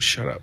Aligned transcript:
Shut 0.00 0.28
up. 0.28 0.42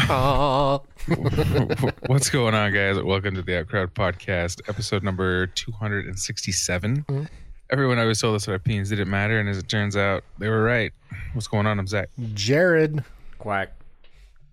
Aw. 0.00 0.78
What's 2.06 2.28
going 2.28 2.54
on, 2.54 2.74
guys? 2.74 3.02
Welcome 3.02 3.34
to 3.36 3.42
the 3.42 3.52
Outcrowd 3.52 3.92
Podcast, 3.94 4.60
episode 4.68 5.02
number 5.02 5.46
267. 5.46 7.04
Mm-hmm. 7.08 7.24
Everyone 7.70 7.98
always 7.98 8.20
told 8.20 8.36
us 8.36 8.44
that 8.44 8.50
our 8.50 8.56
opinions 8.56 8.90
didn't 8.90 9.08
matter, 9.08 9.40
and 9.40 9.48
as 9.48 9.56
it 9.56 9.70
turns 9.70 9.96
out, 9.96 10.24
they 10.36 10.50
were 10.50 10.62
right. 10.62 10.92
What's 11.32 11.46
going 11.46 11.66
on? 11.66 11.78
I'm 11.78 11.86
Zach. 11.86 12.10
Jared. 12.34 13.02
Quack. 13.38 13.72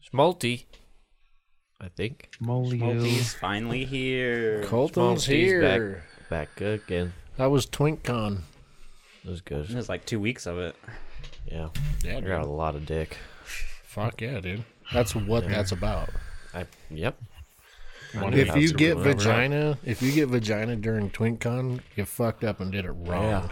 Schmalti. 0.09 0.63
I 1.81 1.89
think. 1.89 2.29
Multi's 2.41 3.33
finally 3.33 3.83
here. 3.83 4.63
Colton's 4.63 5.25
Schmalti's 5.25 5.25
here. 5.25 6.03
Back 6.29 6.61
again. 6.61 7.11
That 7.35 7.47
was 7.47 7.65
TwinkCon. 7.65 8.39
It 9.25 9.29
was 9.29 9.41
good. 9.41 9.67
There's 9.67 9.89
like 9.89 10.05
two 10.05 10.21
weeks 10.21 10.45
of 10.45 10.59
it. 10.59 10.77
Yeah. 11.45 11.69
Yeah, 12.03 12.17
I 12.17 12.21
got 12.21 12.41
a 12.41 12.49
lot 12.49 12.75
of 12.75 12.85
dick. 12.85 13.17
Fuck 13.83 14.21
yeah, 14.21 14.39
dude. 14.39 14.63
That's 14.93 15.15
what 15.15 15.47
that's 15.47 15.71
about. 15.71 16.09
I 16.53 16.65
yep. 16.89 17.17
If 18.13 18.55
you 18.55 18.71
get 18.73 18.97
Whatever. 18.97 19.17
vagina, 19.17 19.77
if 19.83 20.01
you 20.01 20.11
get 20.11 20.29
vagina 20.29 20.75
during 20.75 21.09
TwinkCon, 21.09 21.81
you 21.95 22.05
fucked 22.05 22.43
up 22.43 22.61
and 22.61 22.71
did 22.71 22.85
it 22.85 22.91
wrong. 22.91 23.23
Yeah. 23.23 23.49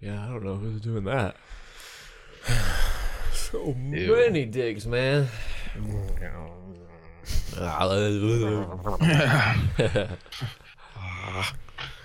Yeah, 0.00 0.24
I 0.24 0.28
don't 0.28 0.44
know 0.44 0.54
who's 0.54 0.80
doing 0.80 1.04
that. 1.04 1.34
so 3.32 3.74
Ew. 3.76 4.14
many 4.14 4.44
dicks, 4.44 4.86
man. 4.86 5.26
Ah. 7.60 7.88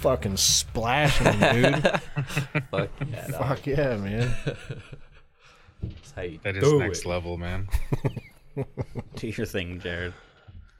Fucking 0.00 0.36
splashing, 0.38 1.26
dude. 1.38 1.82
Fuck 2.70 2.88
yeah. 3.06 3.26
dog. 3.28 3.48
Fuck 3.48 3.66
yeah, 3.66 3.96
man. 3.96 4.34
That's 5.82 6.12
how 6.16 6.22
you 6.22 6.38
That 6.42 6.56
is 6.56 6.62
do 6.64 6.78
next 6.78 7.00
it. 7.00 7.06
level, 7.06 7.36
man. 7.36 7.68
Do 9.16 9.28
your 9.28 9.46
thing, 9.46 9.78
Jared. 9.80 10.12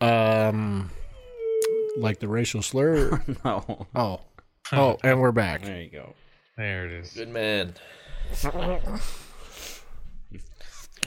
Um, 0.00 0.90
like 1.98 2.18
the 2.18 2.28
racial 2.28 2.62
slur. 2.62 3.22
No. 3.44 3.86
Oh, 3.94 4.20
oh, 4.72 4.96
and 5.04 5.20
we're 5.20 5.32
back. 5.32 5.62
There 5.62 5.80
you 5.80 5.90
go. 5.90 6.14
There 6.56 6.86
it 6.86 6.92
is. 6.92 7.12
Good 7.12 7.28
man. 7.28 7.74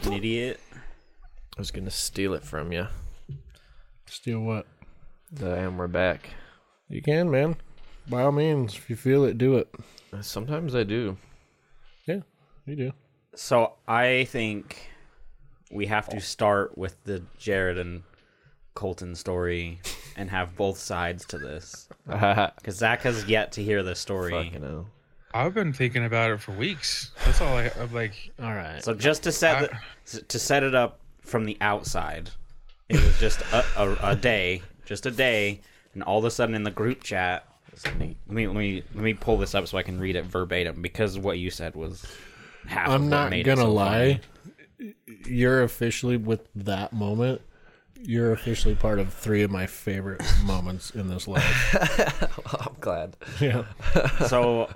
An 0.04 0.14
idiot. 0.14 0.60
I 0.74 1.60
was 1.62 1.72
gonna 1.72 1.92
steal 1.92 2.34
it 2.34 2.44
from 2.44 2.72
you. 2.72 2.88
Steal 4.06 4.40
what? 4.40 4.68
The 5.32 5.54
and 5.56 5.78
we're 5.78 5.88
back. 5.88 6.30
You 6.90 7.02
can, 7.02 7.30
man. 7.32 7.56
By 8.10 8.24
all 8.24 8.32
means, 8.32 8.76
if 8.76 8.90
you 8.90 8.96
feel 8.96 9.24
it, 9.26 9.38
do 9.38 9.58
it. 9.58 9.74
Sometimes 10.22 10.76
I 10.76 10.84
do. 10.84 11.18
Yeah, 12.06 12.20
you 12.66 12.76
do. 12.76 12.92
So 13.36 13.74
I 13.88 14.26
think 14.26 14.90
we 15.72 15.88
have 15.88 16.08
to 16.10 16.20
start 16.20 16.78
with 16.78 17.02
the 17.04 17.24
Jared 17.38 17.78
and 17.78 18.04
Colton 18.76 19.16
story 19.16 19.80
and 20.16 20.30
have 20.30 20.56
both 20.56 20.78
sides 20.78 21.26
to 21.26 21.38
this. 21.38 21.88
Because 22.06 22.76
Zach 22.76 23.04
has 23.04 23.26
yet 23.26 23.54
to 23.54 23.64
hear 23.64 23.82
this 23.82 24.00
story. 24.00 24.32
Fucking 24.32 24.62
hell. 24.62 24.88
I've 25.34 25.54
been 25.54 25.74
thinking 25.74 26.06
about 26.06 26.32
it 26.32 26.42
for 26.42 26.52
weeks. 26.52 27.12
That's 27.26 27.42
all 27.42 27.58
I, 27.58 27.72
I'm 27.80 27.92
like. 27.94 28.32
All 28.40 28.54
right. 28.54 28.84
So 28.84 28.94
just 28.94 29.24
to 29.24 29.32
set 29.32 29.72
the, 30.06 30.22
to 30.22 30.38
set 30.38 30.64
it 30.64 30.76
up 30.76 31.00
from 31.22 31.46
the 31.46 31.58
outside, 31.62 32.30
it 32.90 33.02
was 33.02 33.18
just 33.20 33.42
a, 33.52 33.66
a, 33.78 34.12
a 34.12 34.16
day, 34.16 34.62
just 34.86 35.06
a 35.06 35.12
day, 35.12 35.62
and 35.94 36.04
all 36.04 36.20
of 36.20 36.26
a 36.26 36.32
sudden 36.32 36.54
in 36.54 36.64
the 36.64 36.72
group 36.72 37.02
chat, 37.02 37.48
let 37.86 37.98
me 37.98 38.16
let 38.28 38.56
me 38.56 38.84
let 38.94 39.04
me 39.04 39.14
pull 39.14 39.38
this 39.38 39.56
up 39.56 39.68
so 39.68 39.78
I 39.78 39.84
can 39.84 40.00
read 40.00 40.16
it 40.16 40.26
verbatim 40.26 40.82
because 40.82 41.18
what 41.18 41.40
you 41.40 41.50
said 41.50 41.76
was 41.76 42.06
half. 42.68 42.90
I'm 42.90 43.04
what 43.04 43.10
not 43.10 43.30
made 43.32 43.46
gonna 43.46 43.62
so 43.62 43.72
lie. 43.72 44.22
funny. 44.80 44.96
You're 45.26 45.64
officially 45.64 46.18
with 46.18 46.48
that 46.56 46.92
moment. 46.94 47.42
You're 48.02 48.34
officially 48.34 48.76
part 48.76 49.00
of 49.00 49.14
three 49.14 49.44
of 49.44 49.52
my 49.52 49.66
favorite 49.66 50.22
moments 50.44 50.90
in 50.92 51.08
this 51.08 51.26
life. 51.28 52.42
I'm 52.68 52.76
glad. 52.82 53.16
Yeah, 53.40 53.64
So 54.28 54.70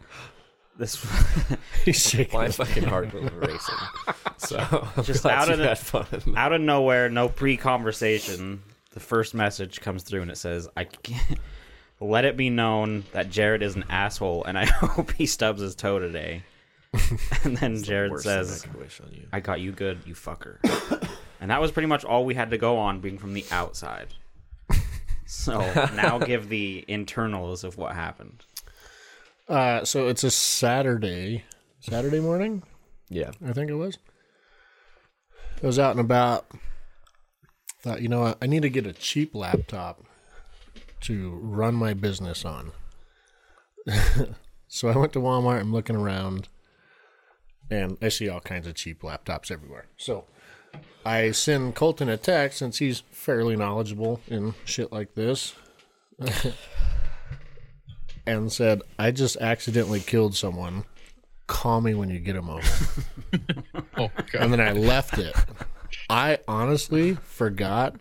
this 0.78 1.06
he's 1.86 2.02
shaking. 2.02 2.40
My 2.40 2.48
fucking 2.50 2.84
heart 2.84 3.14
was 3.14 3.30
racing. 3.34 3.76
So 4.38 4.88
I'm 4.96 5.04
Just 5.04 5.24
glad 5.24 5.38
out 5.40 5.50
of 5.52 5.58
the- 5.60 5.76
fun. 5.76 6.36
out 6.38 6.54
of 6.54 6.62
nowhere, 6.62 7.10
no 7.10 7.28
pre-conversation, 7.28 8.64
the 8.92 9.00
first 9.02 9.34
message 9.34 9.82
comes 9.82 10.04
through 10.04 10.22
and 10.22 10.32
it 10.32 10.38
says, 10.38 10.70
"I 10.78 10.86
can't, 10.86 11.40
let 12.00 12.26
it 12.26 12.38
be 12.38 12.50
known 12.50 13.06
that 13.12 13.30
Jared 13.30 13.62
is 13.64 13.76
an 13.76 13.86
asshole, 13.90 14.44
and 14.46 14.58
I 14.58 14.66
hope 14.66 15.12
he 15.14 15.26
stubs 15.26 15.62
his 15.62 15.76
toe 15.76 16.00
today." 16.00 16.44
and 17.44 17.58
then 17.58 17.84
Jared 17.84 18.12
Worst 18.12 18.26
thing 18.26 18.44
says, 18.44 18.64
I 18.64 18.68
could 18.68 18.80
wish 18.80 19.02
on 19.02 19.12
you. 19.12 19.28
I 19.32 19.40
got 19.40 19.60
you 19.60 19.72
good, 19.72 20.00
you 20.06 20.14
fucker. 20.14 20.58
and 21.42 21.52
that 21.52 21.62
was 21.62 21.72
pretty 21.72 21.88
much 21.88 22.06
all 22.06 22.26
we 22.26 22.34
had 22.34 22.52
to 22.52 22.58
go 22.58 22.78
on, 22.78 23.02
being 23.02 23.18
from 23.18 23.34
the 23.34 23.46
outside. 23.52 24.08
So 25.30 25.60
now 25.94 26.20
give 26.20 26.48
the 26.48 26.86
internals 26.88 27.66
of 27.66 27.78
what 27.78 27.94
happened. 27.94 28.46
Uh, 29.50 29.84
so 29.84 30.08
it's 30.08 30.24
a 30.24 30.32
Saturday, 30.32 31.44
Saturday 31.82 32.22
morning, 32.22 32.64
Yeah. 33.10 33.32
I 33.46 33.52
think 33.52 33.70
it 33.70 33.74
was. 33.76 33.98
I 35.62 35.66
was 35.66 35.80
out 35.80 35.92
and 35.92 36.00
about. 36.00 36.46
Thought, 37.82 38.02
you 38.02 38.08
know 38.08 38.22
what? 38.22 38.38
I 38.42 38.46
need 38.46 38.62
to 38.62 38.70
get 38.70 38.88
a 38.88 38.94
cheap 38.94 39.36
laptop 39.36 40.06
to 41.02 41.32
run 41.42 41.76
my 41.76 41.94
business 41.94 42.46
on. 42.46 42.72
so 44.68 44.90
I 44.90 44.98
went 44.98 45.14
to 45.14 45.20
Walmart. 45.20 45.60
I'm 45.62 45.74
looking 45.74 45.96
around, 45.96 46.50
and 47.70 47.98
I 48.02 48.10
see 48.10 48.28
all 48.30 48.40
kinds 48.40 48.68
of 48.68 48.76
cheap 48.76 49.02
laptops 49.02 49.52
everywhere. 49.52 49.86
So 49.98 50.26
I 51.06 51.32
send 51.32 51.76
Colton 51.76 52.10
a 52.10 52.18
text 52.18 52.60
since 52.60 52.80
he's 52.80 53.04
fairly 53.12 53.56
knowledgeable 53.56 54.22
in 54.28 54.54
shit 54.66 54.92
like 54.92 55.16
this, 55.16 55.56
and 58.26 58.52
said, 58.52 58.82
"I 59.00 59.12
just 59.12 59.38
accidentally 59.38 60.00
killed 60.02 60.36
someone. 60.36 60.84
Call 61.48 61.80
me 61.82 61.94
when 61.94 62.10
you 62.10 62.20
get 62.20 62.36
a 62.36 62.42
moment." 62.42 62.70
Oh 64.00 64.12
god. 64.32 64.42
and 64.42 64.54
then 64.54 64.62
I 64.62 64.74
left 64.74 65.18
it. 65.18 65.36
I 66.10 66.38
honestly 66.48 67.16
forgot 67.16 67.96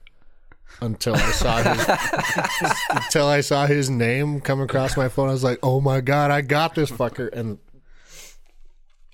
until 0.81 1.15
I 1.15 1.31
saw 1.31 1.63
his 1.63 2.73
until 2.91 3.27
I 3.27 3.41
saw 3.41 3.67
his 3.67 3.89
name 3.91 4.41
come 4.41 4.61
across 4.61 4.97
my 4.97 5.09
phone. 5.09 5.29
I 5.29 5.33
was 5.33 5.45
like, 5.45 5.59
"Oh 5.63 5.81
my 5.81 6.01
god, 6.01 6.31
I 6.31 6.41
got 6.43 6.75
this 6.75 6.91
fucker!" 6.91 7.33
And 7.33 7.59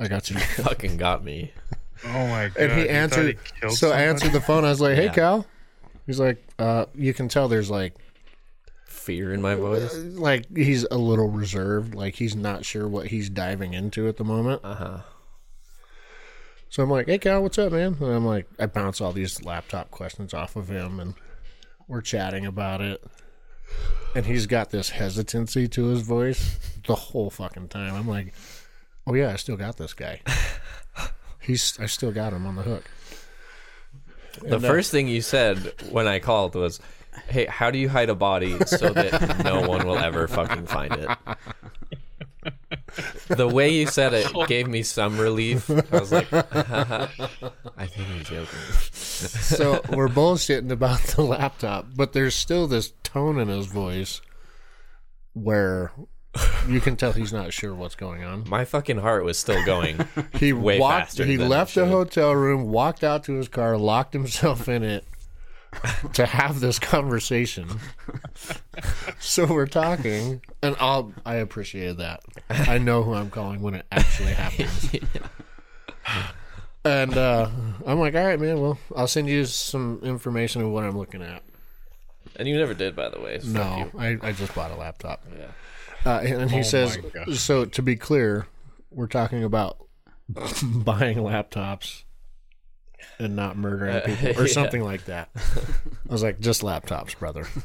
I 0.01 0.09
got 0.09 0.31
you. 0.31 0.39
Fucking 0.41 0.97
got 0.97 1.23
me. 1.25 1.53
Oh 2.05 2.27
my 2.27 2.49
god. 2.49 2.57
And 2.57 2.73
he 2.73 2.79
you 2.81 2.87
thought 2.87 2.95
answered. 2.95 3.39
killed 3.61 3.73
so 3.75 3.91
I 3.93 4.03
answered 4.03 4.33
the 4.33 4.41
phone. 4.41 4.65
I 4.65 4.71
was 4.71 4.81
like, 4.81 4.97
"Hey, 4.97 5.05
Yeah. 5.05 5.13
Cal." 5.13 5.47
He's 6.07 6.19
like, 6.19 6.45
uh, 6.59 6.87
"You 6.95 7.15
can 7.15 7.29
tell 7.29 7.47
there's 7.49 7.71
like, 7.71 7.95
Fear 8.87 9.33
in 9.35 9.41
my 9.43 9.55
voice. 9.55 9.95
like 9.95 10.47
he's 10.57 10.85
a 10.91 10.99
little 10.99 11.29
reserved. 11.29 11.95
Like 11.95 12.17
he's 12.17 12.35
not 12.37 12.65
sure 12.65 12.89
what 12.89 13.07
he's 13.09 13.29
diving 13.31 13.75
into 13.75 14.09
at 14.09 14.17
the 14.17 14.25
moment." 14.25 14.61
Uh 14.65 14.75
huh. 14.75 14.99
So 16.69 16.83
I'm 16.83 16.91
like, 16.91 17.07
"Hey, 17.07 17.19
Cal, 17.19 17.43
what's 17.43 17.59
up, 17.59 17.73
man?" 17.73 17.97
And 18.01 18.13
I'm 18.13 18.25
like, 18.27 18.49
I 18.59 18.67
bounce 18.67 19.01
all 19.01 19.13
these 19.13 19.45
laptop 19.45 19.91
questions 19.91 20.33
off 20.35 20.57
of 20.57 20.69
him, 20.69 20.99
and 20.99 21.15
we're 21.93 22.01
chatting 22.01 22.47
about 22.47 22.81
it. 22.81 23.05
And 24.17 24.25
he's 24.25 24.47
got 24.47 24.71
this 24.71 24.89
hesitancy 24.89 25.69
to 25.69 25.89
his 25.89 26.01
voice 26.01 26.59
the 26.87 26.95
whole 26.95 27.29
fucking 27.29 27.69
time. 27.69 27.95
I'm 27.95 28.09
like, 28.09 28.33
"Oh 29.07 29.13
yeah, 29.15 29.31
I 29.31 29.37
still 29.37 29.59
got 29.59 29.77
this 29.77 29.93
guy. 29.93 30.23
He's, 31.39 31.79
I 31.79 31.87
still 31.87 32.13
got 32.13 32.33
him 32.33 32.47
on 32.47 32.57
the 32.57 32.63
hook." 32.63 32.85
The 34.41 34.57
uh, 34.57 34.61
first 34.61 34.91
thing 34.91 35.07
you 35.07 35.21
said 35.21 35.75
when 35.91 36.07
I 36.07 36.19
called 36.19 36.55
was, 36.55 36.81
"Hey, 37.29 37.45
how 37.47 37.71
do 37.71 37.79
you 37.79 37.91
hide 37.91 38.09
a 38.09 38.15
body 38.15 38.59
so 38.65 38.91
that 38.91 39.45
no 39.45 39.69
one 39.69 39.87
will 39.87 39.99
ever 39.99 40.29
fucking 40.29 40.67
find 40.67 40.95
it?" 40.95 41.11
The 43.29 43.49
way 43.49 43.71
you 43.71 43.87
said 43.87 44.15
it 44.15 44.31
gave 44.47 44.67
me 44.67 44.83
some 44.83 45.19
relief. 45.19 45.71
I 45.71 45.99
was 45.99 46.13
like, 46.13 46.33
"I 46.33 47.09
think 47.87 48.09
he's 48.09 48.29
joking." 48.29 48.59
So 49.29 49.81
we're 49.91 50.09
bullshitting 50.09 50.71
about 50.71 51.01
the 51.01 51.23
laptop, 51.23 51.87
but 51.95 52.13
there's 52.13 52.35
still 52.35 52.67
this 52.67 52.93
tone 53.03 53.39
in 53.39 53.49
his 53.49 53.67
voice 53.67 54.21
where 55.35 55.93
you 56.69 56.81
can 56.81 56.97
tell 56.97 57.13
he's 57.13 57.33
not 57.33 57.53
sure 57.53 57.75
what's 57.75 57.95
going 57.95 58.25
on. 58.25 58.49
My 58.49 58.65
fucking 58.65 58.99
heart 58.99 59.25
was 59.25 59.39
still 59.39 59.65
going. 59.65 60.07
He 60.39 60.53
Way 60.53 60.79
walked. 60.79 61.07
faster 61.07 61.25
He 61.25 61.37
left 61.39 61.75
the 61.75 61.87
hotel 61.87 62.35
room, 62.35 62.69
walked 62.71 63.05
out 63.05 63.25
to 63.25 63.35
his 63.35 63.49
car, 63.49 63.77
locked 63.77 64.13
himself 64.13 64.69
in 64.69 64.83
it, 64.83 65.05
to 66.15 66.27
have 66.27 66.61
this 66.61 66.79
conversation. 66.79 67.69
so 69.21 69.47
we're 69.47 69.67
talking, 69.67 70.43
and 70.63 70.77
I'll 70.81 71.13
I 71.25 71.37
appreciate 71.37 71.99
that. 71.99 72.21
I 72.51 72.79
know 72.79 73.03
who 73.03 73.15
I'm 73.15 73.31
calling 73.31 73.61
when 73.61 73.75
it 73.75 73.87
actually 73.93 74.33
happens. 74.33 74.91
And 76.85 77.17
uh, 77.17 77.49
I'm 77.87 77.99
like, 78.01 78.15
all 78.15 78.25
right, 78.25 78.41
man. 78.41 78.61
Well, 78.61 78.79
I'll 78.97 79.07
send 79.07 79.29
you 79.29 79.45
some 79.45 80.01
information 80.03 80.63
of 80.63 80.71
what 80.71 80.85
I'm 80.85 80.99
looking 80.99 81.23
at. 81.23 81.43
And 82.37 82.49
you 82.49 82.57
never 82.57 82.75
did, 82.75 82.97
by 82.97 83.09
the 83.09 83.21
way. 83.21 83.39
so 83.41 83.49
No, 83.49 83.91
you. 83.95 83.99
I, 84.01 84.19
I 84.29 84.33
just 84.33 84.55
bought 84.55 84.71
a 84.73 84.77
laptop. 84.77 85.23
Yeah. 85.37 85.47
Uh, 86.05 86.19
and 86.21 86.51
he 86.51 86.61
Oh 86.61 86.63
says, 86.63 86.99
my 87.01 87.25
gosh. 87.25 87.39
so 87.39 87.65
to 87.67 87.83
be 87.83 87.95
clear, 87.95 88.47
we're 88.91 89.07
talking 89.07 89.45
about 89.45 89.77
buying 90.65 91.19
laptops 91.19 92.03
and 93.19 93.37
not 93.37 93.57
murdering 93.57 94.01
people 94.01 94.29
or 94.31 94.43
Uh, 94.43 94.43
yeah. 94.47 94.53
something 94.53 94.83
like 94.83 95.05
that. 95.05 95.29
I 95.37 96.13
was 96.13 96.23
like, 96.23 96.41
just 96.41 96.63
laptops, 96.63 97.17
brother. 97.19 97.47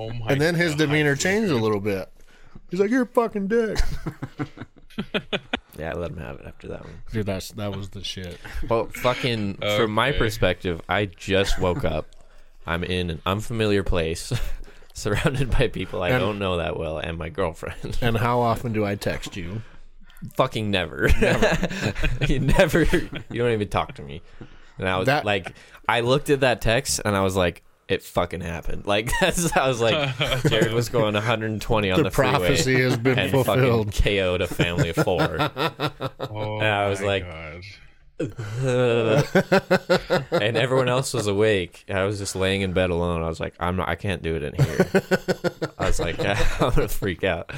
Oh 0.00 0.10
my! 0.12 0.26
And 0.28 0.40
then 0.40 0.54
his 0.54 0.72
God. 0.76 0.78
demeanor 0.86 1.16
changed 1.16 1.50
a 1.50 1.56
little 1.56 1.80
bit. 1.80 2.08
He's 2.70 2.78
like, 2.78 2.88
"You're 2.88 3.02
a 3.02 3.06
fucking 3.06 3.48
dick, 3.48 3.76
Yeah, 5.78 5.92
I 5.92 5.94
let 5.94 6.10
him 6.10 6.16
have 6.18 6.40
it 6.40 6.46
after 6.46 6.68
that 6.68 6.82
one. 6.84 7.02
dude." 7.12 7.26
That's 7.26 7.52
that 7.52 7.76
was 7.76 7.90
the 7.90 8.02
shit. 8.02 8.38
Well, 8.68 8.86
fucking, 8.86 9.58
from 9.58 9.92
my 9.92 10.10
perspective, 10.12 10.80
I 10.88 11.04
just 11.06 11.60
woke 11.60 11.84
up. 11.84 12.06
I'm 12.66 12.82
in 12.82 13.10
an 13.10 13.22
unfamiliar 13.24 13.84
place, 13.84 14.32
surrounded 14.94 15.50
by 15.50 15.68
people 15.68 16.02
I 16.02 16.08
And- 16.10 16.20
don't 16.20 16.38
know 16.40 16.56
that 16.56 16.76
well, 16.76 16.98
and 16.98 17.16
my 17.16 17.28
girlfriend. 17.28 17.96
And 18.02 18.16
how 18.18 18.40
often 18.40 18.72
do 18.72 18.84
I 18.84 18.96
text 18.96 19.36
you? 19.36 19.62
fucking 20.34 20.68
never. 20.68 21.08
you 22.26 22.40
never. 22.40 22.82
You 22.82 23.08
don't 23.42 23.52
even 23.52 23.68
talk 23.68 23.94
to 23.94 24.02
me. 24.02 24.20
And 24.78 24.88
I 24.88 24.96
was 24.98 25.06
That- 25.06 25.24
like, 25.24 25.52
I 25.88 26.00
looked 26.00 26.28
at 26.28 26.40
that 26.40 26.60
text 26.60 27.00
and 27.04 27.14
I 27.16 27.20
was 27.20 27.36
like, 27.36 27.62
it 27.88 28.02
fucking 28.02 28.40
happened. 28.42 28.86
Like 28.86 29.10
that's. 29.20 29.56
I 29.56 29.66
was 29.68 29.80
like, 29.80 30.16
Jared 30.48 30.72
was 30.72 30.88
going 30.88 31.14
120 31.14 31.90
on 31.90 31.96
The 31.98 32.02
the, 32.04 32.10
freeway 32.10 32.30
prophecy 32.38 32.80
has 32.82 32.96
been 32.96 33.18
and 33.18 33.30
fulfilled. 33.30 33.94
fucking 33.94 34.16
KO'd 34.18 34.40
a 34.42 34.46
family 34.46 34.90
of 34.90 34.96
four. 34.96 35.50
Oh 36.30 36.58
And 36.58 36.66
I 36.66 36.88
was 36.88 37.00
my 37.00 37.06
like- 37.06 37.26
God. 37.26 37.62
and 40.32 40.56
everyone 40.56 40.88
else 40.88 41.14
was 41.14 41.26
awake. 41.26 41.84
I 41.88 42.04
was 42.04 42.18
just 42.18 42.34
laying 42.36 42.62
in 42.62 42.72
bed 42.72 42.90
alone. 42.90 43.22
I 43.22 43.28
was 43.28 43.38
like, 43.40 43.54
I'm 43.60 43.76
not. 43.76 43.88
I 43.88 43.94
can't 43.94 44.22
do 44.22 44.34
it 44.36 44.42
in 44.42 44.54
here. 44.54 44.86
I 45.78 45.86
was 45.86 46.00
like, 46.00 46.18
I'm 46.18 46.36
gonna 46.74 46.88
freak 46.88 47.24
out. 47.24 47.50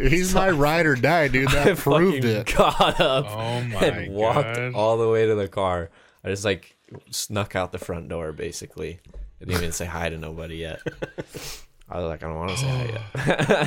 He's 0.00 0.34
my 0.34 0.50
ride 0.50 0.86
or 0.86 0.94
die, 0.94 1.28
dude. 1.28 1.48
I 1.48 1.64
That 1.64 1.78
proved 1.78 2.24
it. 2.24 2.54
got 2.56 3.00
up 3.00 3.26
Oh 3.28 3.38
and 3.38 4.14
walked 4.14 4.56
God. 4.56 4.74
all 4.74 4.96
the 4.96 5.08
way 5.08 5.26
to 5.26 5.34
the 5.34 5.48
car. 5.48 5.90
I 6.24 6.28
just 6.28 6.44
like 6.44 6.76
snuck 7.10 7.56
out 7.56 7.72
the 7.72 7.78
front 7.78 8.08
door. 8.08 8.32
Basically, 8.32 9.00
I 9.40 9.44
didn't 9.44 9.58
even 9.62 9.72
say 9.72 9.86
hi 9.86 10.08
to 10.10 10.18
nobody 10.18 10.56
yet. 10.56 10.80
I 11.88 11.98
was 11.98 12.06
like, 12.08 12.22
I 12.22 12.26
don't 12.28 12.36
want 12.38 12.50
to 12.52 12.56
say 12.58 12.68
hi 12.68 12.84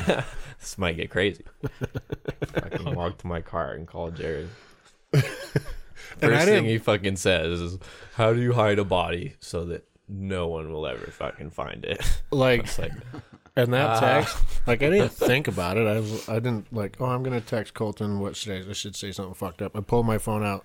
yet. 0.08 0.24
this 0.60 0.78
might 0.78 0.96
get 0.96 1.10
crazy. 1.10 1.44
I 2.54 2.68
can 2.68 2.94
walk 2.94 3.18
to 3.18 3.26
my 3.26 3.40
car 3.40 3.72
and 3.72 3.86
call 3.86 4.10
Jared. 4.10 4.48
And 6.20 6.32
I 6.32 6.36
First 6.36 6.44
thing 6.46 6.54
didn't- 6.54 6.70
he 6.70 6.78
fucking 6.78 7.16
says 7.16 7.60
is, 7.60 7.78
"How 8.14 8.32
do 8.32 8.40
you 8.40 8.52
hide 8.52 8.78
a 8.78 8.84
body 8.84 9.34
so 9.40 9.64
that 9.64 9.84
no 10.08 10.46
one 10.46 10.72
will 10.72 10.86
ever 10.86 11.06
fucking 11.10 11.50
find 11.50 11.84
it?" 11.84 12.00
Like, 12.30 12.78
like, 12.78 12.92
and 13.56 13.72
that 13.74 13.90
Ah. 13.90 14.00
text, 14.00 14.36
like, 14.66 14.82
I 14.84 14.90
didn't 14.90 15.08
think 15.12 15.48
about 15.48 15.76
it. 15.76 15.88
I 15.88 15.96
was, 15.98 16.28
I 16.28 16.34
didn't 16.34 16.72
like, 16.72 16.98
oh, 17.00 17.06
I'm 17.06 17.24
gonna 17.24 17.40
text 17.40 17.74
Colton. 17.74 18.20
What 18.20 18.36
should 18.36 18.64
I? 18.66 18.70
I 18.70 18.74
should 18.74 18.94
say 18.94 19.10
something 19.10 19.34
fucked 19.34 19.60
up. 19.60 19.76
I 19.76 19.80
pulled 19.80 20.06
my 20.06 20.18
phone 20.18 20.44
out, 20.44 20.64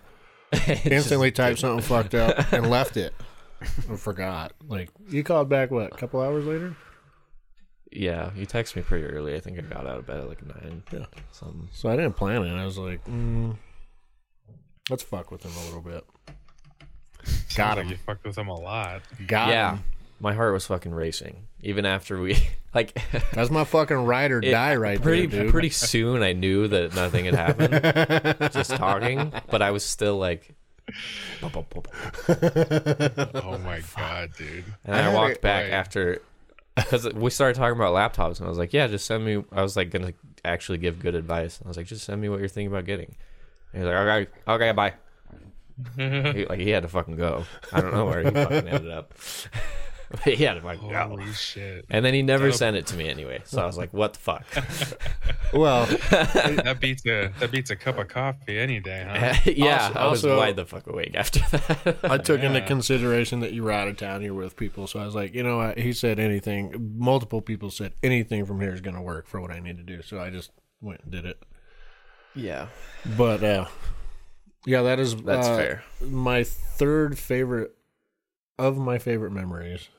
instantly 0.85 1.31
typed 1.31 1.59
something 1.59 1.81
fucked 1.83 2.13
up, 2.13 2.53
and 2.53 2.69
left 2.69 2.95
it. 2.95 3.15
I 3.91 3.95
forgot. 3.95 4.53
Like, 4.67 4.89
you 5.09 5.23
called 5.23 5.49
back 5.49 5.71
what? 5.71 5.93
A 5.93 5.97
couple 5.97 6.21
hours 6.21 6.45
later. 6.45 6.75
yeah, 7.91 8.31
you 8.35 8.45
text 8.45 8.75
me 8.75 8.81
pretty 8.81 9.05
early. 9.05 9.35
I 9.35 9.39
think 9.39 9.57
I 9.57 9.61
got 9.61 9.85
out 9.87 9.97
of 9.99 10.05
bed 10.07 10.19
at 10.19 10.29
like 10.29 10.45
nine. 10.45 10.83
Yeah. 10.91 11.05
something. 11.31 11.67
So 11.71 11.89
I 11.89 11.95
didn't 11.95 12.13
plan 12.15 12.43
it. 12.43 12.53
I 12.55 12.65
was 12.65 12.77
like, 12.77 13.03
mm, 13.05 13.55
let's 14.89 15.03
fuck 15.03 15.31
with 15.31 15.43
him 15.43 15.51
a 15.61 15.65
little 15.65 15.81
bit. 15.81 16.05
Sounds 17.23 17.55
Got 17.55 17.77
like. 17.77 17.89
You 17.89 17.97
fucked 18.05 18.25
with 18.25 18.37
him 18.37 18.47
a 18.47 18.55
lot. 18.59 19.01
Got 19.27 19.49
yeah, 19.49 19.71
him. 19.73 19.83
my 20.19 20.33
heart 20.33 20.53
was 20.53 20.65
fucking 20.67 20.93
racing. 20.93 21.47
Even 21.61 21.85
after 21.85 22.19
we 22.21 22.37
like 22.73 22.97
That's 23.33 23.49
my 23.49 23.65
fucking 23.65 23.97
ride 23.97 24.31
or 24.31 24.39
it- 24.39 24.51
die 24.51 24.75
right 24.77 25.01
pretty 25.01 25.25
there, 25.25 25.43
dude. 25.43 25.51
pretty 25.51 25.69
soon, 25.69 26.23
I 26.23 26.31
knew 26.33 26.67
that 26.69 26.95
nothing 26.95 27.25
had 27.25 27.35
happened. 27.35 28.53
just 28.53 28.71
talking, 28.71 29.33
but 29.49 29.61
I 29.61 29.71
was 29.71 29.83
still 29.83 30.17
like. 30.17 30.55
Oh 32.21 33.57
my 33.63 33.81
God, 33.95 34.31
dude. 34.37 34.63
And 34.85 34.95
I 34.95 35.11
I, 35.11 35.13
walked 35.13 35.35
it- 35.37 35.41
back 35.41 35.63
Right. 35.65 35.73
after 35.73 36.21
because 36.75 37.11
we 37.13 37.29
started 37.29 37.55
talking 37.57 37.75
about 37.77 37.93
laptops, 37.93 38.37
and 38.37 38.45
I 38.45 38.49
was 38.49 38.57
like, 38.57 38.71
"Yeah, 38.73 38.87
just 38.87 39.05
send 39.05 39.25
me." 39.25 39.43
I 39.51 39.61
was 39.61 39.75
like, 39.75 39.89
gonna 39.91 40.13
actually 40.45 40.77
give 40.77 40.99
good 40.99 41.15
advice. 41.15 41.59
I 41.63 41.67
was 41.67 41.75
like, 41.77 41.87
"Just 41.87 42.05
send 42.05 42.21
me 42.21 42.29
what 42.29 42.39
you're 42.39 42.47
thinking 42.47 42.71
about 42.71 42.85
getting." 42.85 43.15
And 43.73 43.83
he's 43.83 43.91
like, 43.91 43.95
"Okay, 43.95 44.27
okay, 44.47 44.71
bye." 44.71 44.93
he, 45.97 46.45
like 46.45 46.59
he 46.59 46.69
had 46.69 46.83
to 46.83 46.89
fucking 46.89 47.15
go. 47.17 47.45
I 47.73 47.81
don't 47.81 47.93
know 47.93 48.05
where 48.05 48.23
he 48.23 48.29
fucking 48.31 48.67
ended 48.67 48.91
up. 48.91 49.13
but 50.09 50.19
he 50.21 50.43
had 50.43 50.55
to 50.55 50.61
fucking 50.61 50.89
go. 50.89 51.07
Holy 51.07 51.31
shit. 51.33 51.85
And 51.89 52.03
then 52.03 52.13
he 52.13 52.21
never 52.21 52.45
That'll- 52.45 52.57
sent 52.57 52.75
it 52.77 52.87
to 52.87 52.97
me 52.97 53.07
anyway. 53.09 53.41
So 53.45 53.61
I 53.61 53.65
was 53.65 53.77
like, 53.77 53.93
"What 53.93 54.13
the 54.13 54.19
fuck?" 54.19 54.45
well, 55.53 55.85
That 55.85 56.77
beats 56.79 57.05
a 57.05 57.31
that 57.39 57.51
beats 57.51 57.69
a 57.69 57.75
cup 57.75 57.97
of 57.99 58.07
coffee 58.07 58.57
any 58.57 58.79
day, 58.79 59.05
huh? 59.07 59.39
yeah, 59.55 59.87
Also- 59.87 59.99
I 59.99 60.07
was 60.07 60.23
also- 60.25 60.37
wide 60.37 60.55
the 60.55 60.65
fuck 60.65 60.87
awake 60.87 61.11
after 61.15 61.39
that. 61.39 61.97
I 62.03 62.17
took 62.17 62.41
into 62.41 62.61
consideration 62.61 63.39
that 63.41 63.53
you 63.53 63.63
were 63.63 63.71
out 63.71 63.87
of 63.87 63.97
town, 63.97 64.21
you're 64.21 64.33
with 64.33 64.55
people, 64.55 64.87
so 64.87 64.99
I 64.99 65.05
was 65.05 65.15
like, 65.15 65.33
you 65.33 65.43
know 65.43 65.57
what? 65.57 65.77
He 65.77 65.93
said 65.93 66.19
anything. 66.19 66.93
Multiple 66.97 67.41
people 67.41 67.69
said 67.69 67.93
anything 68.03 68.45
from 68.45 68.59
here 68.61 68.73
is 68.73 68.81
going 68.81 68.95
to 68.95 69.01
work 69.01 69.27
for 69.27 69.39
what 69.41 69.51
I 69.51 69.59
need 69.59 69.77
to 69.77 69.83
do, 69.83 70.01
so 70.01 70.19
I 70.19 70.29
just 70.29 70.51
went 70.81 71.01
and 71.03 71.11
did 71.11 71.25
it. 71.25 71.41
yeah, 72.35 72.67
But 73.17 73.43
uh, 73.43 73.65
yeah, 74.65 74.81
that 74.83 74.99
is 74.99 75.15
that's 75.17 75.47
uh, 75.47 75.55
fair. 75.57 75.83
My 76.01 76.43
third 76.43 77.17
favorite 77.17 77.75
of 78.57 78.77
my 78.77 78.97
favorite 78.97 79.31
memories, 79.31 79.89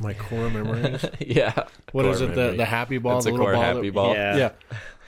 my 0.00 0.14
core 0.14 0.48
memories. 0.50 1.04
yeah. 1.20 1.52
What 1.92 2.02
Core 2.04 2.10
is 2.12 2.20
it? 2.20 2.30
The 2.34 2.36
memory. 2.36 2.56
the 2.58 2.64
happy 2.64 2.98
ball, 2.98 3.14
That's 3.14 3.24
the 3.26 3.30
a 3.30 3.32
little 3.32 3.46
core 3.46 3.54
ball. 3.54 3.62
happy 3.62 3.88
that- 3.90 3.94
ball. 3.94 4.14
Yeah. 4.14 4.36
Yeah. 4.36 4.50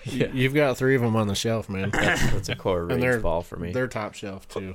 Yeah. 0.06 0.26
You've 0.35 0.53
got 0.53 0.76
three 0.76 0.97
of 0.97 1.00
them 1.00 1.17
on 1.17 1.29
the 1.29 1.35
shelf, 1.35 1.71
man. 1.71 1.88
That's 1.93 2.50
a 2.50 2.55
core 2.56 2.85
range 2.85 3.00
they're- 3.00 3.21
ball 3.21 3.41
for 3.41 3.56
me. 3.56 3.73
They're 3.73 3.87
top 3.88 4.12
shelf 4.12 4.47
too. 4.47 4.75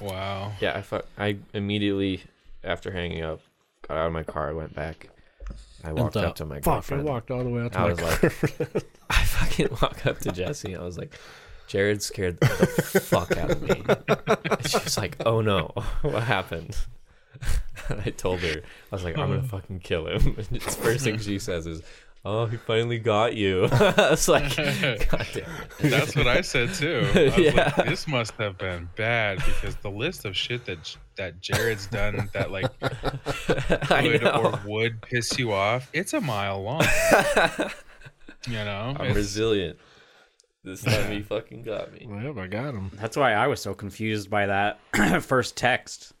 Wow. 0.00 0.52
Yeah, 0.60 0.76
I 0.76 0.82
fu- 0.82 1.00
I 1.18 1.38
immediately 1.52 2.22
after 2.62 2.90
hanging 2.92 3.22
up, 3.22 3.40
got 3.88 3.96
out 3.96 4.06
of 4.06 4.12
my 4.12 4.22
car, 4.22 4.54
went 4.54 4.72
back. 4.74 5.08
I 5.82 5.92
walked 5.92 6.14
thought, 6.14 6.24
up 6.24 6.34
to 6.36 6.46
my 6.46 6.60
Fuck! 6.60 6.90
I 6.92 6.96
walked 7.02 7.30
all 7.30 7.42
the 7.44 7.50
way 7.50 7.62
out 7.62 7.72
to 7.72 7.78
I 7.78 7.82
my 7.82 7.88
was 7.90 7.98
car. 8.00 8.10
like, 8.22 8.84
I 9.10 9.22
fucking 9.24 9.68
walk 9.82 10.06
up 10.06 10.18
to 10.20 10.30
Jesse. 10.32 10.74
I 10.76 10.82
was 10.82 10.96
like, 10.96 11.12
Jared 11.66 12.00
scared 12.02 12.38
the 12.40 12.46
fuck 12.46 13.36
out 13.36 13.50
of 13.50 13.62
me. 13.62 13.82
And 13.88 14.68
she 14.68 14.78
was 14.78 14.96
like, 14.96 15.16
Oh 15.26 15.40
no, 15.40 15.72
what 16.02 16.22
happened? 16.22 16.76
And 17.88 18.00
I 18.06 18.10
told 18.10 18.40
her, 18.40 18.60
I 18.60 18.94
was 18.94 19.04
like, 19.04 19.18
I'm 19.18 19.28
gonna 19.30 19.42
fucking 19.48 19.80
kill 19.80 20.06
him. 20.06 20.34
And 20.38 20.46
the 20.46 20.60
first 20.60 21.04
thing 21.04 21.18
she 21.18 21.38
says 21.38 21.66
is, 21.66 21.82
Oh, 22.26 22.46
he 22.46 22.56
finally 22.56 22.98
got 22.98 23.34
you. 23.36 23.66
I 23.70 24.08
was 24.12 24.28
like, 24.28 24.56
God 24.56 25.26
damn 25.34 25.44
it. 25.44 25.78
That's 25.80 26.16
what 26.16 26.26
I 26.26 26.40
said 26.40 26.72
too. 26.72 27.06
I 27.14 27.24
was 27.24 27.36
Yeah. 27.36 27.74
like, 27.76 27.86
this 27.86 28.08
must 28.08 28.32
have 28.38 28.56
been 28.56 28.88
bad 28.96 29.44
because 29.44 29.76
the 29.82 29.90
list 29.90 30.24
of 30.24 30.34
shit 30.34 30.64
that 30.64 30.96
that 31.16 31.42
Jared's 31.42 31.86
done 31.86 32.30
that 32.32 32.50
like 32.50 32.64
I 32.82 34.08
could 34.08 34.24
or 34.26 34.58
would 34.66 35.02
piss 35.02 35.38
you 35.38 35.52
off, 35.52 35.90
it's 35.92 36.14
a 36.14 36.20
mile 36.22 36.62
long. 36.62 36.82
you 38.46 38.54
know, 38.54 38.96
I'm 38.98 39.12
resilient. 39.14 39.78
This 40.62 40.82
time 40.82 41.12
he 41.12 41.20
fucking 41.20 41.62
got 41.62 41.92
me. 41.92 42.08
Yep, 42.10 42.38
I 42.38 42.46
got 42.46 42.74
him. 42.74 42.90
That's 42.94 43.18
why 43.18 43.34
I 43.34 43.48
was 43.48 43.60
so 43.60 43.74
confused 43.74 44.30
by 44.30 44.46
that 44.46 44.78
first 45.22 45.58
text. 45.58 46.13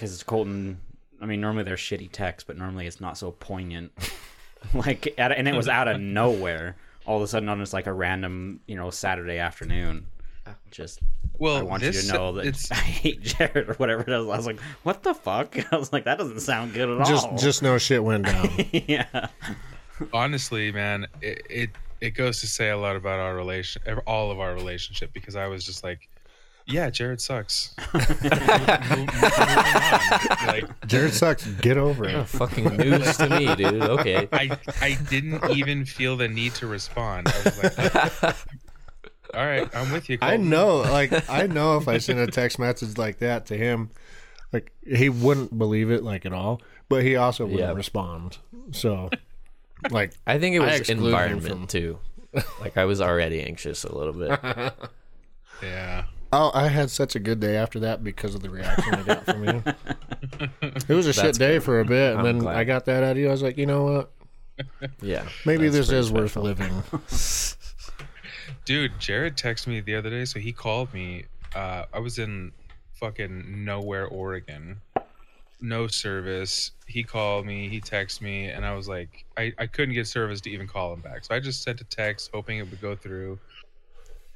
Because 0.00 0.14
it's 0.14 0.22
Colton, 0.22 0.80
I 1.20 1.26
mean, 1.26 1.42
normally 1.42 1.62
they're 1.62 1.76
shitty 1.76 2.10
texts, 2.10 2.46
but 2.46 2.56
normally 2.56 2.86
it's 2.86 3.02
not 3.02 3.18
so 3.18 3.32
poignant. 3.32 3.92
like, 4.74 5.12
at- 5.18 5.32
and 5.32 5.46
it 5.46 5.54
was 5.54 5.68
out 5.68 5.88
of 5.88 6.00
nowhere. 6.00 6.74
All 7.04 7.18
of 7.18 7.22
a 7.22 7.26
sudden, 7.26 7.50
on 7.50 7.58
just 7.58 7.74
like 7.74 7.86
a 7.86 7.92
random, 7.92 8.60
you 8.66 8.76
know, 8.76 8.88
Saturday 8.88 9.36
afternoon. 9.36 10.06
Just, 10.70 11.00
well, 11.38 11.56
I 11.58 11.62
want 11.62 11.82
you 11.82 11.92
to 11.92 12.12
know 12.14 12.32
that 12.32 12.46
it's 12.46 12.70
I 12.72 12.76
hate 12.76 13.20
Jared 13.20 13.68
or 13.68 13.74
whatever 13.74 14.00
it 14.00 14.08
is. 14.08 14.14
I 14.14 14.36
was 14.38 14.46
like, 14.46 14.58
what 14.84 15.02
the 15.02 15.12
fuck? 15.12 15.54
I 15.72 15.76
was 15.76 15.92
like, 15.92 16.04
that 16.06 16.16
doesn't 16.16 16.40
sound 16.40 16.72
good 16.72 16.88
at 16.88 17.06
Just 17.06 17.26
all. 17.26 17.36
just 17.36 17.62
no 17.62 17.76
shit 17.76 18.02
went 18.02 18.24
down. 18.24 18.48
yeah. 18.72 19.26
honestly, 20.14 20.72
man, 20.72 21.06
it, 21.20 21.42
it 21.50 21.70
it 22.00 22.10
goes 22.12 22.40
to 22.40 22.46
say 22.46 22.70
a 22.70 22.78
lot 22.78 22.96
about 22.96 23.20
our 23.20 23.36
relation, 23.36 23.82
all 24.06 24.30
of 24.30 24.40
our 24.40 24.54
relationship, 24.54 25.12
because 25.12 25.36
I 25.36 25.46
was 25.46 25.62
just 25.66 25.84
like, 25.84 26.08
yeah, 26.66 26.90
Jared 26.90 27.20
sucks. 27.20 27.74
Mo- 27.92 28.00
mo- 28.00 28.78
moving. 28.96 29.08
Like 30.46 30.86
Jared 30.86 31.12
sucks. 31.14 31.46
Get 31.46 31.76
over 31.76 32.04
it. 32.08 32.24
Fucking 32.28 32.76
news 32.76 33.16
to 33.18 33.28
me, 33.28 33.54
dude. 33.54 33.82
Okay. 33.82 34.28
I 34.32 34.56
I 34.80 34.98
didn't 35.08 35.48
even 35.50 35.84
feel 35.84 36.16
the 36.16 36.28
need 36.28 36.54
to 36.56 36.66
respond. 36.66 37.28
I 37.28 37.42
was 37.44 37.62
like, 38.22 38.36
all 39.34 39.46
right, 39.46 39.68
I'm 39.74 39.92
with 39.92 40.08
you. 40.08 40.18
I 40.20 40.36
know, 40.36 40.78
like 40.78 41.28
I 41.30 41.46
know 41.46 41.76
if 41.76 41.88
I 41.88 41.98
send 41.98 42.18
a 42.18 42.26
text 42.26 42.58
message 42.58 42.98
like 42.98 43.18
that 43.18 43.46
to 43.46 43.56
him, 43.56 43.90
like 44.52 44.72
he 44.86 45.08
wouldn't 45.08 45.56
believe 45.56 45.90
it 45.90 46.02
like 46.02 46.26
at 46.26 46.32
all, 46.32 46.60
but 46.88 47.02
he 47.02 47.16
also 47.16 47.44
wouldn't 47.44 47.60
Yeah. 47.60 47.72
respond. 47.74 48.38
So, 48.72 49.10
like, 49.90 50.12
I 50.26 50.38
think 50.38 50.54
it 50.56 50.60
was 50.60 50.80
exclude 50.80 51.04
environment 51.06 51.48
from- 51.48 51.66
too. 51.66 51.98
Like 52.60 52.76
I 52.76 52.84
was 52.84 53.00
already 53.00 53.42
anxious 53.42 53.82
a 53.84 53.94
little 53.94 54.12
bit. 54.12 54.72
Yeah. 55.62 56.04
Oh, 56.32 56.50
I 56.54 56.68
had 56.68 56.90
such 56.90 57.14
a 57.16 57.18
good 57.20 57.40
day 57.40 57.56
after 57.56 57.80
that 57.80 58.02
because 58.04 58.34
of 58.34 58.42
the 58.42 58.50
reaction 58.50 58.94
I 58.94 59.02
got 59.02 59.24
from 59.24 59.44
you. 59.44 59.62
It 60.62 60.88
was 60.94 61.06
a 61.06 61.12
shit 61.12 61.24
That's 61.24 61.38
day 61.38 61.58
for 61.58 61.80
a 61.80 61.84
bit, 61.84 62.10
and 62.12 62.20
I'm 62.20 62.24
then 62.24 62.38
glad. 62.38 62.56
I 62.56 62.64
got 62.64 62.84
that 62.86 63.02
out 63.02 63.12
of 63.12 63.18
you. 63.18 63.28
I 63.28 63.30
was 63.30 63.42
like, 63.42 63.56
you 63.56 63.66
know 63.66 63.84
what? 63.84 64.12
Yeah, 65.00 65.26
Maybe 65.46 65.68
that's 65.68 65.88
this 65.88 65.88
pretty 65.88 66.00
is 66.00 66.12
worth 66.12 66.30
special. 66.32 66.42
living. 66.42 66.82
Dude, 68.64 68.92
Jared 68.98 69.36
texted 69.36 69.68
me 69.68 69.80
the 69.80 69.96
other 69.96 70.10
day, 70.10 70.24
so 70.24 70.38
he 70.38 70.52
called 70.52 70.92
me. 70.92 71.24
Uh, 71.54 71.84
I 71.92 71.98
was 71.98 72.18
in 72.18 72.52
fucking 72.94 73.64
nowhere, 73.64 74.06
Oregon. 74.06 74.80
No 75.60 75.86
service. 75.86 76.72
He 76.86 77.02
called 77.02 77.46
me, 77.46 77.68
he 77.68 77.80
texted 77.80 78.20
me, 78.22 78.46
and 78.46 78.64
I 78.64 78.74
was 78.74 78.88
like, 78.88 79.24
I, 79.36 79.52
I 79.58 79.66
couldn't 79.66 79.94
get 79.94 80.06
service 80.06 80.40
to 80.42 80.50
even 80.50 80.66
call 80.66 80.92
him 80.92 81.00
back. 81.00 81.24
So 81.24 81.34
I 81.34 81.40
just 81.40 81.62
sent 81.62 81.80
a 81.80 81.84
text 81.84 82.30
hoping 82.32 82.58
it 82.58 82.70
would 82.70 82.80
go 82.80 82.94
through. 82.94 83.38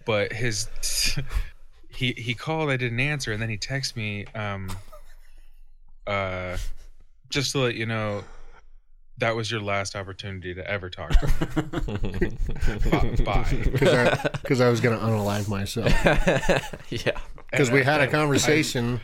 But 0.06 0.32
his 0.32 0.68
he 1.94 2.12
he 2.12 2.34
called, 2.34 2.70
I 2.70 2.76
didn't 2.76 3.00
answer, 3.00 3.32
and 3.32 3.40
then 3.40 3.48
he 3.48 3.56
texted 3.58 3.96
me, 3.96 4.26
um 4.34 4.70
uh 6.06 6.56
just 7.30 7.52
to 7.52 7.58
let 7.58 7.74
you 7.74 7.86
know 7.86 8.22
that 9.18 9.34
was 9.36 9.50
your 9.50 9.60
last 9.60 9.94
opportunity 9.96 10.54
to 10.54 10.68
ever 10.68 10.90
talk 10.90 11.10
to 11.10 11.26
me. 12.12 12.36
Bye. 12.90 13.24
Bye. 13.24 14.28
Because 14.42 14.60
I, 14.60 14.68
was 14.68 14.80
going 14.80 14.98
to 14.98 15.04
unalive 15.04 15.48
myself. 15.48 15.88
yeah. 16.90 17.12
Because 17.50 17.70
we 17.70 17.82
had 17.84 18.00
a 18.00 18.04
And 18.04 18.08
I- 18.10 18.12
conversation. 18.18 19.00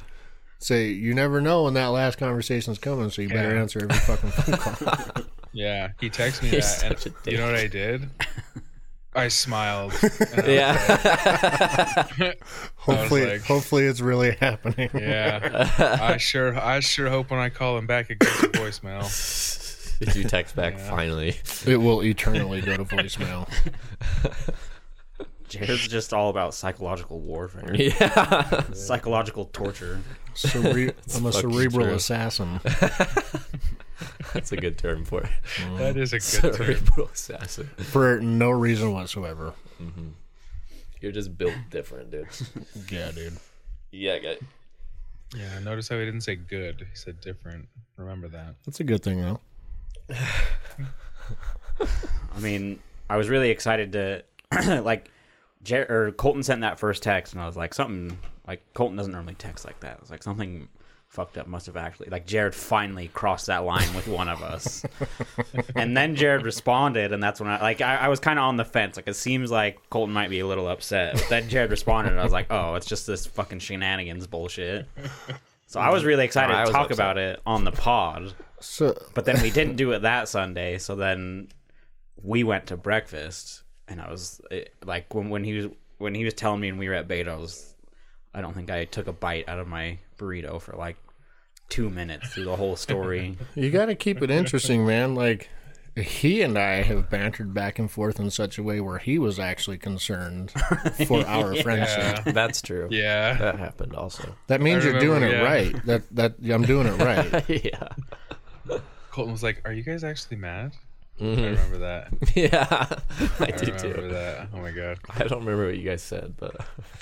Say, 0.59 0.89
you 0.89 1.15
never 1.15 1.41
know 1.41 1.63
when 1.63 1.75
that 1.75 1.87
last 1.87 2.19
conversation's 2.19 2.79
coming, 2.79 3.09
so 3.09 3.23
you 3.23 3.29
better 3.29 3.55
Yeah. 3.55 3.61
answer 3.63 3.79
every 3.83 3.97
fucking 3.97 4.31
phone 4.33 4.57
call. 4.59 5.23
Yeah, 5.53 5.93
he 6.01 6.11
texted 6.11 6.43
me 6.43 6.51
You're 6.51 6.61
that, 6.61 7.07
and 7.07 7.15
you 7.25 7.39
know 7.39 7.47
what 7.47 7.55
I 7.55 7.67
did? 7.67 8.11
I 9.14 9.29
smiled. 9.29 9.93
and 10.02 10.12
I 10.35 10.37
was 10.37 10.47
Yeah. 10.47 12.33
hopefully, 12.76 13.26
like- 13.26 13.43
hopefully 13.45 13.85
it's 13.85 14.00
really 14.00 14.33
happening. 14.37 14.88
yeah. 14.95 15.99
I 16.00 16.17
sure, 16.19 16.57
I 16.59 16.81
sure 16.81 17.09
hope 17.11 17.31
when 17.31 17.40
I 17.40 17.49
call 17.49 17.76
him 17.79 17.87
back, 17.87 18.11
it 18.11 18.19
goes 18.21 18.31
to 18.38 18.49
voicemail. 18.49 19.99
Did 19.99 20.14
you 20.17 20.25
text 20.25 20.55
back 20.57 20.75
Yeah. 20.79 20.88
finally? 20.90 21.37
It 21.67 21.76
will 21.79 22.02
eternally 22.05 22.61
go 22.61 22.76
to 22.76 22.85
voicemail. 22.85 23.49
Jared's 25.49 25.88
just 25.88 26.12
all 26.14 26.31
about 26.31 26.55
psychological 26.55 27.19
warfare, 27.21 27.75
Yeah. 27.75 28.62
psychological 28.73 29.47
torture. 29.47 30.00
Cere- 30.35 30.93
I'm 31.17 31.26
a 31.26 31.33
cerebral 31.33 31.87
true. 31.87 31.95
assassin. 31.97 32.61
That's 34.35 34.52
a 34.52 34.57
good 34.57 34.78
term 34.78 35.04
for 35.04 35.23
it. 35.23 35.30
Mm. 35.57 35.78
That 35.78 35.97
is 35.97 36.12
a 36.12 36.19
good 36.19 36.54
term. 36.57 36.76
Cerebral 36.76 37.09
assassin. 37.09 37.66
For 37.78 38.21
no 38.21 38.50
reason 38.50 38.92
whatsoever. 38.92 39.52
Mm-hmm. 39.83 40.09
You're 41.00 41.12
just 41.12 41.37
built 41.37 41.54
different, 41.71 42.11
dude. 42.11 42.26
Yeah, 42.90 43.11
dude. 43.12 43.37
Yeah, 43.90 44.19
guy. 44.19 44.37
Yeah, 45.35 45.59
notice 45.61 45.88
how 45.88 45.99
he 45.99 46.04
didn't 46.04 46.23
say 46.23 46.37
good. 46.37 46.80
He 46.80 46.97
said 46.97 47.21
different. 47.21 47.69
Remember 47.97 48.28
that. 48.28 48.57
That's 48.66 48.80
a 48.80 48.85
good 48.85 49.02
thing, 49.02 49.21
though. 49.21 49.40
I 52.35 52.40
mean, 52.40 52.80
I 53.09 53.16
was 53.16 53.28
really 53.28 53.50
excited 53.50 53.92
to 53.92 54.25
like, 54.83 55.11
Jer- 55.62 55.87
or 55.88 56.12
Colton 56.12 56.42
sent 56.42 56.62
that 56.62 56.78
first 56.78 57.02
text, 57.02 57.33
and 57.33 57.42
I 57.42 57.47
was 57.47 57.57
like, 57.57 57.75
something 57.75 58.19
like 58.47 58.62
Colton 58.75 58.97
doesn't 58.97 59.12
normally 59.12 59.35
text 59.35 59.64
like 59.64 59.80
that. 59.80 59.97
I 59.99 60.00
was 60.00 60.11
like, 60.11 60.23
something 60.23 60.69
fucked 61.11 61.37
up 61.37 61.49
must 61.49 61.67
have 61.67 61.76
actually 61.76 62.09
like 62.09 62.25
Jared 62.25 62.55
finally 62.55 63.09
crossed 63.09 63.47
that 63.49 63.64
line 63.64 63.93
with 63.95 64.07
one 64.09 64.29
of 64.29 64.43
us, 64.43 64.85
and 65.75 65.97
then 65.97 66.14
Jared 66.14 66.45
responded, 66.45 67.12
and 67.12 67.23
that's 67.23 67.40
when 67.40 67.50
I 67.50 67.61
like 67.61 67.81
I, 67.81 67.97
I 67.97 68.09
was 68.09 68.21
kind 68.21 68.38
of 68.38 68.45
on 68.45 68.57
the 68.57 68.64
fence. 68.64 68.97
Like 68.97 69.09
it 69.09 69.14
seems 69.14 69.50
like 69.50 69.79
Colton 69.90 70.14
might 70.14 70.31
be 70.31 70.40
a 70.40 70.47
little 70.47 70.69
upset, 70.69 71.14
but 71.14 71.29
then 71.29 71.49
Jared 71.49 71.71
responded, 71.71 72.12
and 72.12 72.21
I 72.21 72.25
was 72.25 72.33
like, 72.33 72.47
oh, 72.50 72.76
it's 72.76 72.87
just 72.87 73.07
this 73.07 73.26
fucking 73.26 73.59
shenanigans 73.59 74.26
bullshit. 74.26 74.87
So 75.67 75.81
I 75.81 75.90
was 75.90 76.05
really 76.05 76.25
excited 76.25 76.55
I 76.57 76.64
to 76.64 76.73
talk 76.73 76.87
upset. 76.90 76.97
about 76.97 77.19
it 77.19 77.40
on 77.45 77.64
the 77.64 77.73
pod. 77.73 78.33
So, 78.61 78.97
But 79.14 79.25
then 79.25 79.40
we 79.43 79.50
didn't 79.50 79.76
do 79.76 79.93
it 79.93 80.00
that 80.02 80.29
Sunday, 80.29 80.79
so 80.79 80.95
then 80.95 81.49
we 82.23 82.45
went 82.45 82.67
to 82.67 82.76
breakfast, 82.76 83.62
and 83.88 84.00
I 84.00 84.11
was 84.11 84.40
it, 84.50 84.75
like, 84.85 85.14
when 85.14 85.29
when 85.31 85.45
he 85.45 85.55
was 85.55 85.67
when 85.99 86.14
he 86.14 86.25
was 86.25 86.35
telling 86.35 86.61
me, 86.61 86.69
and 86.69 86.79
we 86.79 86.88
were 86.88 86.95
at 86.95 87.09
Beto's, 87.09 87.75
I 88.35 88.40
don't 88.40 88.55
think 88.55 88.71
I 88.71 88.85
took 88.85 89.07
a 89.07 89.12
bite 89.12 89.49
out 89.49 89.59
of 89.59 89.67
my 89.67 89.99
burrito 90.21 90.61
for 90.61 90.77
like 90.77 90.97
two 91.69 91.89
minutes 91.91 92.29
through 92.35 92.45
the 92.45 92.57
whole 92.57 92.77
story. 92.77 93.37
you 93.55 93.71
got 93.71 93.87
to 93.87 93.95
keep 93.95 94.23
it 94.23 94.31
interesting, 94.31 94.87
man. 94.87 95.15
Like, 95.15 95.49
he 95.97 96.43
and 96.43 96.57
I 96.59 96.83
have 96.83 97.11
bantered 97.11 97.53
back 97.55 97.79
and 97.79 97.91
forth 97.91 98.21
in 98.21 98.31
such 98.31 98.59
a 98.59 98.62
way 98.62 98.81
where 98.81 98.99
he 98.99 99.19
was 99.19 99.39
actually 99.41 99.79
concerned 99.79 100.50
for 101.07 101.27
our 101.27 101.55
friendship. 101.57 102.25
That's 102.35 102.62
true. 102.62 102.89
Yeah. 102.91 103.35
That 103.35 103.59
happened 103.59 103.95
also. 103.95 104.35
That 104.47 104.61
means 104.61 104.85
I 104.85 104.91
you're 104.91 105.00
doing 105.00 105.23
remember, 105.23 105.45
it 105.45 105.49
right. 105.75 105.87
That 105.87 106.03
that 106.15 106.35
I'm 106.53 106.62
doing 106.62 106.87
it 106.87 106.99
right. 107.00 107.49
yeah. 107.65 108.79
Colton 109.11 109.33
was 109.33 109.43
like, 109.43 109.61
"Are 109.65 109.73
you 109.73 109.83
guys 109.83 110.05
actually 110.05 110.37
mad?" 110.37 110.73
I 111.19 111.23
Mm-hmm. 111.23 111.43
remember 111.43 111.79
that. 111.79 112.09
Yeah. 112.35 112.67
I 112.71 113.45
I 113.45 113.50
do 113.50 113.67
remember 113.73 114.00
too. 114.03 114.09
that. 114.15 114.49
Oh 114.55 114.59
my 114.59 114.71
god. 114.71 114.99
I 115.11 115.25
don't 115.25 115.41
remember 115.41 115.67
what 115.67 115.77
you 115.77 115.85
guys 115.89 116.03
said, 116.03 116.35
but 116.39 116.57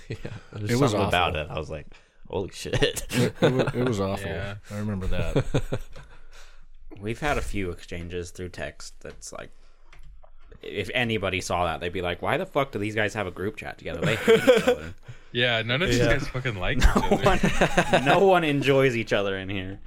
yeah. 0.08 0.16
There's 0.52 0.70
It 0.72 0.76
was 0.80 0.90
something 0.90 1.06
about 1.08 1.37
it. 1.37 1.46
I 1.48 1.56
was 1.58 1.70
like, 1.70 1.87
holy 2.28 2.50
shit. 2.52 3.06
It, 3.11 3.32
it, 3.40 3.52
was, 3.52 3.75
it 3.75 3.85
was 3.88 4.00
awful. 4.00 4.28
Yeah. 4.30 4.54
I 4.70 4.78
remember 4.78 5.06
that. 5.08 5.80
We've 7.00 7.20
had 7.20 7.38
a 7.38 7.42
few 7.42 7.70
exchanges 7.70 8.30
through 8.30 8.50
text 8.50 8.94
that's 9.00 9.32
like. 9.32 9.50
If 10.61 10.90
anybody 10.92 11.40
saw 11.40 11.66
that, 11.66 11.78
they'd 11.80 11.92
be 11.92 12.02
like, 12.02 12.20
"Why 12.20 12.37
the 12.37 12.44
fuck 12.47 12.73
do 12.73 12.80
these 12.80 12.97
guys 12.97 13.14
have 13.14 13.28
a 13.28 13.30
group 13.30 13.56
chat 13.56 13.78
together? 13.78 14.00
They 14.00 14.16
hate 14.16 14.42
each 14.42 14.68
other. 14.68 14.94
Yeah, 15.30 15.61
none 15.61 15.82
of 15.82 15.88
these 15.90 15.99
Yeah. 15.99 16.16
guys 16.16 16.26
fucking 16.28 16.56
like 16.56 16.78
each 16.78 16.85
other. 16.87 17.16
one, 17.16 18.04
no 18.06 18.20
one 18.26 18.44
enjoys 18.44 18.97
each 18.97 19.12
other 19.12 19.37
in 19.37 19.49
here." 19.50 19.78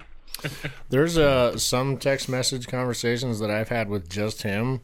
There's 0.90 1.18
uh 1.18 1.58
some 1.58 1.98
text 1.98 2.30
message 2.30 2.68
conversations 2.68 3.40
that 3.40 3.50
I've 3.52 3.70
had 3.70 3.90
with 3.90 4.08
just 4.08 4.44
him 4.44 4.82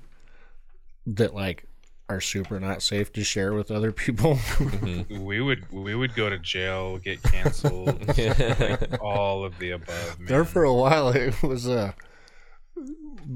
that 1.06 1.34
like 1.36 1.67
are 2.10 2.22
super 2.22 2.60
not 2.60 2.82
safe 2.82 3.12
to 3.14 3.24
share 3.24 3.54
with 3.54 3.70
other 3.72 3.92
people. 3.92 4.40
We 5.10 5.42
would 5.42 5.70
we 5.72 5.94
would 5.96 6.16
go 6.16 6.30
to 6.30 6.38
jail, 6.40 6.98
get 7.00 7.22
canceled, 7.24 8.08
like 8.18 9.02
all 9.02 9.44
of 9.44 9.58
the 9.60 9.72
above. 9.72 10.20
Man. 10.20 10.28
there 10.28 10.46
for 10.46 10.64
a 10.64 10.74
while 10.74 11.10
it 11.10 11.42
was 11.44 11.68
uh 11.68 11.92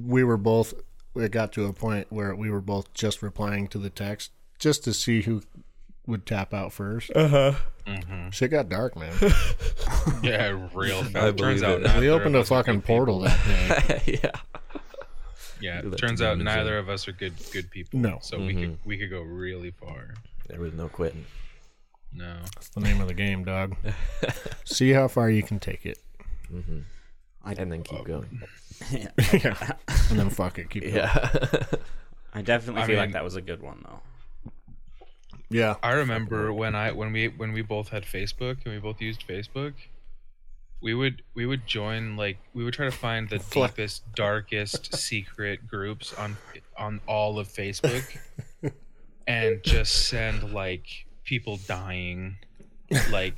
we 0.05 0.23
were 0.23 0.37
both 0.37 0.73
it 1.15 1.31
got 1.31 1.51
to 1.53 1.65
a 1.65 1.73
point 1.73 2.07
where 2.09 2.33
we 2.35 2.49
were 2.49 2.61
both 2.61 2.93
just 2.93 3.21
replying 3.21 3.67
to 3.69 3.77
the 3.77 3.89
text 3.89 4.31
just 4.59 4.83
to 4.85 4.93
see 4.93 5.23
who 5.23 5.41
would 6.07 6.25
tap 6.25 6.53
out 6.53 6.71
first. 6.71 7.11
Uh-huh. 7.15 7.53
Shit 8.31 8.51
got 8.51 8.69
dark, 8.69 8.95
man. 8.95 9.13
yeah, 10.23 10.67
real 10.73 10.99
I 10.99 11.03
fast. 11.03 11.37
Turns 11.37 11.61
believe 11.61 11.63
out 11.63 11.97
it. 11.97 11.99
we 11.99 12.09
opened 12.09 12.35
a 12.35 12.43
fucking 12.45 12.75
good 12.75 12.81
people. 12.83 12.95
portal 12.95 13.19
that 13.19 13.87
day. 14.05 14.19
yeah. 14.23 14.31
Yeah, 15.61 15.81
Do 15.81 15.89
that 15.91 15.97
turns 15.97 16.21
out 16.21 16.37
neither 16.37 16.77
of 16.77 16.89
us 16.89 17.07
are 17.07 17.11
good 17.11 17.33
good 17.53 17.69
people. 17.69 17.99
No. 17.99 18.19
so 18.21 18.39
we 18.39 18.47
mm-hmm. 18.47 18.61
could 18.61 18.77
we 18.85 18.97
could 18.97 19.09
go 19.09 19.21
really 19.21 19.71
far. 19.71 20.15
There 20.47 20.59
was 20.59 20.73
no 20.73 20.89
quitting. 20.89 21.25
No, 22.13 22.35
That's 22.55 22.69
the 22.69 22.81
name 22.81 22.99
of 22.99 23.07
the 23.07 23.13
game, 23.13 23.45
dog. 23.45 23.75
see 24.65 24.91
how 24.91 25.07
far 25.07 25.29
you 25.29 25.43
can 25.43 25.59
take 25.59 25.85
it. 25.85 25.99
Mm-hmm. 26.53 26.79
I 27.43 27.53
And 27.53 27.71
then 27.71 27.83
keep 27.83 28.03
going. 28.03 28.41
yeah. 28.91 29.07
And 30.09 30.19
then 30.19 30.29
fuck 30.29 30.59
it, 30.59 30.69
keep 30.69 30.83
it. 30.83 30.93
Yeah. 30.93 31.29
I 32.33 32.41
definitely 32.41 32.81
I 32.81 32.87
feel 32.87 32.97
like 32.97 33.13
that 33.13 33.23
was 33.23 33.35
a 33.35 33.41
good 33.41 33.61
one 33.61 33.81
though. 33.83 34.01
Yeah. 35.49 35.75
I 35.81 35.93
remember 35.93 36.51
when 36.51 36.75
I 36.75 36.91
when 36.91 37.13
we 37.13 37.29
when 37.29 37.53
we 37.53 37.61
both 37.61 37.89
had 37.89 38.03
Facebook 38.03 38.57
and 38.65 38.73
we 38.73 38.79
both 38.79 39.01
used 39.01 39.25
Facebook. 39.25 39.73
We 40.81 40.93
would 40.93 41.21
we 41.35 41.45
would 41.45 41.67
join 41.67 42.17
like 42.17 42.37
we 42.53 42.63
would 42.63 42.73
try 42.73 42.85
to 42.85 42.91
find 42.91 43.29
the 43.29 43.39
deepest, 43.51 44.03
darkest 44.15 44.95
secret 44.97 45.67
groups 45.67 46.13
on 46.13 46.37
on 46.77 46.99
all 47.07 47.37
of 47.39 47.47
Facebook, 47.47 48.17
and 49.27 49.61
just 49.63 50.07
send 50.07 50.53
like 50.53 51.05
people 51.23 51.57
dying, 51.67 52.37
like 53.11 53.37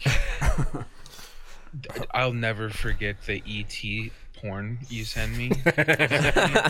I'll 2.11 2.33
never 2.33 2.69
forget 2.69 3.17
the 3.25 3.43
ET 3.47 4.11
porn 4.41 4.79
you 4.89 5.03
send 5.03 5.37
me. 5.37 5.51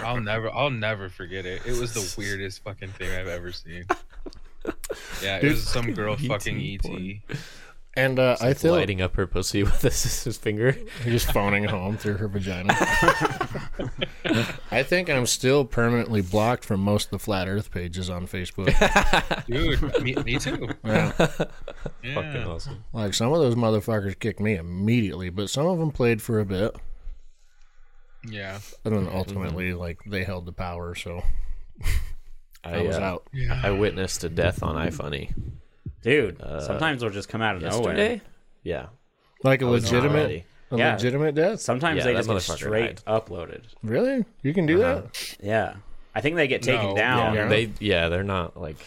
I'll 0.03 0.21
never 0.21 0.49
I'll 0.51 0.69
never 0.71 1.09
forget 1.09 1.45
it. 1.45 1.61
It 1.65 1.79
was 1.79 1.93
the 1.93 2.15
weirdest 2.17 2.63
fucking 2.63 2.89
thing 2.89 3.11
I've 3.11 3.27
ever 3.27 3.51
seen. 3.51 3.85
Yeah, 5.21 5.37
it 5.37 5.43
was 5.43 5.63
some 5.67 5.93
girl 5.93 6.15
fucking 6.15 6.59
ET. 6.59 7.37
And 7.95 8.17
uh, 8.17 8.37
I 8.41 8.55
feel 8.55 8.73
Lighting 8.73 9.01
up 9.01 9.15
her 9.17 9.27
pussy 9.27 9.61
with 9.63 9.81
his, 9.83 10.23
his 10.23 10.35
finger. 10.37 10.75
just 11.03 11.31
phoning 11.31 11.63
home 11.65 11.95
through 11.95 12.15
her 12.17 12.27
vagina. 12.27 12.73
I 14.71 14.81
think 14.81 15.11
I'm 15.11 15.27
still 15.27 15.63
permanently 15.63 16.21
blocked 16.21 16.65
from 16.65 16.79
most 16.79 17.05
of 17.05 17.11
the 17.11 17.19
flat 17.19 17.47
Earth 17.47 17.69
pages 17.69 18.09
on 18.09 18.25
Facebook. 18.25 18.65
Dude, 19.45 20.01
me, 20.03 20.15
me 20.15 20.39
too. 20.39 20.69
Yeah. 20.83 21.11
Yeah. 22.03 22.13
Fucking 22.15 22.43
awesome. 22.43 22.83
Like 22.93 23.13
some 23.13 23.31
of 23.31 23.39
those 23.39 23.53
motherfuckers 23.55 24.17
kicked 24.17 24.39
me 24.39 24.55
immediately, 24.55 25.29
but 25.29 25.51
some 25.51 25.67
of 25.67 25.77
them 25.77 25.91
played 25.91 26.19
for 26.21 26.39
a 26.39 26.45
bit, 26.45 26.75
Yeah. 28.27 28.59
and 28.85 28.95
then 28.95 29.07
ultimately, 29.13 29.73
like 29.75 29.99
they 30.07 30.23
held 30.23 30.47
the 30.47 30.51
power, 30.51 30.95
so 30.95 31.21
I, 32.63 32.77
I 32.77 32.81
was 32.81 32.97
uh, 32.97 33.01
out. 33.01 33.27
Yeah. 33.31 33.59
I 33.63 33.69
witnessed 33.71 34.23
a 34.23 34.29
death 34.29 34.63
on 34.63 34.75
iFunny 34.75 35.31
Dude, 36.03 36.41
uh, 36.41 36.59
sometimes 36.61 37.01
they'll 37.01 37.09
just 37.09 37.29
come 37.29 37.41
out 37.41 37.55
of 37.55 37.61
nowhere. 37.63 38.21
Yeah, 38.63 38.87
Like 39.43 39.61
a 39.61 39.65
legitimate, 39.65 40.13
ready. 40.13 40.45
a 40.71 40.77
Yeah. 40.77 40.93
legitimate 40.93 41.35
death. 41.35 41.59
Sometimes 41.61 41.97
Yeah, 41.97 42.03
they 42.05 42.13
that 42.13 42.25
just 42.25 42.29
get 42.29 42.35
motherfucker 42.37 42.57
straight 42.57 43.03
uploaded. 43.05 43.63
Really? 43.83 44.23
You 44.41 44.53
can 44.53 44.65
do 44.65 44.81
uh-huh. 44.83 45.01
that? 45.01 45.37
Yeah. 45.41 45.73
I 46.15 46.21
think 46.21 46.35
they 46.35 46.47
get 46.47 46.61
taken 46.61 46.89
No. 46.89 46.95
down. 46.95 47.33
Yeah. 47.35 47.47
They 47.47 47.71
yeah, 47.79 48.07
they're 48.09 48.23
not 48.23 48.55
like 48.55 48.77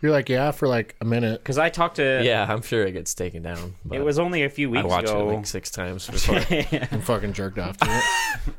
You're 0.00 0.12
like, 0.12 0.28
yeah, 0.28 0.52
for 0.52 0.68
like 0.68 0.94
a 1.00 1.04
minute. 1.04 1.40
Because 1.42 1.58
I 1.58 1.70
talked 1.70 1.96
to. 1.96 2.20
yeah. 2.22 2.46
I'm 2.48 2.62
sure 2.62 2.86
it 2.86 2.92
gets 2.92 3.12
taken 3.14 3.42
down. 3.42 3.74
But 3.84 3.98
It 3.98 4.04
was 4.04 4.18
only 4.18 4.44
a 4.44 4.48
few 4.50 4.68
I 4.68 4.82
weeks 4.82 4.88
watched 4.88 5.08
ago. 5.08 5.28
it 5.30 5.34
like 5.34 5.46
six 5.46 5.70
times 5.70 6.06
before. 6.06 6.36
and 6.50 7.02
fucking 7.04 7.32
jerked 7.32 7.58
off 7.58 7.76
to 7.78 7.86
it. 7.90 8.54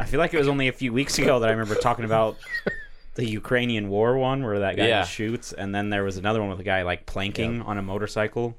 I 0.00 0.04
feel 0.06 0.18
like 0.20 0.32
it 0.32 0.38
was 0.38 0.48
only 0.48 0.68
a 0.68 0.72
few 0.72 0.92
weeks 0.92 1.18
ago 1.18 1.40
that 1.40 1.48
I 1.48 1.52
remember 1.52 1.74
talking 1.74 2.04
about 2.04 2.36
the 3.14 3.26
Ukrainian 3.28 3.88
war 3.88 4.16
one 4.16 4.42
where 4.44 4.60
that 4.60 4.76
guy 4.76 4.88
Yeah. 4.88 5.04
shoots, 5.04 5.52
and 5.52 5.74
then 5.74 5.90
there 5.90 6.02
was 6.04 6.16
another 6.16 6.40
one 6.40 6.50
with 6.50 6.60
a 6.60 6.64
guy 6.64 6.82
like 6.82 7.06
planking 7.06 7.60
on 7.62 7.78
a 7.78 7.82
motorcycle 7.82 8.56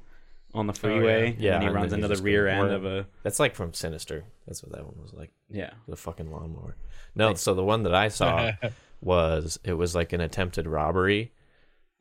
on 0.54 0.66
the 0.68 0.72
oh, 0.72 0.76
freeway, 0.76 1.32
and 1.32 1.38
Yeah, 1.40 1.52
then 1.52 1.60
he 1.62 1.66
and 1.66 1.74
runs 1.76 1.90
then 1.90 1.98
into 1.98 2.08
the 2.08 2.14
just 2.14 2.22
rear 2.24 2.46
end 2.46 2.70
of 2.70 2.84
a 2.84 3.06
That's 3.24 3.40
like 3.40 3.54
from 3.56 3.74
Sinister. 3.74 4.24
That's 4.46 4.62
what 4.62 4.72
that 4.72 4.84
one 4.84 4.94
was 5.02 5.12
like. 5.12 5.32
yeah. 5.50 5.70
The 5.88 5.96
fucking 5.96 6.30
lawnmower. 6.30 6.76
No, 7.16 7.34
so 7.34 7.54
the 7.54 7.64
one 7.64 7.82
that 7.84 7.94
I 7.94 8.08
saw 8.08 8.52
was 9.00 9.58
it 9.64 9.72
was 9.74 9.94
like 9.94 10.12
an 10.12 10.20
attempted 10.20 10.66
robbery, 10.66 11.32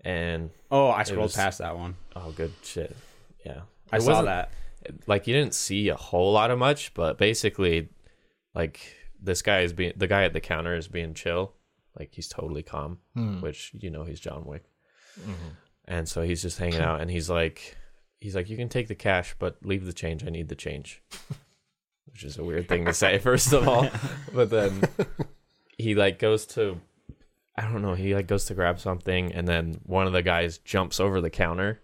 and 0.02 0.50
Oh, 0.72 0.90
I 0.90 1.04
scrolled 1.04 1.24
was- 1.24 1.36
past 1.36 1.58
that 1.60 1.78
one. 1.78 1.96
oh, 2.16 2.32
good 2.32 2.52
shit. 2.64 2.96
Yeah, 3.46 3.62
I 3.92 3.98
It 3.98 4.02
saw 4.02 4.10
wasn't- 4.10 4.28
that. 4.28 4.52
Like 5.08 5.28
you 5.28 5.34
didn't 5.34 5.54
see 5.54 5.88
a 5.90 5.96
whole 5.96 6.34
lot 6.34 6.52
of 6.52 6.60
much, 6.60 6.94
but 6.94 7.18
basically, 7.18 7.88
like 8.54 8.80
this 9.22 9.42
guy 9.42 9.62
is 9.62 9.72
being 9.72 9.94
the 9.96 10.08
guy 10.08 10.24
at 10.26 10.34
the 10.34 10.42
counter 10.42 10.76
is 10.76 10.88
being 10.90 11.14
chill, 11.14 11.54
like 11.98 12.10
he's 12.14 12.28
totally 12.28 12.64
calm, 12.64 13.00
hmm. 13.14 13.42
which 13.42 13.72
you 13.74 13.90
know 13.90 14.04
he's 14.04 14.20
John 14.20 14.46
Wick, 14.46 14.64
mm-hmm. 15.20 15.50
and 15.86 16.08
so 16.08 16.22
he's 16.22 16.42
just 16.42 16.58
hanging 16.58 16.82
out, 16.82 17.02
and 17.02 17.10
he's 17.10 17.30
like, 17.30 17.78
he's 18.20 18.36
like, 18.36 18.50
you 18.50 18.58
can 18.58 18.70
take 18.70 18.88
the 18.88 18.96
cash, 18.96 19.36
but 19.38 19.58
leave 19.64 19.86
the 19.86 19.94
change. 19.94 20.26
I 20.26 20.30
need 20.30 20.50
the 20.50 20.56
change, 20.56 21.02
which 22.06 22.24
is 22.24 22.38
a 22.38 22.44
weird 22.44 22.68
thing 22.68 22.86
to 22.86 22.94
say, 22.94 23.18
first 23.20 23.54
of 23.54 23.68
all, 23.68 23.90
but 24.34 24.50
then 24.50 24.84
he 25.78 25.96
like 25.96 26.20
goes 26.20 26.46
to, 26.48 26.80
I 27.58 27.64
don't 27.64 27.82
know, 27.82 27.94
he 27.94 28.16
like 28.16 28.28
goes 28.28 28.46
to 28.46 28.54
grab 28.54 28.80
something, 28.80 29.32
and 29.34 29.48
then 29.48 29.80
one 29.84 30.08
of 30.08 30.14
the 30.14 30.24
guys 30.24 30.58
jumps 30.60 31.00
over 31.00 31.22
the 31.22 31.30
counter, 31.30 31.82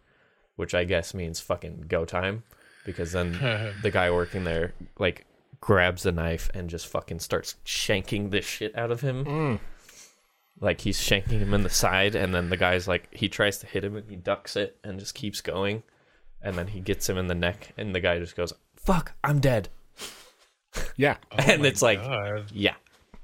which 0.55 0.73
I 0.73 0.83
guess 0.85 1.13
means 1.13 1.39
fucking 1.39 1.85
go 1.87 2.05
time, 2.05 2.43
because 2.85 3.11
then 3.11 3.33
the 3.81 3.91
guy 3.91 4.09
working 4.11 4.43
there 4.43 4.73
like 4.97 5.25
grabs 5.61 6.03
the 6.03 6.11
knife 6.11 6.49
and 6.53 6.69
just 6.69 6.87
fucking 6.87 7.19
starts 7.19 7.55
shanking 7.65 8.31
the 8.31 8.41
shit 8.41 8.77
out 8.77 8.91
of 8.91 9.01
him. 9.01 9.25
Mm. 9.25 9.59
Like 10.61 10.81
he's 10.81 10.99
shanking 10.99 11.39
him 11.39 11.53
in 11.53 11.63
the 11.63 11.69
side, 11.69 12.15
and 12.15 12.33
then 12.33 12.49
the 12.49 12.57
guy's 12.57 12.87
like 12.87 13.07
he 13.13 13.29
tries 13.29 13.59
to 13.59 13.67
hit 13.67 13.83
him 13.83 13.95
and 13.95 14.09
he 14.09 14.15
ducks 14.15 14.55
it 14.55 14.77
and 14.83 14.99
just 14.99 15.15
keeps 15.15 15.41
going, 15.41 15.83
and 16.41 16.57
then 16.57 16.67
he 16.67 16.79
gets 16.81 17.07
him 17.07 17.17
in 17.17 17.27
the 17.27 17.35
neck, 17.35 17.73
and 17.77 17.95
the 17.95 17.99
guy 18.01 18.19
just 18.19 18.35
goes, 18.35 18.53
"Fuck, 18.75 19.13
I'm 19.23 19.39
dead," 19.39 19.69
Yeah. 20.97 21.17
and 21.31 21.65
it's 21.65 21.81
like, 21.81 21.99
yeah, 22.53 22.75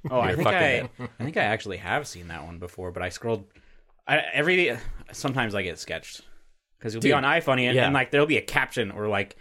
Oh, 0.09 0.19
I 0.19 0.35
think 0.35 0.47
I, 0.47 0.81
fucking 0.81 1.09
I 1.19 1.23
think 1.23 1.37
I 1.37 1.43
actually 1.43 1.77
have 1.77 2.07
seen 2.07 2.27
that 2.27 2.45
one 2.45 2.59
before, 2.59 2.91
but 2.91 3.01
I 3.01 3.09
scrolled. 3.09 3.45
I, 4.07 4.19
every 4.33 4.77
sometimes 5.11 5.55
I 5.55 5.63
get 5.63 5.79
sketched 5.79 6.21
because 6.77 6.93
you'll 6.93 7.01
be 7.01 7.13
on 7.13 7.23
iFunny 7.23 7.63
and, 7.63 7.75
yeah. 7.75 7.85
and 7.85 7.93
like 7.93 8.11
there'll 8.11 8.27
be 8.27 8.37
a 8.37 8.41
caption 8.41 8.91
or 8.91 9.07
like 9.07 9.35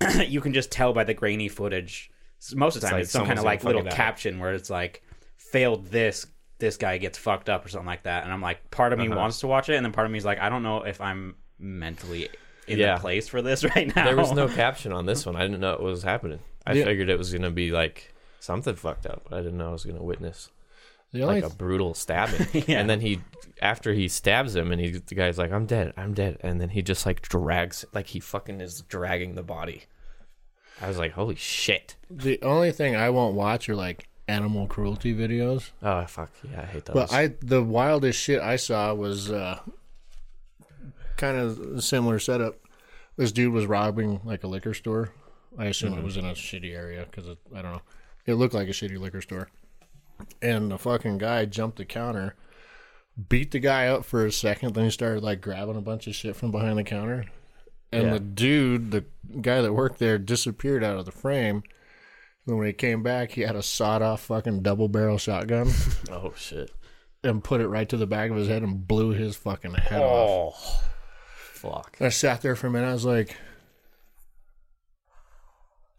you 0.26 0.40
can 0.40 0.54
just 0.54 0.70
tell 0.70 0.92
by 0.92 1.04
the 1.04 1.14
grainy 1.14 1.48
footage. 1.48 2.10
Most 2.54 2.76
of 2.76 2.80
the 2.80 2.86
It's 2.86 2.90
time, 2.90 2.96
like 2.96 3.02
it's 3.02 3.12
some 3.12 3.26
kind 3.26 3.38
of 3.38 3.44
like 3.44 3.64
little 3.64 3.84
caption 3.84 4.38
where 4.38 4.54
it's 4.54 4.70
like 4.70 5.02
failed 5.36 5.86
this. 5.86 6.26
This 6.62 6.76
guy 6.76 6.96
gets 6.98 7.18
fucked 7.18 7.48
up 7.50 7.66
or 7.66 7.68
something 7.68 7.88
like 7.88 8.04
that, 8.04 8.22
and 8.22 8.32
I'm 8.32 8.40
like, 8.40 8.70
part 8.70 8.92
of 8.92 9.00
me 9.00 9.08
Uh-huh. 9.08 9.16
wants 9.16 9.40
to 9.40 9.48
watch 9.48 9.68
it, 9.68 9.74
and 9.74 9.84
then 9.84 9.92
part 9.92 10.06
of 10.06 10.12
me 10.12 10.18
is 10.18 10.24
like, 10.24 10.38
I 10.38 10.48
don't 10.48 10.62
know 10.62 10.82
if 10.84 11.00
I'm 11.00 11.34
mentally 11.58 12.28
in 12.68 12.78
Yeah. 12.78 12.94
the 12.94 13.00
place 13.00 13.26
for 13.26 13.42
this 13.42 13.64
right 13.76 13.94
now. 13.96 14.04
there 14.04 14.16
was 14.16 14.30
no 14.32 14.46
caption 14.46 14.92
on 14.92 15.04
this 15.04 15.26
one. 15.26 15.34
I 15.34 15.40
didn't 15.42 15.58
know 15.58 15.72
it 15.74 15.82
was 15.82 16.04
happening. 16.04 16.38
I 16.64 16.74
Yeah. 16.74 16.84
figured 16.84 17.10
it 17.10 17.18
was 17.18 17.32
gonna 17.32 17.50
be 17.50 17.72
like 17.72 18.14
something 18.38 18.76
fucked 18.76 19.06
up. 19.06 19.24
but 19.28 19.38
I 19.38 19.42
didn't 19.42 19.58
know 19.58 19.70
I 19.70 19.72
was 19.72 19.84
gonna 19.84 20.02
witness 20.04 20.50
The 21.12 21.22
only 21.24 21.40
like 21.42 21.52
a 21.52 21.54
brutal 21.56 21.94
stabbing. 21.94 22.46
Yeah. 22.68 22.78
And 22.78 22.88
then 22.88 23.00
he, 23.00 23.20
after 23.60 23.92
he 23.92 24.06
stabs 24.06 24.54
him, 24.54 24.70
and 24.70 24.80
he, 24.80 24.90
the 24.92 25.14
guy's 25.16 25.38
like, 25.38 25.50
"I'm 25.50 25.66
dead, 25.66 25.92
I'm 25.96 26.14
dead," 26.14 26.38
and 26.42 26.60
then 26.60 26.68
he 26.68 26.80
just 26.82 27.04
like 27.06 27.22
drags, 27.22 27.84
like 27.92 28.06
he 28.06 28.20
fucking 28.20 28.60
is 28.60 28.82
dragging 28.82 29.34
the 29.34 29.42
body. 29.42 29.82
I 30.80 30.86
was 30.86 30.96
like, 30.96 31.12
"Holy 31.12 31.34
shit!" 31.34 31.96
the 32.08 32.40
only 32.42 32.70
thing 32.70 32.94
I 32.94 33.10
won't 33.10 33.34
watch 33.34 33.68
are 33.68 33.74
like 33.76 34.08
animal 34.28 34.66
cruelty 34.66 35.14
videos. 35.14 35.70
Oh 35.82 36.04
fuck, 36.06 36.30
yeah, 36.50 36.62
I 36.62 36.64
hate 36.66 36.84
those. 36.86 36.94
But 36.94 37.12
I 37.12 37.34
the 37.40 37.62
wildest 37.62 38.20
shit 38.20 38.40
I 38.40 38.56
saw 38.56 38.94
was 38.94 39.30
uh, 39.30 39.60
kind 41.16 41.36
of 41.36 41.82
similar 41.84 42.18
setup. 42.18 42.56
This 43.16 43.32
dude 43.32 43.52
was 43.52 43.66
robbing 43.66 44.20
like 44.24 44.42
a 44.44 44.46
liquor 44.48 44.74
store. 44.74 45.10
I 45.58 45.66
assume 45.66 45.98
it 45.98 46.02
was 46.04 46.16
in 46.16 46.24
a 46.24 46.32
shitty 46.32 46.74
area 46.74 47.06
because 47.10 47.36
I 47.54 47.60
don't 47.62 47.72
know. 47.72 47.82
It 48.24 48.34
looked 48.34 48.54
like 48.54 48.68
a 48.68 48.72
shitty 48.72 48.98
liquor 48.98 49.20
store. 49.20 49.48
And 50.40 50.70
the 50.70 50.78
fucking 50.78 51.18
guy 51.18 51.44
jumped 51.44 51.76
the 51.78 51.84
counter, 51.84 52.36
beat 53.28 53.50
the 53.50 53.58
guy 53.58 53.88
up 53.88 54.04
for 54.04 54.24
a 54.24 54.32
second, 54.32 54.74
then 54.74 54.84
he 54.84 54.90
started 54.90 55.22
like 55.22 55.40
grabbing 55.40 55.76
a 55.76 55.80
bunch 55.82 56.06
of 56.06 56.14
shit 56.14 56.36
from 56.36 56.50
behind 56.52 56.78
the 56.78 56.84
counter. 56.84 57.26
And 57.92 58.04
Yeah. 58.04 58.12
the 58.14 58.20
dude, 58.20 58.90
the 58.92 59.04
guy 59.40 59.60
that 59.60 59.72
worked 59.74 59.98
there, 59.98 60.16
disappeared 60.18 60.82
out 60.84 60.96
of 60.96 61.04
the 61.04 61.12
frame. 61.12 61.64
And 62.46 62.58
when 62.58 62.66
he 62.66 62.72
came 62.72 63.02
back, 63.02 63.30
he 63.32 63.42
had 63.42 63.54
a 63.56 63.62
sawed 63.62 64.02
off 64.02 64.22
fucking 64.22 64.62
double 64.62 64.88
barrel 64.88 65.16
shotgun 65.18 65.70
oh 66.10 66.32
shit. 66.36 66.72
and 67.22 67.42
put 67.42 67.60
it 67.60 67.68
right 67.68 67.88
to 67.88 67.96
the 67.96 68.06
back 68.06 68.30
of 68.30 68.36
his 68.36 68.48
head 68.48 68.62
and 68.62 68.86
blew 68.86 69.10
his 69.10 69.36
fucking 69.36 69.74
head 69.74 70.02
off. 70.02 70.54
Oh, 70.58 70.82
fuck. 71.54 71.96
I 72.00 72.08
sat 72.08 72.42
there 72.42 72.56
for 72.56 72.66
a 72.66 72.70
minute. 72.70 72.88
I 72.88 72.92
was 72.92 73.04
like, 73.04 73.36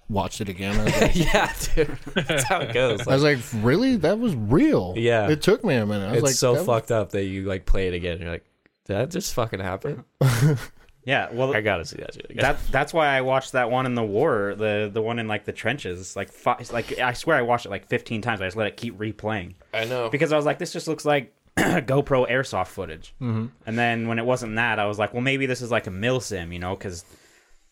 watched 0.10 0.42
it 0.42 0.50
again. 0.50 0.78
I 0.80 0.84
was 0.84 1.02
like, 1.02 1.16
yeah, 1.16 1.54
dude, 1.76 1.98
that's 2.14 2.44
how 2.44 2.60
it 2.60 2.74
goes. 2.74 3.02
I 3.08 3.16
Like, 3.16 3.38
was 3.38 3.54
like, 3.56 3.64
really? 3.64 3.96
That 3.96 4.20
was 4.20 4.36
real. 4.36 4.94
Yeah. 4.98 5.30
It 5.30 5.42
took 5.42 5.64
me 5.64 5.76
a 5.76 5.86
minute. 5.86 6.06
I 6.08 6.12
was 6.12 6.18
it's 6.18 6.24
like, 6.24 6.36
so 6.36 6.56
that 6.56 6.66
fucked 6.66 6.92
up 6.92 7.12
that 7.12 7.24
you 7.24 7.44
like 7.46 7.66
play 7.66 7.88
it 7.88 7.94
again. 7.94 8.14
And 8.14 8.22
you're 8.22 8.32
like, 8.32 8.46
did 8.86 8.98
that 8.98 9.12
just 9.12 9.34
fucking 9.34 9.62
happen? 9.62 10.04
yeah, 11.06 11.30
well, 11.32 11.54
I 11.56 11.62
gotta 11.62 11.86
see 11.86 11.98
that 11.98 12.13
shit 12.13 12.26
again. 12.30 12.42
that 12.42 12.60
that's 12.72 12.94
why 12.94 13.08
I 13.08 13.22
watched 13.22 13.52
that 13.54 13.70
one 13.70 13.86
in 13.86 13.96
the 13.96 14.04
war, 14.04 14.56
the 14.58 14.89
the 14.92 15.02
one 15.02 15.20
in 15.20 15.28
like 15.28 15.46
the 15.46 15.52
trenches. 15.52 16.16
Like, 16.16 16.32
fi- 16.32 16.63
like 16.72 17.00
I 17.00 17.13
swear 17.13 17.38
I 17.38 17.42
watched 17.42 17.66
it 17.66 17.70
like 17.70 17.88
15 17.88 18.22
times. 18.22 18.42
I 18.42 18.46
just 18.46 18.58
let 18.58 18.68
it 18.68 18.78
keep 18.78 18.98
replaying 18.98 19.56
I 19.74 19.86
know. 19.86 20.10
because 20.10 20.32
I 20.32 20.38
was 20.38 20.46
like, 20.46 20.60
this 20.60 20.72
just 20.72 20.88
looks 20.88 21.06
like 21.06 21.34
GoPro 21.58 22.30
airsoft 22.30 22.68
footage. 22.68 23.13
Mm-hmm. 23.22 23.48
And 23.66 23.78
then 23.78 24.08
when 24.08 24.18
it 24.20 24.26
wasn't 24.26 24.56
that, 24.56 24.80
I 24.80 24.86
was 24.86 24.98
like, 24.98 25.13
well, 25.13 25.22
maybe 25.22 25.46
this 25.46 25.62
is 25.62 25.72
like 25.72 25.88
a 25.88 25.92
mil 25.92 26.20
sim, 26.20 26.52
you 26.54 26.60
know, 26.60 26.76
because 26.76 27.06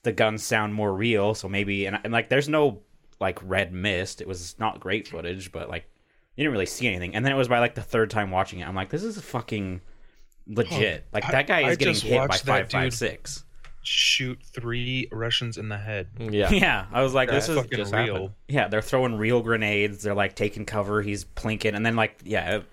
the 0.04 0.12
guns 0.12 0.44
sound 0.44 0.74
more 0.74 0.94
real. 0.94 1.34
So 1.34 1.48
maybe 1.48 1.86
and, 1.86 2.00
and 2.04 2.12
like 2.12 2.30
there's 2.30 2.50
no 2.50 2.82
like 3.20 3.39
red 3.44 3.72
mist. 3.72 4.20
It 4.20 4.28
was 4.28 4.56
not 4.60 4.80
great 4.80 5.08
footage, 5.08 5.52
but 5.52 5.70
like 5.70 5.86
you 6.36 6.44
didn't 6.44 6.54
really 6.54 6.65
see 6.65 6.88
anything. 6.88 7.15
And 7.15 7.26
then 7.26 7.32
it 7.32 7.38
was 7.38 7.48
by 7.48 7.60
like 7.60 7.76
the 7.76 7.82
third 7.82 8.10
time 8.10 8.32
watching 8.32 8.60
it, 8.60 8.67
I'm 8.67 8.76
like, 8.76 8.89
this 8.89 9.04
is 9.04 9.20
fucking 9.22 9.82
legit. 10.47 11.06
Like 11.13 11.25
I- 11.25 11.32
that 11.32 11.47
guy 11.47 11.62
I 11.62 11.71
is 11.71 11.77
getting 11.77 11.95
hit 11.95 12.12
by 12.17 12.27
watched 12.27 12.45
that 12.45 12.51
five 12.51 12.71
five 12.71 12.84
dude- 12.91 12.93
six. 12.93 13.43
Shoot 13.84 14.38
three 14.43 15.08
Russians 15.12 15.58
in 15.58 15.67
the 15.69 15.77
head. 15.77 16.08
yeah. 16.19 16.49
Yeah, 16.51 16.86
I 16.91 17.01
was 17.01 17.15
like, 17.15 17.30
this 17.30 17.49
is 17.49 17.56
fucking 17.58 17.77
just 17.77 17.91
real. 17.91 18.13
happened. 18.13 18.30
Yeah, 18.47 18.67
they're 18.67 18.82
throwing 18.84 19.15
real 19.17 19.41
grenades. 19.41 20.04
They're 20.04 20.13
like 20.13 20.36
taking 20.36 20.65
cover. 20.65 21.01
He's 21.01 21.25
plinking, 21.25 21.73
and 21.75 21.84
then 21.84 21.95
like, 21.95 22.19
yeah, 22.23 22.58
it- 22.58 22.65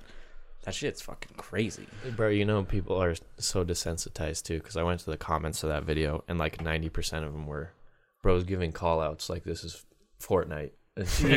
that 0.64 0.74
shit's 0.74 1.00
fucking 1.00 1.36
crazy. 1.38 1.86
Bro, 2.14 2.28
you 2.30 2.44
know 2.44 2.62
people 2.62 3.02
are 3.02 3.14
so 3.38 3.64
desensitized 3.64 4.42
too. 4.42 4.58
Because 4.58 4.76
I 4.76 4.82
went 4.82 5.00
to 5.00 5.10
the 5.10 5.16
comments 5.16 5.62
of 5.62 5.70
that 5.70 5.84
video, 5.84 6.24
and 6.28 6.38
like 6.38 6.60
ninety 6.60 6.90
percent 6.90 7.24
of 7.24 7.32
them 7.32 7.46
were 7.46 7.70
bros 8.22 8.44
giving 8.44 8.72
call 8.72 9.00
outs 9.00 9.30
like 9.30 9.44
this 9.44 9.64
is 9.64 9.86
Fortnite. 10.20 10.72
And 10.98 11.08
shit 11.08 11.30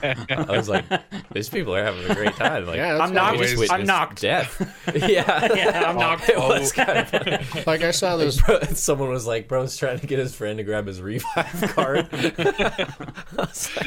that. 0.28 0.48
I 0.50 0.56
was 0.56 0.68
like, 0.68 0.84
these 1.32 1.48
people 1.48 1.74
are 1.74 1.82
having 1.82 2.10
a 2.10 2.14
great 2.14 2.34
time. 2.36 2.66
Like, 2.66 2.76
Yeah, 2.76 2.98
I'm 2.98 3.14
knocked. 3.14 3.34
always- 3.36 3.58
just 3.58 3.72
I'm 3.72 3.86
knocked. 3.86 4.20
Death. 4.20 4.60
yeah, 4.94 5.54
Yeah, 5.54 5.84
I'm 5.90 5.96
knocked. 5.96 6.28
It 6.28 6.36
was 6.36 6.72
kind 6.72 6.90
of 6.98 7.08
funny. 7.08 7.38
Like 7.66 7.82
I 7.82 7.90
saw 7.90 8.16
this. 8.16 8.40
Bro, 8.42 8.60
someone 8.74 9.08
was 9.08 9.26
like, 9.26 9.48
"Bro's 9.48 9.76
trying 9.76 9.98
to 10.00 10.06
get 10.06 10.18
his 10.18 10.34
friend 10.34 10.58
to 10.58 10.64
grab 10.64 10.86
his 10.86 11.00
revive 11.00 11.72
card." 11.74 12.08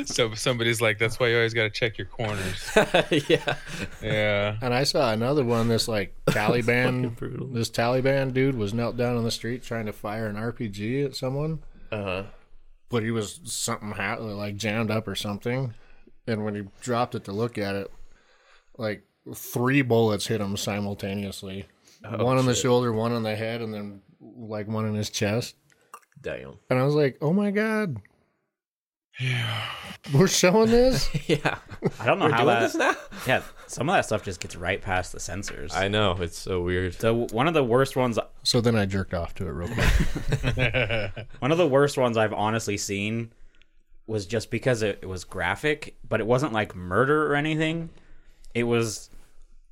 So 0.06 0.34
somebody's 0.34 0.82
like, 0.82 0.98
"That's 0.98 1.20
why 1.20 1.28
you 1.30 1.36
always 1.38 1.54
got 1.54 1.64
to 1.64 1.70
check 1.70 1.98
your 1.98 2.08
corners." 2.08 2.70
yeah, 3.30 3.56
yeah. 4.02 4.58
And 4.62 4.74
I 4.74 4.84
saw 4.84 5.12
another 5.14 5.44
one. 5.44 5.68
This 5.68 5.88
like 5.88 6.16
Taliban, 6.28 7.54
this 7.54 7.70
Taliban 7.70 8.34
dude 8.34 8.56
was 8.58 8.74
knelt 8.74 8.98
down 8.98 9.18
on 9.18 9.24
the 9.24 9.32
street 9.32 9.64
trying 9.64 9.86
to 9.86 9.94
fire 9.94 10.28
an 10.28 10.36
RPG 10.36 11.06
at 11.06 11.16
someone, 11.16 11.60
uh 11.92 12.04
huh. 12.04 12.24
But 12.91 13.04
he 13.04 13.12
was 13.12 13.39
something 13.45 13.91
ha- 13.91 14.17
like 14.19 14.58
jammed 14.58 14.91
up 14.91 15.08
or 15.08 15.15
something. 15.15 15.73
And 16.27 16.45
when 16.45 16.56
he 16.56 16.63
dropped 16.82 17.15
it 17.15 17.23
to 17.25 17.32
look 17.32 17.58
at 17.58 17.75
it, 17.75 17.91
like 18.77 19.04
three 19.34 19.82
bullets 19.82 20.27
hit 20.27 20.41
him 20.41 20.56
simultaneously. 20.58 21.65
Oh, 22.06 22.23
one 22.23 22.38
on 22.38 22.45
the 22.45 22.56
shoulder, 22.56 22.91
one 22.91 23.12
on 23.12 23.23
the 23.23 23.36
head, 23.36 23.62
and 23.62 23.73
then 23.73 24.01
like 24.19 24.67
one 24.67 24.86
in 24.86 24.93
his 24.95 25.10
chest, 25.10 25.56
Damn. 26.21 26.58
and 26.69 26.80
I 26.80 26.84
was 26.84 26.95
like, 26.95 27.17
"Oh 27.21 27.34
my 27.34 27.51
god, 27.51 27.97
we're 30.13 30.28
showing 30.28 30.69
this." 30.69 31.10
yeah. 31.30 31.58
I 32.00 32.06
don't 32.06 32.19
know 32.19 32.26
We're 32.26 32.32
how 32.32 32.38
doing 32.43 32.47
that. 32.47 32.60
this 32.62 32.76
now? 32.76 32.95
Yeah, 33.28 33.43
some 33.67 33.88
of 33.89 33.95
that 33.95 34.06
stuff 34.06 34.24
just 34.24 34.39
gets 34.39 34.56
right 34.56 34.82
past 34.82 35.12
the 35.12 35.19
censors. 35.19 35.76
I 35.76 35.88
know. 35.88 36.17
It's 36.19 36.38
so 36.38 36.62
weird. 36.62 37.00
so 37.00 37.28
one 37.32 37.47
of 37.47 37.54
the 37.54 37.63
worst 37.63 37.95
ones, 37.95 38.17
so 38.43 38.62
then 38.62 38.76
I 38.76 38.86
jerked 38.86 39.13
off 39.13 39.36
to 39.36 39.47
it 39.47 39.52
real 39.52 39.69
quick. 39.69 41.28
one 41.39 41.52
of 41.52 41.58
the 41.60 41.67
worst 41.67 41.97
ones 41.97 42.17
I've 42.17 42.34
honestly 42.34 42.78
seen, 42.78 43.32
was 44.08 44.26
just 44.26 44.50
because 44.50 44.82
it, 44.82 45.00
it 45.04 45.06
was 45.06 45.24
graphic, 45.24 45.95
but 46.08 46.19
it 46.19 46.26
wasn't 46.26 46.52
like 46.54 46.76
murder 46.76 47.32
or 47.32 47.36
anything. 47.36 47.89
It 48.56 48.63
was, 48.63 49.10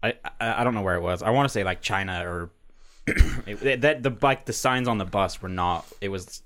I 0.04 0.14
I, 0.40 0.62
I 0.62 0.64
don't 0.64 0.76
know 0.76 0.84
where 0.84 0.96
it 0.96 1.02
was. 1.02 1.24
I 1.24 1.32
want 1.32 1.46
to 1.46 1.52
say 1.52 1.64
like 1.64 1.82
China 1.82 2.24
or 2.26 2.52
it, 3.48 3.82
that 3.82 4.04
the 4.04 4.16
like 4.22 4.46
the 4.46 4.54
signs 4.54 4.88
on 4.88 5.00
the 5.00 5.06
bus 5.06 5.42
were 5.42 5.50
not. 5.50 5.88
It 6.02 6.10
was 6.10 6.44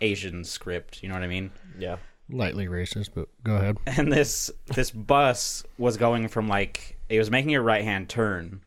Asian 0.00 0.44
script. 0.44 1.02
You 1.02 1.10
know 1.10 1.14
what 1.16 1.22
I 1.24 1.28
mean? 1.28 1.50
Yeah. 1.78 1.96
Lightly 2.32 2.66
racist, 2.66 3.10
but 3.14 3.28
go 3.44 3.56
ahead. 3.56 3.78
and 3.86 4.12
this 4.12 4.50
this 4.66 4.90
bus 4.90 5.64
was 5.78 5.96
going 5.96 6.28
from 6.28 6.48
like 6.48 6.96
it 7.08 7.18
was 7.18 7.30
making 7.30 7.54
a 7.54 7.60
right 7.60 7.84
hand 7.84 8.08
turn 8.08 8.60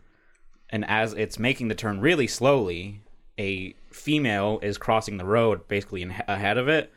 and 0.69 0.84
as 0.86 1.13
it's 1.13 1.39
making 1.39 1.67
the 1.67 1.76
turn 1.76 1.99
really 2.02 2.28
slowly 2.28 2.99
a 3.39 3.73
female 3.91 4.60
is 4.62 4.78
crossing 4.78 5.17
the 5.17 5.26
road 5.26 5.67
basically 5.67 6.02
in, 6.02 6.12
ahead 6.28 6.58
of 6.58 6.67
it. 6.67 6.91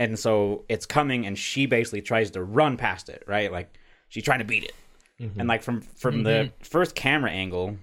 And 0.00 0.18
so 0.18 0.64
it's 0.68 0.86
coming 0.86 1.26
and 1.26 1.36
she 1.36 1.66
basically 1.66 2.02
tries 2.02 2.30
to 2.32 2.42
run 2.42 2.76
past 2.76 3.08
it 3.08 3.22
right? 3.26 3.50
Like 3.50 3.78
she's 4.08 4.24
trying 4.24 4.40
to 4.40 4.44
beat 4.44 4.64
it. 4.64 4.74
Mm-hmm. 5.20 5.40
And 5.40 5.48
like 5.48 5.62
from 5.62 5.80
from 5.80 6.22
the 6.22 6.30
mm-hmm. 6.30 6.62
first 6.62 6.94
camera 6.94 7.30
angle 7.30 7.76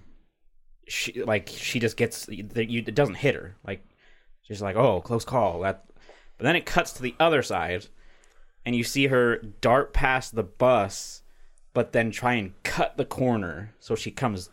she 0.88 1.24
like 1.24 1.50
she 1.50 1.80
just 1.80 1.98
gets 1.98 2.26
the, 2.26 2.66
you, 2.66 2.84
it 2.86 2.96
doesn't 2.96 3.16
hit 3.16 3.36
her. 3.36 3.56
Like 3.66 3.86
she's 4.44 4.62
like 4.62 4.76
oh 4.76 5.02
close 5.02 5.26
call. 5.26 5.62
That 5.62 5.86
but 6.38 6.44
then 6.44 6.56
it 6.56 6.66
cuts 6.66 6.94
to 6.94 7.02
the 7.02 7.16
other 7.20 7.42
side 7.42 7.88
and 8.66 8.76
you 8.76 8.84
see 8.84 9.08
her 9.08 9.38
dart 9.62 9.94
past 9.94 10.36
the 10.36 10.44
bus, 10.44 11.22
but 11.74 11.92
then 11.92 12.12
try 12.12 12.34
and 12.34 12.54
cut 12.64 12.98
the 12.98 13.06
corner. 13.06 13.74
So 13.80 13.96
she 13.96 14.12
comes 14.12 14.50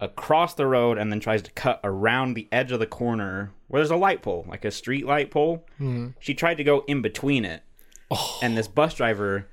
across 0.00 0.54
the 0.54 0.66
road 0.66 0.98
and 0.98 1.10
then 1.10 1.20
tries 1.20 1.42
to 1.42 1.50
cut 1.52 1.80
around 1.82 2.34
the 2.34 2.48
edge 2.52 2.70
of 2.72 2.80
the 2.80 2.86
corner 2.86 3.52
where 3.68 3.80
there's 3.80 3.90
a 3.90 3.96
light 3.96 4.22
pole, 4.22 4.44
like 4.48 4.64
a 4.64 4.70
street 4.70 5.06
light 5.06 5.30
pole. 5.30 5.66
Hmm. 5.78 6.08
She 6.20 6.34
tried 6.34 6.58
to 6.58 6.64
go 6.64 6.84
in 6.86 7.02
between 7.02 7.44
it, 7.44 7.62
oh. 8.10 8.38
and 8.42 8.56
this 8.56 8.68
bus 8.68 8.94
driver 8.94 9.48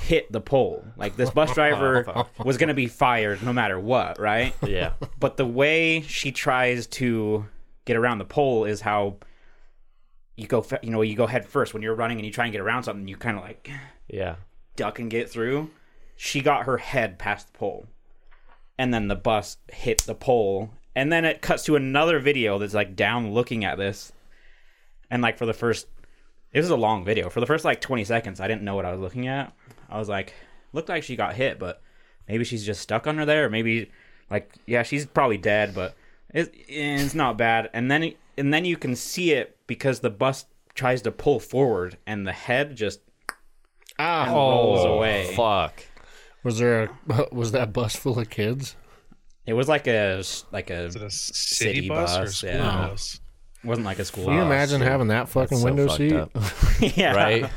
hit 0.00 0.30
the 0.30 0.40
pole. 0.40 0.84
Like 0.96 1.16
this 1.16 1.30
bus 1.30 1.54
driver 1.54 2.26
was 2.44 2.56
going 2.56 2.68
to 2.68 2.74
be 2.74 2.86
fired 2.86 3.42
no 3.42 3.52
matter 3.52 3.78
what, 3.78 4.18
right? 4.18 4.54
Yeah. 4.64 4.92
But 5.18 5.36
the 5.36 5.46
way 5.46 6.02
she 6.02 6.30
tries 6.30 6.86
to 6.88 7.46
get 7.84 7.96
around 7.96 8.18
the 8.18 8.24
pole 8.24 8.64
is 8.64 8.80
how 8.80 9.16
you 10.36 10.46
go, 10.46 10.64
you 10.82 10.90
know, 10.90 11.02
you 11.02 11.14
go 11.14 11.26
head 11.26 11.46
first 11.46 11.74
when 11.74 11.82
you're 11.82 11.94
running 11.94 12.18
and 12.18 12.26
you 12.26 12.32
try 12.32 12.44
and 12.44 12.52
get 12.52 12.60
around 12.60 12.82
something. 12.84 13.06
You 13.06 13.16
kind 13.16 13.36
of 13.36 13.42
like 13.44 13.70
Yeah. 14.08 14.36
duck 14.76 14.98
and 14.98 15.10
get 15.10 15.30
through. 15.30 15.70
She 16.16 16.40
got 16.40 16.64
her 16.66 16.78
head 16.78 17.18
past 17.18 17.52
the 17.52 17.58
pole, 17.58 17.86
and 18.78 18.92
then 18.94 19.08
the 19.08 19.14
bus 19.16 19.56
hit 19.72 19.98
the 20.02 20.14
pole, 20.14 20.70
and 20.94 21.12
then 21.12 21.24
it 21.24 21.40
cuts 21.42 21.64
to 21.64 21.76
another 21.76 22.18
video 22.20 22.58
that's 22.58 22.74
like 22.74 22.94
down 22.96 23.32
looking 23.32 23.64
at 23.64 23.78
this, 23.78 24.12
and 25.10 25.22
like 25.22 25.36
for 25.38 25.46
the 25.46 25.52
first, 25.52 25.88
this 26.52 26.64
is 26.64 26.70
a 26.70 26.76
long 26.76 27.04
video. 27.04 27.28
For 27.30 27.40
the 27.40 27.46
first 27.46 27.64
like 27.64 27.80
20 27.80 28.04
seconds, 28.04 28.40
I 28.40 28.46
didn't 28.48 28.62
know 28.62 28.76
what 28.76 28.84
I 28.84 28.92
was 28.92 29.00
looking 29.00 29.26
at. 29.26 29.52
I 29.88 29.98
was 29.98 30.08
like, 30.08 30.34
looked 30.72 30.88
like 30.88 31.02
she 31.02 31.16
got 31.16 31.34
hit, 31.34 31.58
but 31.58 31.82
maybe 32.28 32.44
she's 32.44 32.64
just 32.64 32.80
stuck 32.80 33.06
under 33.08 33.24
there, 33.24 33.46
or 33.46 33.50
maybe 33.50 33.90
like 34.30 34.54
yeah, 34.66 34.82
she's 34.84 35.04
probably 35.06 35.38
dead, 35.38 35.74
but 35.74 35.96
it, 36.32 36.54
it's 36.68 37.14
not 37.14 37.36
bad. 37.36 37.70
And 37.72 37.90
then 37.90 38.14
and 38.38 38.54
then 38.54 38.64
you 38.64 38.76
can 38.76 38.94
see 38.96 39.32
it 39.32 39.53
because 39.66 40.00
the 40.00 40.10
bus 40.10 40.46
tries 40.74 41.02
to 41.02 41.10
pull 41.12 41.40
forward, 41.40 41.98
and 42.06 42.26
the 42.26 42.32
head 42.32 42.76
just 42.76 43.00
Ah, 43.98 44.26
rolls 44.32 44.84
away. 44.84 45.32
Fuck. 45.36 45.84
was 46.42 46.58
there 46.58 46.84
a 47.08 47.26
was 47.32 47.52
that 47.52 47.72
bus 47.72 47.94
full 47.96 48.18
of 48.18 48.28
kids? 48.30 48.76
It 49.46 49.52
was 49.52 49.68
like 49.68 49.86
a 49.86 50.22
like 50.52 50.70
a 50.70 50.86
a 50.86 51.10
city, 51.10 51.10
City 51.10 51.88
bus, 51.88 52.16
bus, 52.16 52.36
school 52.38 52.50
yeah. 52.50 52.88
bus? 52.88 53.20
wasn't 53.62 53.86
like 53.86 53.98
a 53.98 54.04
school. 54.04 54.24
Bus. 54.24 54.30
Can 54.30 54.34
you 54.34 54.40
bus. 54.40 54.46
imagine 54.46 54.80
having 54.82 55.08
that 55.08 55.28
fucking 55.28 55.56
So 55.58 55.64
window 55.64 55.86
fucked 55.86 55.96
seat? 55.98 56.12
up. 56.12 56.30
yeah, 56.98 57.14
Right? 57.14 57.48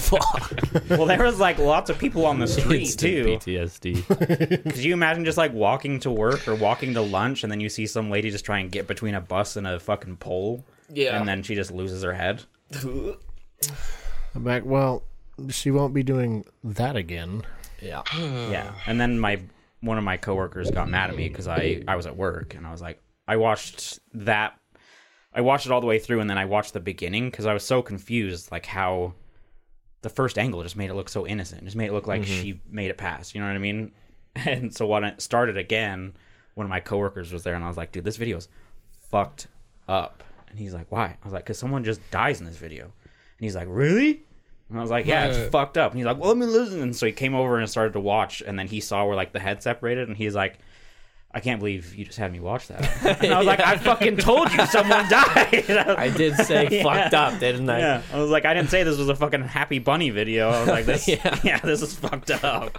Fuck. 0.00 0.52
Well, 0.90 1.06
there 1.06 1.22
was 1.22 1.38
like 1.38 1.58
lots 1.58 1.90
of 1.90 1.98
people 1.98 2.26
on 2.26 2.38
the 2.40 2.46
street 2.48 2.82
Instant 2.82 3.42
too. 3.42 3.52
PTSD. 3.52 4.62
Could 4.64 4.78
you 4.78 4.92
imagine 4.94 5.24
just 5.24 5.38
like 5.38 5.52
walking 5.52 6.00
to 6.00 6.10
work 6.10 6.48
or 6.48 6.54
walking 6.54 6.94
to 6.94 7.02
lunch, 7.02 7.42
and 7.44 7.52
then 7.52 7.60
you 7.60 7.68
see 7.68 7.86
some 7.86 8.10
lady 8.10 8.30
just 8.30 8.44
try 8.44 8.58
and 8.58 8.70
get 8.72 8.86
between 8.88 9.14
a 9.14 9.20
bus 9.20 9.56
and 9.56 9.66
a 9.66 9.78
fucking 9.78 10.16
pole, 10.16 10.64
Yeah. 10.90 11.18
and 11.18 11.28
then 11.28 11.42
she 11.42 11.54
just 11.54 11.70
loses 11.70 12.02
her 12.02 12.12
head. 12.12 12.44
I'm 12.84 14.44
like, 14.44 14.64
well, 14.64 15.04
she 15.50 15.70
won't 15.70 15.94
be 15.94 16.02
doing 16.02 16.44
that 16.64 16.96
again. 16.96 17.42
yeah. 17.80 18.02
Yeah, 18.50 18.72
and 18.86 19.00
then 19.00 19.18
my 19.18 19.40
one 19.80 19.98
of 19.98 20.04
my 20.04 20.16
coworkers 20.16 20.70
got 20.70 20.88
mad 20.88 21.10
at 21.10 21.16
me 21.16 21.28
because 21.28 21.46
I 21.46 21.82
I 21.86 21.96
was 21.96 22.06
at 22.06 22.16
work 22.16 22.54
and 22.54 22.66
I 22.66 22.72
was 22.72 22.82
like 22.82 23.00
I 23.26 23.36
watched 23.36 24.00
that 24.14 24.58
I 25.32 25.40
watched 25.40 25.66
it 25.66 25.72
all 25.72 25.80
the 25.80 25.86
way 25.86 25.98
through 25.98 26.20
and 26.20 26.28
then 26.28 26.38
I 26.38 26.46
watched 26.46 26.72
the 26.72 26.80
beginning 26.80 27.30
because 27.30 27.46
I 27.46 27.52
was 27.52 27.62
so 27.62 27.82
confused 27.82 28.50
like 28.50 28.66
how 28.66 29.14
the 30.02 30.08
first 30.08 30.38
angle 30.38 30.62
just 30.62 30.76
made 30.76 30.90
it 30.90 30.94
look 30.94 31.08
so 31.08 31.26
innocent 31.26 31.64
just 31.64 31.76
made 31.76 31.86
it 31.86 31.92
look 31.92 32.06
like 32.06 32.22
mm-hmm. 32.22 32.42
she 32.42 32.60
made 32.68 32.90
it 32.90 32.98
pass 32.98 33.34
you 33.34 33.40
know 33.40 33.46
what 33.46 33.54
I 33.54 33.58
mean 33.58 33.92
and 34.34 34.74
so 34.74 34.86
when 34.86 35.04
it 35.04 35.20
started 35.20 35.56
again 35.56 36.14
one 36.54 36.64
of 36.64 36.70
my 36.70 36.80
coworkers 36.80 37.32
was 37.32 37.44
there 37.44 37.54
and 37.54 37.64
I 37.64 37.68
was 37.68 37.76
like 37.76 37.92
dude 37.92 38.04
this 38.04 38.16
video's 38.16 38.48
fucked 39.10 39.46
up 39.86 40.24
and 40.50 40.58
he's 40.58 40.74
like 40.74 40.86
why 40.90 41.04
I 41.06 41.16
was 41.24 41.32
like 41.32 41.44
because 41.44 41.58
someone 41.58 41.84
just 41.84 42.00
dies 42.10 42.40
in 42.40 42.46
this 42.46 42.56
video 42.56 42.84
and 42.84 42.92
he's 43.40 43.54
like 43.56 43.68
really 43.68 44.22
and 44.70 44.78
I 44.78 44.82
was 44.82 44.90
like, 44.90 45.06
yeah, 45.06 45.22
Right. 45.28 45.34
it's 45.34 45.50
fucked 45.50 45.78
up. 45.78 45.92
And 45.92 45.98
he's 45.98 46.04
like, 46.04 46.18
well, 46.18 46.28
let 46.28 46.36
me 46.36 46.44
listen. 46.44 46.82
And 46.82 46.94
so 46.94 47.06
he 47.06 47.12
came 47.12 47.34
over 47.34 47.58
and 47.58 47.70
started 47.70 47.94
to 47.94 48.00
watch, 48.00 48.42
and 48.46 48.58
then 48.58 48.66
he 48.66 48.80
saw 48.80 49.06
where 49.06 49.16
like 49.16 49.32
the 49.32 49.38
head 49.40 49.62
separated, 49.62 50.08
and 50.08 50.14
he's 50.16 50.34
like, 50.34 50.58
I 51.32 51.40
can't 51.40 51.58
believe 51.58 51.94
you 51.94 52.04
just 52.04 52.18
had 52.18 52.30
me 52.30 52.38
watch 52.38 52.68
that. 52.68 53.22
And 53.22 53.32
I 53.32 53.38
was 53.38 53.46
like, 53.46 53.60
I 53.66 53.78
fucking 53.78 54.18
told 54.18 54.52
you 54.52 54.66
someone 54.66 55.08
died. 55.10 55.70
I 55.70 56.10
did 56.14 56.34
say 56.36 56.68
Yeah. 56.70 56.82
fucked 56.82 57.14
up, 57.14 57.40
didn't 57.40 57.70
I? 57.70 57.78
yeah, 57.78 58.02
I 58.12 58.20
was 58.20 58.28
like, 58.28 58.44
I 58.44 58.52
didn't 58.52 58.68
say 58.68 58.82
this 58.82 58.98
was 58.98 59.08
a 59.08 59.16
fucking 59.16 59.40
happy 59.44 59.78
bunny 59.78 60.10
video. 60.10 60.50
I 60.50 60.60
was 60.60 60.68
like, 60.68 60.84
this, 60.84 61.08
Yeah. 61.08 61.40
yeah. 61.42 61.60
this 61.60 61.80
is 61.80 61.94
fucked 61.96 62.30
up. 62.30 62.78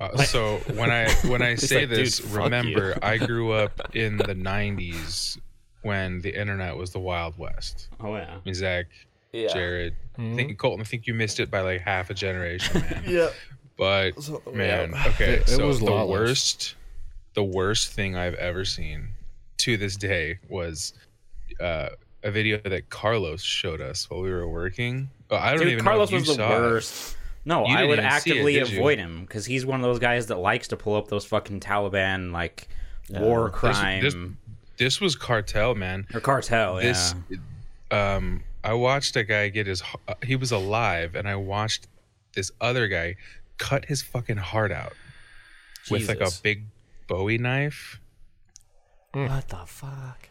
Uh, 0.00 0.16
so 0.24 0.56
when 0.74 0.90
I 0.90 1.10
when 1.26 1.42
I 1.42 1.54
say 1.56 1.80
like, 1.80 1.88
dude, 1.90 1.98
this, 1.98 2.18
fuck 2.20 2.44
remember 2.44 2.98
I 3.02 3.18
grew 3.18 3.52
up 3.52 3.94
in 3.94 4.16
the 4.16 4.34
'90s 4.34 5.38
when 5.84 6.20
the 6.22 6.30
internet 6.38 6.76
was 6.76 6.90
the 6.90 6.98
Wild 6.98 7.38
West. 7.38 7.88
Oh 8.00 8.16
yeah, 8.16 8.34
I 8.34 8.40
mean, 8.44 8.54
Zach, 8.54 8.86
Yeah. 9.32 9.52
Jared, 9.52 9.94
I 10.18 10.34
think 10.34 10.58
Colton. 10.58 10.80
I 10.80 10.84
think 10.84 11.06
you 11.06 11.14
missed 11.14 11.38
it 11.40 11.50
by 11.50 11.60
like 11.60 11.80
half 11.80 12.10
a 12.10 12.14
generation, 12.14 12.80
man. 12.80 13.04
Yeah. 13.06 13.28
But 13.76 14.12
man, 14.52 14.94
okay. 15.06 15.34
It- 15.34 15.40
it 15.42 15.48
so 15.48 15.66
was 15.66 15.78
the 15.80 15.86
lawless. 15.86 16.10
worst, 16.10 16.74
the 17.34 17.44
worst 17.44 17.92
thing 17.92 18.16
I've 18.16 18.34
ever 18.34 18.64
seen 18.64 19.08
to 19.58 19.76
this 19.76 19.96
day 19.96 20.38
was 20.48 20.94
uh, 21.60 21.88
a 22.22 22.30
video 22.30 22.58
that 22.64 22.88
Carlos 22.90 23.42
showed 23.42 23.80
us 23.80 24.08
while 24.08 24.20
we 24.22 24.30
were 24.30 24.48
working. 24.48 25.10
Oh, 25.30 25.36
I 25.36 25.50
don't 25.50 25.60
dude, 25.64 25.72
even 25.72 25.84
Carlos 25.84 26.10
know 26.10 26.16
if 26.16 26.20
was 26.22 26.28
you 26.30 26.36
the 26.36 26.48
saw 26.48 26.56
it. 26.56 26.60
worst. 26.60 27.16
No, 27.46 27.66
You 27.66 27.76
I 27.76 27.84
would 27.84 27.98
even 27.98 28.04
see 28.04 28.30
it, 28.30 28.36
actively 28.36 28.58
avoid 28.58 28.98
him 28.98 29.20
because 29.22 29.44
he's 29.44 29.66
one 29.66 29.80
of 29.80 29.84
those 29.84 29.98
guys 29.98 30.28
that 30.28 30.38
likes 30.38 30.68
to 30.68 30.76
pull 30.78 30.94
up 30.96 31.08
those 31.08 31.24
fucking 31.26 31.60
Taliban 31.60 32.32
like 32.32 32.68
war 33.10 33.50
This- 33.50 33.58
crime 33.58 34.02
this- 34.02 34.14
This 34.76 35.00
was 35.00 35.14
cartel, 35.16 35.74
man. 35.74 36.06
or 36.14 36.20
cartel. 36.20 36.76
this 36.76 37.14
yeah. 37.28 38.16
um 38.16 38.42
i 38.64 38.72
watched 38.72 39.14
a 39.16 39.24
guy 39.24 39.48
get 39.50 39.66
his 39.66 39.82
uh, 40.08 40.14
he 40.22 40.36
was 40.36 40.50
alive 40.52 41.14
and 41.14 41.28
i 41.28 41.36
watched 41.36 41.86
this 42.34 42.50
other 42.60 42.88
guy 42.88 43.14
cut 43.58 43.84
his 43.84 44.00
fucking 44.02 44.38
heart 44.38 44.72
out 44.72 44.94
with 45.90 46.08
like 46.08 46.20
a 46.20 46.30
big 46.42 46.64
bowie 47.06 47.36
knife 47.38 48.00
What 49.12 49.48
the 49.48 49.62
fuck? 49.66 50.28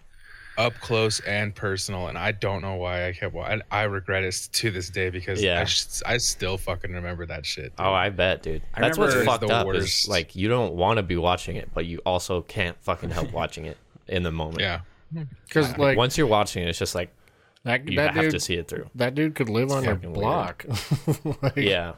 up 0.56 0.74
close 0.82 1.20
and 1.22 1.56
personal 1.56 2.08
and 2.10 2.18
i 2.18 2.32
don't 2.32 2.62
know 2.62 2.76
why 2.76 3.08
i 3.08 3.12
kept 3.14 3.34
wa- 3.34 3.46
and 3.46 3.64
i 3.72 3.84
regret 3.84 4.24
it 4.24 4.36
to 4.52 4.70
this 4.70 4.90
day 4.90 5.10
because 5.10 5.42
Yeah. 5.42 5.62
I, 5.62 5.66
sh- 5.66 6.02
I 6.06 6.18
still 6.18 6.58
fucking 6.60 6.92
remember 6.92 7.26
that 7.28 7.44
shit 7.46 7.74
Oh, 7.80 7.92
I 7.94 8.10
bet, 8.10 8.44
dude. 8.44 8.62
I 8.74 8.82
That's 8.82 8.98
what's 8.98 9.16
fucked 9.16 9.44
It's 9.44 9.52
the 9.52 9.56
up. 9.56 9.74
Is 9.76 10.08
like 10.08 10.36
you 10.36 10.50
don't 10.50 10.74
want 10.76 10.98
to 10.98 11.04
be 11.04 11.18
watching 11.18 11.56
it, 11.56 11.70
but 11.74 11.86
you 11.88 12.02
also 12.06 12.42
can't 12.44 12.78
fucking 12.84 13.10
help 13.10 13.32
watching 13.42 13.66
it 13.66 13.78
in 14.08 14.24
the 14.24 14.32
moment. 14.32 14.60
yeah 14.62 14.80
Because 15.48 15.78
like 15.78 15.98
Once 15.98 16.18
you're 16.18 16.28
watching 16.28 16.64
it, 16.64 16.70
it's 16.70 16.80
just 16.80 16.96
like 16.96 17.10
that, 17.64 17.88
you 17.88 17.96
that 17.98 18.14
have 18.16 18.24
dude, 18.26 18.32
to 18.34 18.40
see 18.40 18.56
it 18.56 18.68
through. 18.68 18.90
that 18.96 19.16
dude 19.16 19.36
could 19.36 19.50
live 19.50 19.72
on 19.72 19.84
your 19.84 19.96
block. 19.96 20.66
like, 21.42 21.56
Yeah. 21.56 21.94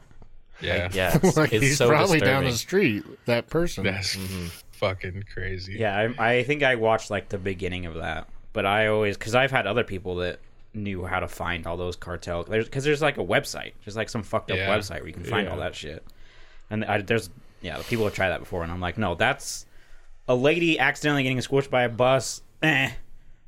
yeah 0.61 0.89
Yeah. 0.93 1.17
It's, 1.23 1.37
like 1.37 1.53
it's 1.53 1.63
he's 1.63 1.77
so 1.77 1.87
probably 1.89 2.19
disturbing. 2.19 2.43
down 2.43 2.43
the 2.51 2.57
street. 2.57 3.03
That 3.25 3.47
person. 3.47 3.83
that's 3.83 4.15
Mm-hmm. 4.15 4.47
fucking 4.73 5.23
crazy 5.33 5.77
Yeah, 5.79 6.09
I, 6.19 6.31
I 6.39 6.43
think 6.43 6.61
I 6.63 6.75
watched 6.75 7.09
like 7.09 7.29
the 7.29 7.37
beginning 7.37 7.85
of 7.85 7.95
that, 7.95 8.27
but 8.53 8.65
I 8.65 8.87
always 8.87 9.17
because 9.17 9.33
I've 9.35 9.51
had 9.51 9.65
other 9.67 9.83
people 9.83 10.15
that 10.17 10.39
knew 10.73 11.05
how 11.05 11.21
to 11.21 11.27
find 11.27 11.65
all 11.65 11.77
those 11.77 11.95
cartel 11.95 12.43
because 12.43 12.83
there's, 12.83 13.01
like 13.01 13.17
a 13.17 13.23
website, 13.23 13.71
there's 13.85 13.95
like 13.95 14.09
some 14.09 14.23
fucked 14.23 14.51
up 14.51 14.57
Yeah. 14.57 14.67
website 14.77 14.99
where 14.99 15.07
you 15.07 15.13
can 15.13 15.23
find 15.23 15.47
all 15.47 15.57
that 15.59 15.73
shit, 15.73 16.03
and 16.69 16.83
I, 16.83 17.01
there's 17.01 17.29
yeah 17.61 17.81
people 17.87 18.03
have 18.05 18.13
tried 18.13 18.29
that 18.29 18.41
before, 18.41 18.61
and 18.63 18.71
I'm 18.71 18.81
like, 18.81 18.97
no, 18.97 19.15
that's 19.15 19.65
a 20.27 20.35
lady 20.35 20.79
accidentally 20.79 21.23
getting 21.23 21.38
squished 21.39 21.69
by 21.69 21.83
a 21.83 21.89
bus 21.89 22.41
eh. 22.61 22.91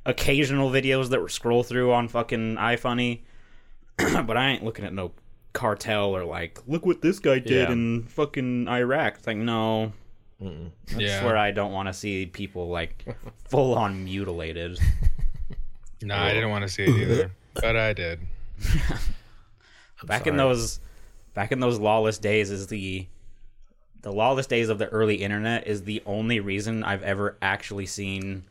Occasional 0.06 0.70
videos 0.70 1.10
that 1.10 1.20
were 1.20 1.28
scroll 1.28 1.62
through 1.62 1.92
on 1.92 2.08
fucking 2.08 2.56
iFunny, 2.56 3.20
but 3.96 4.36
I 4.36 4.48
ain't 4.50 4.64
looking 4.64 4.84
at 4.86 4.94
no 4.94 5.12
cartel 5.52 6.16
or 6.16 6.24
like, 6.24 6.60
look 6.66 6.86
what 6.86 7.02
this 7.02 7.18
guy 7.18 7.40
did 7.40 7.68
Yeah. 7.68 7.72
in 7.72 8.04
fucking 8.04 8.68
Iraq. 8.68 9.16
It's 9.16 9.26
like, 9.26 9.36
no, 9.36 9.92
that's 10.40 10.52
yeah. 10.96 11.24
where 11.24 11.36
I 11.36 11.50
don't 11.50 11.72
want 11.72 11.88
to 11.88 11.92
see 11.92 12.24
people 12.26 12.68
like 12.68 13.04
full 13.48 13.74
on 13.74 14.04
mutilated. 14.04 14.78
no, 16.02 16.14
I 16.16 16.32
didn't 16.32 16.50
want 16.50 16.62
to 16.62 16.68
see 16.68 16.84
it 16.84 16.90
either, 16.90 17.30
but 17.54 17.76
I 17.76 17.92
did. 17.92 18.20
back 20.04 20.26
in 20.26 20.36
sorry. 20.36 20.36
those 20.38 20.80
back 21.34 21.52
in 21.52 21.60
those 21.60 21.78
lawless 21.78 22.18
days 22.18 22.50
is 22.50 22.68
the 22.68 23.06
the 24.02 24.12
lawless 24.12 24.46
days 24.46 24.68
of 24.68 24.78
the 24.78 24.86
early 24.88 25.16
internet 25.16 25.66
is 25.66 25.82
the 25.84 26.02
only 26.06 26.40
reason 26.40 26.84
I've 26.84 27.02
ever 27.02 27.36
actually 27.42 27.86
seen 27.86 28.44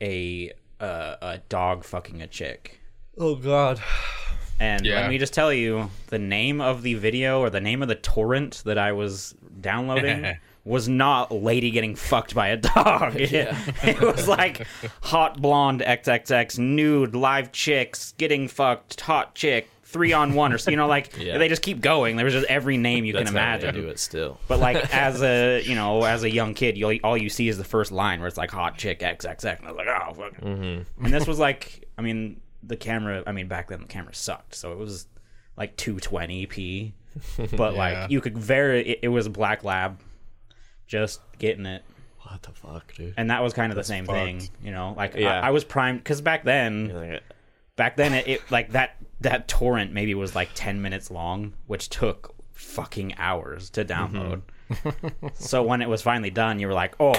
a 0.00 0.52
uh, 0.80 1.16
a 1.22 1.38
dog 1.48 1.84
fucking 1.84 2.22
a 2.22 2.26
chick. 2.26 2.80
Oh 3.18 3.34
God. 3.36 3.80
And 4.58 4.84
Yeah. 4.84 5.00
let 5.00 5.10
me 5.10 5.18
just 5.18 5.32
tell 5.32 5.52
you, 5.52 5.90
the 6.08 6.18
name 6.18 6.60
of 6.60 6.82
the 6.82 6.94
video 6.94 7.40
or 7.40 7.50
the 7.50 7.60
name 7.60 7.82
of 7.82 7.88
the 7.88 7.94
torrent 7.94 8.62
that 8.64 8.78
I 8.78 8.92
was 8.92 9.34
downloading 9.60 10.36
was 10.64 10.88
not 10.88 11.32
lady 11.32 11.70
getting 11.70 11.94
fucked 11.96 12.34
by 12.34 12.48
a 12.48 12.56
dog. 12.56 13.14
It, 13.20 13.54
it 13.82 14.00
was 14.00 14.28
like 14.28 14.66
hot 15.02 15.40
blonde 15.40 15.80
XXX 15.80 16.58
nude 16.58 17.14
live 17.14 17.50
chicks 17.52 18.14
getting 18.18 18.46
fucked, 18.48 19.00
hot 19.00 19.34
chick 19.34 19.68
three 19.92 20.12
on 20.12 20.34
one 20.34 20.52
or 20.52 20.58
so. 20.58 20.70
You 20.70 20.76
know, 20.76 20.86
like 20.88 21.16
Yeah. 21.20 21.38
they 21.38 21.48
just 21.48 21.62
keep 21.62 21.80
going. 21.80 22.16
There 22.16 22.24
was 22.24 22.34
just 22.34 22.46
every 22.46 22.76
name 22.76 23.04
you 23.04 23.12
That's 23.12 23.30
can 23.30 23.36
how 23.38 23.56
they 23.58 23.62
imagine. 23.64 23.82
do 23.82 23.88
it 23.88 23.98
still. 23.98 24.38
But 24.48 24.58
like 24.60 24.76
as 24.94 25.22
a 25.22 25.62
you 25.62 25.74
know 25.74 26.04
as 26.04 26.22
a 26.24 26.30
young 26.30 26.54
kid, 26.54 26.76
you 26.78 26.98
all 27.04 27.16
you 27.16 27.28
see 27.28 27.48
is 27.48 27.58
the 27.58 27.64
first 27.64 27.92
line 27.92 28.20
where 28.20 28.28
it's 28.28 28.38
like 28.38 28.50
hot 28.50 28.78
chick 28.78 29.00
XXX, 29.00 29.58
and 29.58 29.66
I 29.68 29.72
was 29.72 29.76
like, 29.76 29.88
oh 29.88 30.14
fuck. 30.14 30.40
Mm-hmm. 30.40 31.04
And 31.04 31.14
this 31.14 31.26
was 31.26 31.38
like, 31.48 31.88
I 31.98 32.02
mean, 32.02 32.40
the 32.62 32.76
camera. 32.76 33.22
I 33.26 33.32
mean, 33.32 33.48
back 33.48 33.68
then 33.68 33.80
the 33.80 33.86
camera 33.88 34.14
sucked, 34.14 34.54
so 34.54 34.72
it 34.72 34.78
was 34.78 35.06
like 35.56 35.76
220p. 35.76 36.92
But 37.36 37.74
Yeah. 37.74 37.78
like 37.78 38.10
you 38.10 38.20
could 38.22 38.38
very, 38.38 38.88
it, 38.88 38.98
it 39.02 39.08
was 39.08 39.26
a 39.26 39.30
black 39.30 39.64
lab, 39.64 39.98
just 40.86 41.20
getting 41.38 41.66
it, 41.66 41.82
What 42.22 42.42
the 42.42 42.52
fuck, 42.52 42.94
dude? 42.94 43.14
and 43.16 43.30
that 43.30 43.42
was 43.42 43.52
kind 43.52 43.70
of 43.70 43.76
the 43.76 43.84
same 43.84 44.06
fucked. 44.06 44.16
thing, 44.18 44.48
you 44.62 44.70
know. 44.72 44.94
Like 44.96 45.14
Yeah. 45.14 45.40
I, 45.40 45.48
I 45.48 45.50
was 45.50 45.64
primed 45.64 45.98
because 45.98 46.20
back 46.22 46.44
then, 46.44 46.88
Like, 47.10 47.22
back 47.76 47.96
then 47.96 48.14
it, 48.14 48.28
it 48.28 48.50
like 48.50 48.72
that 48.72 48.96
that 49.22 49.48
torrent 49.48 49.92
maybe 49.92 50.14
was 50.14 50.34
like 50.34 50.50
10 50.54 50.80
minutes 50.82 51.10
long 51.10 51.52
which 51.66 51.88
took 51.88 52.34
fucking 52.52 53.14
hours 53.18 53.70
to 53.70 53.84
download 53.84 54.42
mm-hmm. 54.70 55.26
so 55.34 55.62
when 55.62 55.82
it 55.82 55.88
was 55.88 56.02
finally 56.02 56.30
done 56.30 56.58
you 56.58 56.66
were 56.66 56.72
like 56.72 56.94
oh 57.00 57.14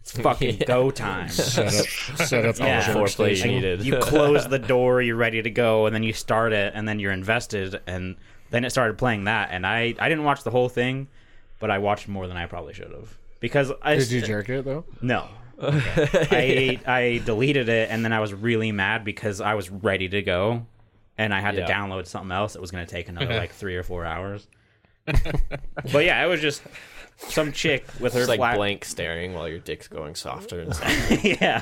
it's 0.00 0.12
fucking 0.20 0.60
go 0.66 0.90
time 0.90 1.28
Set 1.28 1.66
up, 1.66 1.72
set 2.26 2.44
up 2.46 2.58
Yeah. 2.58 2.92
the 2.92 2.98
Foreplay 2.98 3.08
station. 3.36 3.48
needed. 3.50 3.84
you 3.84 3.98
close 3.98 4.46
the 4.48 4.58
door 4.58 5.02
you're 5.02 5.16
ready 5.16 5.42
to 5.42 5.50
go 5.50 5.86
and 5.86 5.94
then 5.94 6.02
you 6.02 6.12
start 6.12 6.52
it 6.52 6.72
and 6.74 6.86
then 6.88 6.98
you're 6.98 7.12
invested 7.12 7.80
and 7.86 8.16
then 8.50 8.64
it 8.64 8.70
started 8.70 8.98
playing 8.98 9.24
that 9.24 9.48
and 9.52 9.66
i 9.66 9.94
i 9.98 10.08
didn't 10.08 10.24
watch 10.24 10.42
the 10.44 10.50
whole 10.50 10.68
thing 10.68 11.08
but 11.58 11.70
i 11.70 11.78
watched 11.78 12.08
more 12.08 12.26
than 12.26 12.36
i 12.36 12.46
probably 12.46 12.74
should 12.74 12.90
have 12.92 13.16
because 13.40 13.72
i 13.82 13.96
Did 13.96 14.10
you 14.10 14.22
jerk 14.22 14.48
it 14.48 14.64
though? 14.64 14.84
no. 15.00 15.28
I 15.64 16.78
I 16.86 17.22
deleted 17.24 17.68
it 17.68 17.88
and 17.90 18.04
then 18.04 18.12
I 18.12 18.18
was 18.18 18.34
really 18.34 18.72
mad 18.72 19.04
because 19.04 19.40
I 19.40 19.54
was 19.54 19.70
ready 19.70 20.08
to 20.08 20.20
go 20.22 20.66
and 21.18 21.34
I 21.34 21.40
had 21.40 21.54
Yeah. 21.56 21.66
to 21.66 21.72
download 21.72 22.06
something 22.06 22.32
else 22.32 22.52
that 22.54 22.60
was 22.60 22.70
going 22.70 22.84
to 22.86 22.90
take 22.90 23.08
another 23.08 23.34
like 23.38 23.52
3 23.52 23.76
or 23.76 23.82
4 23.82 24.04
hours. 24.04 24.46
but 25.92 26.04
yeah, 26.04 26.24
it 26.24 26.28
was 26.28 26.40
just 26.40 26.62
some 27.18 27.52
chick 27.52 27.84
with 28.00 28.14
her 28.14 28.20
It's 28.20 28.28
like 28.28 28.38
flat 28.38 28.56
blank 28.56 28.84
staring 28.84 29.34
while 29.34 29.48
your 29.48 29.58
dick's 29.58 29.88
going 29.88 30.14
softer 30.14 30.60
and 30.60 30.74
softer. 30.76 31.14
yeah. 31.28 31.60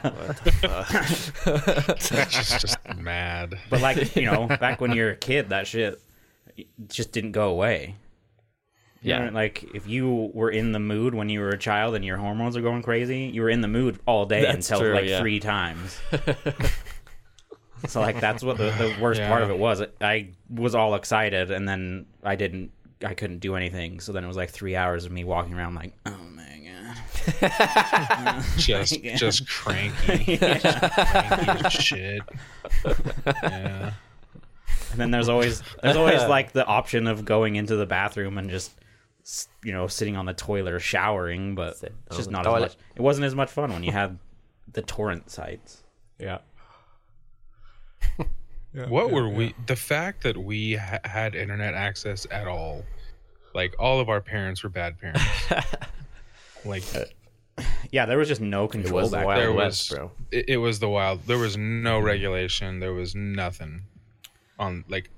That's 1.44 2.08
just, 2.10 2.60
just 2.60 2.78
mad. 2.96 3.58
But 3.68 3.80
like, 3.80 4.14
you 4.16 4.26
know, 4.26 4.46
back 4.46 4.80
when 4.80 4.92
you're 4.92 5.10
a 5.10 5.16
kid 5.16 5.48
that 5.50 5.66
shit 5.66 6.00
just 6.88 7.12
didn't 7.12 7.32
go 7.32 7.48
away. 7.50 7.96
You 9.02 9.10
Yeah. 9.10 9.26
know, 9.26 9.32
like 9.32 9.64
if 9.74 9.86
you 9.88 10.30
were 10.34 10.50
in 10.50 10.72
the 10.72 10.78
mood 10.78 11.14
when 11.14 11.28
you 11.30 11.40
were 11.40 11.48
a 11.50 11.58
child 11.58 11.94
and 11.94 12.04
your 12.04 12.18
hormones 12.18 12.56
are 12.56 12.60
going 12.62 12.82
crazy, 12.82 13.30
you 13.32 13.40
were 13.42 13.50
in 13.50 13.62
the 13.62 13.68
mood 13.68 13.98
all 14.06 14.26
day 14.26 14.42
That's 14.42 14.70
until 14.70 14.80
true, 14.86 14.94
like 14.94 15.06
yeah. 15.06 15.20
three 15.20 15.40
times. 15.40 15.98
So 17.86 18.00
like 18.00 18.20
that's 18.20 18.42
what 18.42 18.56
the, 18.58 18.70
the 18.70 18.96
worst 19.00 19.20
Yeah. 19.20 19.28
part 19.28 19.42
of 19.42 19.50
it 19.50 19.58
was. 19.58 19.82
I 20.00 20.30
was 20.48 20.74
all 20.74 20.94
excited 20.94 21.50
and 21.50 21.68
then 21.68 22.06
I 22.22 22.36
didn't. 22.36 22.70
I 23.04 23.14
couldn't 23.14 23.38
do 23.38 23.56
anything. 23.56 24.00
So 24.00 24.12
then 24.12 24.24
it 24.24 24.26
was 24.26 24.36
like 24.36 24.50
three 24.50 24.76
hours 24.76 25.04
of 25.06 25.12
me 25.12 25.24
walking 25.24 25.54
around 25.54 25.74
like, 25.74 25.94
oh 26.06 26.16
my 26.34 26.44
god. 26.44 26.46
Just 28.58 28.98
Yeah. 29.02 29.16
just 29.16 29.48
cranky. 29.48 30.36
cranky 30.38 31.68
shit. 31.70 32.20
Yeah. 33.42 33.92
And 34.92 35.00
then 35.00 35.10
there's 35.10 35.28
always 35.28 35.62
there's 35.82 35.96
always 35.96 36.22
like 36.24 36.52
the 36.52 36.66
option 36.66 37.06
of 37.06 37.24
going 37.24 37.56
into 37.56 37.76
the 37.76 37.86
bathroom 37.86 38.38
and 38.38 38.50
just 38.50 38.72
you 39.64 39.72
know 39.72 39.86
sitting 39.86 40.16
on 40.16 40.26
the 40.26 40.34
toilet 40.34 40.72
or 40.72 40.80
showering, 40.80 41.54
but 41.54 41.76
it's 42.06 42.16
just 42.16 42.30
not 42.30 42.44
the 42.44 42.50
as 42.52 42.60
much. 42.62 42.76
It 42.96 43.02
wasn't 43.02 43.26
as 43.26 43.34
much 43.34 43.50
fun 43.50 43.72
when 43.72 43.82
you 43.84 43.92
had 43.92 44.18
the 44.72 44.82
torrent 44.82 45.30
sites. 45.30 45.82
Yeah. 46.18 46.38
What 48.88 49.10
were 49.10 49.28
we? 49.28 49.54
The 49.66 49.74
fact 49.74 50.22
that 50.22 50.36
we 50.36 50.74
ha- 50.76 51.00
had 51.04 51.34
internet 51.34 51.74
access 51.74 52.24
at 52.30 52.46
all, 52.46 52.84
like 53.52 53.74
all 53.80 53.98
of 53.98 54.08
our 54.08 54.20
parents 54.20 54.62
were 54.62 54.68
bad 54.68 54.96
parents. 55.00 55.24
like 56.64 56.84
uh, 56.94 57.64
Yeah, 57.90 58.06
there 58.06 58.16
was 58.16 58.28
just 58.28 58.40
no 58.40 58.68
control 58.68 59.00
was 59.00 59.10
the 59.10 59.16
back 59.16 59.26
Wild 59.26 59.40
there 59.40 59.48
then. 59.48 59.56
West, 59.56 59.90
was, 59.90 59.98
bro. 59.98 60.10
it, 60.30 60.44
it 60.50 60.56
was 60.58 60.78
the 60.78 60.88
wild. 60.88 61.26
There 61.26 61.38
was 61.38 61.56
no 61.56 61.98
regulation. 61.98 62.78
There 62.78 62.92
was 62.92 63.16
nothing 63.16 63.82
on 64.60 64.84
like. 64.88 65.10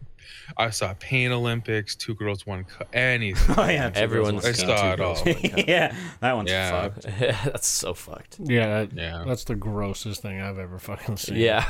I 0.57 0.71
saw 0.71 0.95
Pain 0.99 1.33
Olympics, 1.33 1.95
Two 1.97 2.15
Girls 2.15 2.47
One 2.47 2.65
Cup, 2.65 2.89
anything. 2.93 3.55
Oh 3.59 3.69
yeah, 3.69 3.91
Everyone's 3.95 4.47
I 4.47 4.53
saw 4.53 4.93
it 4.93 5.01
all. 5.01 5.21
yeah, 5.27 5.95
that 6.21 6.37
one's 6.37 6.51
Yeah. 6.51 6.71
fucked. 6.89 7.03
That's 7.19 7.67
so 7.67 7.93
fucked. 7.93 8.39
Yeah, 8.39 8.85
that- 8.85 8.93
Yeah. 8.93 9.25
That's 9.27 9.45
the 9.45 9.57
grossest 9.57 10.23
thing 10.23 10.41
I've 10.41 10.59
ever 10.59 10.79
fucking 10.79 11.17
seen. 11.17 11.37
Yeah. 11.37 11.65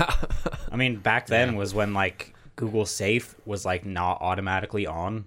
I 0.70 0.76
mean, 0.76 0.96
back 0.96 1.26
then 1.28 1.56
was 1.56 1.74
when 1.74 1.94
like 1.94 2.34
Google 2.56 2.84
Safe 2.86 3.34
was 3.46 3.64
like 3.64 3.86
not 3.86 4.20
automatically 4.20 4.86
on. 4.86 5.24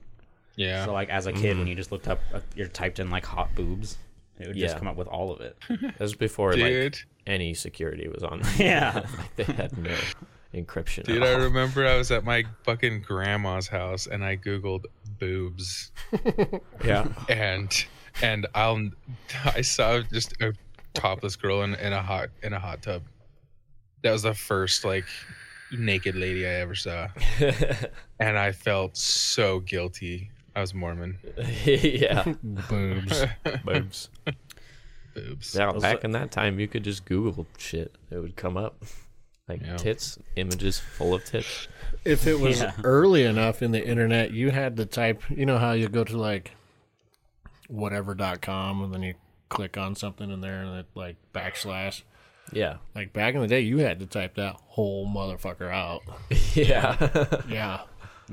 Yeah, 0.56 0.86
So 0.86 0.94
like 0.94 1.10
as 1.10 1.26
a 1.26 1.34
kid, 1.34 1.58
when 1.58 1.68
you 1.68 1.76
just 1.76 1.92
looked 1.92 2.08
up, 2.08 2.20
uh, 2.34 2.40
you 2.56 2.68
typed 2.68 3.00
in 3.00 3.10
like 3.10 3.26
hot 3.26 3.54
boobs, 3.56 3.98
it 4.40 4.48
would 4.48 4.56
just 4.58 4.78
come 4.78 4.88
up 4.88 4.96
with 4.96 5.08
all 5.08 5.34
of 5.34 5.42
it. 5.42 5.58
That 5.70 6.00
was 6.00 6.14
before 6.16 6.56
like 6.56 6.96
any 7.28 7.54
security 7.56 8.08
was 8.08 8.24
on. 8.24 8.42
yeah, 8.58 9.04
like 9.18 9.36
they 9.36 9.44
had 9.54 9.78
no 9.78 9.96
encryption. 10.56 11.04
Dude, 11.04 11.22
at 11.22 11.38
I 11.38 11.44
remember 11.44 11.86
I 11.86 11.98
was 11.98 12.12
at 12.12 12.24
my 12.24 12.44
fucking 12.64 13.02
grandma's 13.02 13.68
house 13.68 14.08
and 14.08 14.24
I 14.24 14.38
googled 14.38 14.86
boobs 15.20 15.92
Yeah. 16.84 17.08
and 17.30 17.86
and 18.22 18.48
I'll 18.56 18.90
I 19.46 19.62
saw 19.62 20.00
just 20.00 20.34
a 20.42 20.54
topless 20.94 21.36
girl 21.36 21.64
in, 21.64 21.76
in 21.76 21.94
a 21.94 22.02
hot 22.02 22.30
in 22.44 22.54
a 22.54 22.60
hot 22.60 22.82
tub. 22.82 23.04
That 24.04 24.12
was 24.12 24.24
the 24.24 24.34
first 24.34 24.86
like 24.86 25.06
naked 25.72 26.16
lady 26.16 26.46
I 26.46 26.54
ever 26.62 26.76
saw, 26.76 27.08
and 28.20 28.38
I 28.38 28.52
felt 28.52 28.96
so 28.98 29.60
guilty. 29.60 30.32
I 30.56 30.62
was 30.62 30.74
Mormon. 30.74 31.18
yeah. 31.66 32.24
Boobs. 32.44 33.26
Boobs. 33.66 34.10
Boobs. 35.14 35.56
Yeah, 35.56 35.72
back 35.74 36.04
in 36.06 36.12
that 36.12 36.32
time, 36.32 36.60
you 36.60 36.68
could 36.68 36.84
just 36.84 37.04
Google 37.06 37.46
shit. 37.58 37.94
It 38.10 38.20
would 38.20 38.36
come 38.38 38.56
up. 38.56 38.82
Like 39.48 39.62
Yeah. 39.62 39.78
tits, 39.78 40.18
images 40.36 40.80
full 40.80 41.14
of 41.14 41.24
tits. 41.26 41.68
if 42.04 42.26
it 42.28 42.40
was 42.40 42.62
Yeah. 42.62 42.74
early 42.84 43.24
enough 43.24 43.62
in 43.62 43.72
the 43.72 43.86
internet, 43.86 44.32
you 44.32 44.50
had 44.52 44.76
to 44.78 44.86
type, 44.86 45.22
you 45.30 45.46
know 45.46 45.58
how 45.60 45.74
you 45.74 45.88
go 45.88 46.04
to 46.04 46.18
like 46.18 46.52
whatever.com 47.68 48.84
and 48.84 48.94
then 48.94 49.04
you 49.04 49.14
click 49.50 49.78
on 49.78 49.96
something 49.96 50.30
in 50.32 50.42
there 50.42 50.62
and 50.62 50.80
it 50.80 50.86
like 50.96 51.16
backslash. 51.34 52.04
Yeah. 52.52 52.78
Like 52.94 53.14
back 53.14 53.34
in 53.36 53.42
the 53.42 53.48
day, 53.48 53.62
you 53.62 53.80
had 53.80 54.00
to 54.00 54.06
type 54.06 54.36
that 54.36 54.56
whole 54.68 55.08
motherfucker 55.08 55.72
out. 55.72 56.02
Yeah. 56.56 56.96
Yeah. 57.50 57.82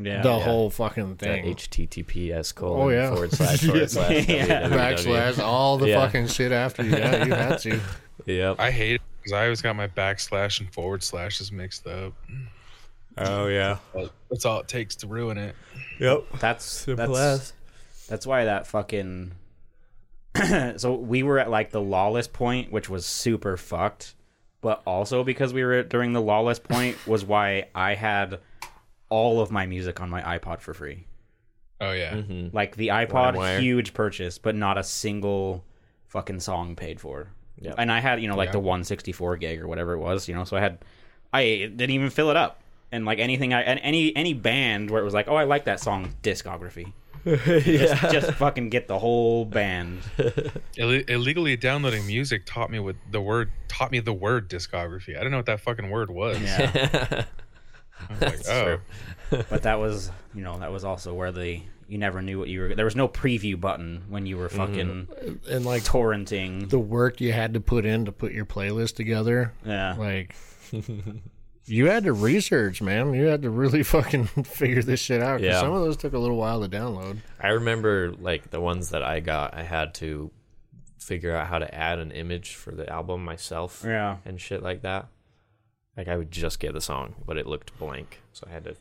yeah. 0.01 0.23
the 0.23 0.39
whole 0.39 0.71
fucking 0.71 1.17
That 1.17 1.19
thing. 1.19 1.45
HTTPS 1.57 2.55
colon 2.55 2.81
Oh, 2.83 2.89
yeah. 2.91 3.11
forward 3.11 3.33
slash 3.33 3.61
forward 3.65 3.91
slash 3.91 4.29
Yeah. 4.29 4.69
Backslash, 4.69 5.39
all 5.43 5.77
the 5.79 5.89
Yeah. 5.89 6.01
fucking 6.07 6.29
shit 6.29 6.53
after 6.53 6.85
you. 6.85 6.93
Yeah, 6.93 7.25
you 7.25 7.33
had 7.35 7.59
to. 7.61 7.81
Yep. 8.27 8.57
I 8.59 8.71
hate 8.71 8.95
it 8.97 9.03
because 9.19 9.33
I 9.33 9.45
always 9.45 9.61
got 9.63 9.77
my 9.77 9.89
backslash 9.89 10.61
and 10.61 10.73
forward 10.73 11.03
slashes 11.03 11.51
mixed 11.53 11.87
up. 11.87 12.13
Oh 13.19 13.47
yeah. 13.49 13.79
That's 14.31 14.45
all 14.45 14.61
it 14.61 14.69
takes 14.69 14.97
to 14.97 15.07
ruin 15.07 15.39
it. 15.39 15.55
Yep. 16.01 16.25
That's 16.41 16.65
Simple 16.65 17.15
that's 17.15 17.53
that's 18.09 18.27
why 18.27 18.45
that 18.47 18.67
fucking. 18.67 19.33
so 20.77 20.95
we 20.95 21.23
were 21.23 21.39
at 21.39 21.51
like 21.51 21.71
the 21.71 21.81
lawless 21.81 22.27
point, 22.27 22.73
which 22.73 22.89
was 22.89 23.05
super 23.05 23.57
fucked, 23.57 24.15
but 24.63 24.83
also 24.87 25.25
because 25.25 25.53
we 25.53 25.63
were 25.63 25.75
at- 25.75 25.89
during 25.91 26.13
the 26.13 26.23
lawless 26.23 26.59
point 26.59 26.97
was 27.07 27.25
why 27.25 27.69
I 27.75 27.95
had 27.95 28.41
all 29.11 29.41
of 29.41 29.51
my 29.51 29.67
music 29.67 30.01
on 30.01 30.09
my 30.09 30.23
iPod 30.39 30.61
for 30.61 30.73
free. 30.73 31.07
Oh 31.81 31.93
yeah, 31.93 32.15
Mm-hmm. 32.15 32.57
Like 32.57 32.77
the 32.77 32.89
iPod, 32.89 33.35
LimeWire. 33.35 33.61
huge 33.61 33.93
purchase, 33.93 34.39
but 34.39 34.55
not 34.55 34.79
a 34.79 34.85
single 34.85 35.65
fucking 36.07 36.41
song 36.41 36.77
paid 36.77 37.01
for. 37.01 37.29
Yep. 37.63 37.75
and 37.79 37.91
I 37.93 38.01
had 38.01 38.21
you 38.21 38.29
know 38.29 38.37
like 38.37 38.49
Yeah. 38.49 38.53
the 38.53 38.61
164 38.61 39.37
gig 39.39 39.61
or 39.61 39.69
whatever 39.69 39.93
it 39.95 39.99
was, 39.99 40.29
you 40.29 40.35
know. 40.35 40.45
So 40.45 40.57
I 40.57 40.61
had 40.61 40.79
I 41.33 41.43
didn't 41.45 41.91
even 41.91 42.11
fill 42.11 42.31
it 42.31 42.37
up, 42.37 42.61
and 42.91 43.05
like 43.05 43.19
anything 43.19 43.53
I 43.55 43.63
and 43.63 43.81
any 43.83 44.15
any 44.17 44.35
band 44.35 44.91
where 44.91 45.01
it 45.01 45.05
was 45.05 45.15
like, 45.15 45.29
oh, 45.29 45.37
I 45.37 45.45
like 45.45 45.65
that 45.65 45.81
song, 45.81 46.15
discography. 46.23 46.93
yeah. 47.25 48.11
Just 48.11 48.33
fucking 48.33 48.69
get 48.69 48.89
the 48.89 48.99
whole 48.99 49.45
band. 49.45 50.01
Ill- 50.77 51.05
illegally 51.07 51.57
downloading 51.57 52.05
music 52.05 52.43
taught 52.47 52.69
me 52.69 52.81
what 52.81 52.97
the 53.13 53.21
word 53.21 53.53
taught 53.69 53.93
me 53.93 54.01
the 54.01 54.13
word 54.13 54.51
discography. 54.51 55.17
I 55.17 55.23
don't 55.23 55.31
know 55.31 55.37
what 55.37 55.47
that 55.47 55.61
fucking 55.61 55.89
word 55.89 56.11
was. 56.11 56.41
Yeah. 56.41 57.25
I 58.11 58.13
was 58.13 58.21
like, 58.21 58.41
oh, 58.49 58.65
true. 59.31 59.45
but 59.49 59.63
that 59.63 59.79
was 59.79 60.11
you 60.35 60.43
know 60.43 60.59
that 60.59 60.73
was 60.73 60.85
also 60.85 61.15
where 61.15 61.31
the 61.31 61.63
you 61.89 61.99
never 61.99 62.23
knew 62.23 62.39
what 62.39 62.49
you 62.49 62.61
were. 62.61 62.75
There 62.75 62.85
was 62.85 62.97
no 62.97 63.09
preview 63.09 63.59
button 63.61 64.05
when 64.09 64.27
you 64.27 64.37
were 64.37 64.49
mhm. 64.49 64.53
fucking 64.57 65.09
And 65.51 65.65
like 65.65 65.83
torrenting. 65.83 66.69
the 66.71 66.79
work 66.79 67.21
you 67.21 67.33
had 67.33 67.55
to 67.55 67.61
put 67.61 67.85
in 67.85 68.05
to 68.07 68.13
put 68.13 68.33
your 68.33 68.47
playlist 68.47 68.97
together, 68.97 69.53
yeah. 69.65 69.95
like 69.99 70.35
you 71.67 71.87
had 71.87 72.05
to 72.05 72.13
research, 72.13 72.83
man. 72.83 73.15
You 73.15 73.27
had 73.27 73.43
to 73.43 73.51
really 73.51 73.83
fucking 73.95 74.27
figure 74.27 74.83
this 74.83 75.01
shit 75.01 75.23
out. 75.23 75.39
'cause 75.39 75.45
Yeah. 75.47 75.61
Some 75.61 75.73
of 75.73 75.83
those 75.83 75.97
took 75.97 76.13
a 76.13 76.19
little 76.19 76.37
while 76.37 76.61
to 76.61 76.69
download. 76.69 77.19
I 77.41 77.49
remember 77.49 78.13
like 78.19 78.51
the 78.51 78.61
ones 78.61 78.91
that 78.91 79.03
I 79.03 79.21
got, 79.21 79.55
I 79.55 79.63
had 79.63 79.95
to 79.95 80.31
figure 80.99 81.35
out 81.37 81.49
how 81.49 81.59
to 81.59 81.75
add 81.75 81.99
an 81.99 82.11
image 82.13 82.55
for 82.55 82.71
the 82.73 82.89
album 82.89 83.25
myself 83.25 83.83
Yeah. 83.85 84.19
and 84.25 84.41
shit 84.41 84.63
like 84.63 84.83
that. 84.83 85.09
Like 85.97 86.09
I 86.09 86.17
would 86.17 86.31
just 86.31 86.59
get 86.59 86.73
the 86.73 86.81
song, 86.81 87.15
but 87.27 87.37
it 87.37 87.47
looked 87.47 87.77
blank, 87.79 88.21
so 88.33 88.47
I 88.49 88.53
had 88.53 88.65
to 88.65 88.77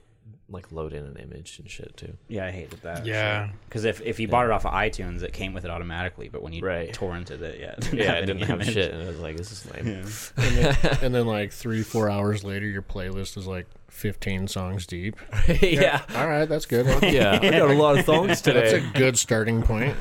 like 0.52 0.72
load 0.72 0.94
in 0.94 1.04
an 1.06 1.16
image 1.18 1.58
and 1.60 1.70
shit 1.70 1.96
too. 1.98 2.14
Yeah, 2.28 2.46
I 2.46 2.52
hated 2.52 2.82
that. 2.82 3.06
Yeah. 3.06 3.50
Because 3.68 3.86
if, 3.86 4.02
if 4.02 4.20
you 4.20 4.28
bought 4.28 4.46
it 4.46 4.52
off 4.52 4.66
of 4.66 4.74
iTunes, 4.74 5.24
it 5.24 5.34
came 5.34 5.54
with 5.54 5.64
it 5.66 5.72
automatically. 5.72 6.30
But 6.30 6.42
when 6.44 6.52
you 6.54 6.62
Right. 6.64 6.92
torrented 6.94 7.42
it, 7.42 7.60
yeah, 7.60 7.76
it 7.78 7.94
Yeah, 7.94 8.14
I 8.14 8.18
any 8.18 8.26
didn't 8.28 8.42
have 8.44 8.62
image. 8.62 8.74
shit, 8.74 8.94
and 8.94 9.02
I 9.04 9.08
was 9.08 9.20
like, 9.20 9.38
"This 9.38 9.52
is 9.52 9.66
lame." 9.74 9.88
Yeah. 9.88 10.06
And 10.38 10.56
then, 10.58 10.98
and 11.04 11.16
then 11.16 11.26
like 11.26 11.52
three, 11.54 11.84
four 11.84 12.10
hours 12.10 12.44
later, 12.44 12.66
your 12.68 12.82
playlist 12.82 13.38
is 13.38 13.48
like 13.48 13.66
15 13.90 14.48
songs 14.48 14.86
deep. 14.88 15.16
yeah, 15.62 16.02
All 16.16 16.28
right, 16.28 16.46
that's 16.46 16.66
good. 16.66 16.86
yeah. 17.04 17.40
I 17.42 17.50
got 17.52 17.70
a 17.72 17.74
lot 17.74 17.98
of 18.00 18.06
songs 18.06 18.42
today. 18.42 18.72
That's 18.72 18.86
a 18.86 18.98
good 19.00 19.18
starting 19.18 19.62
point. 19.64 19.96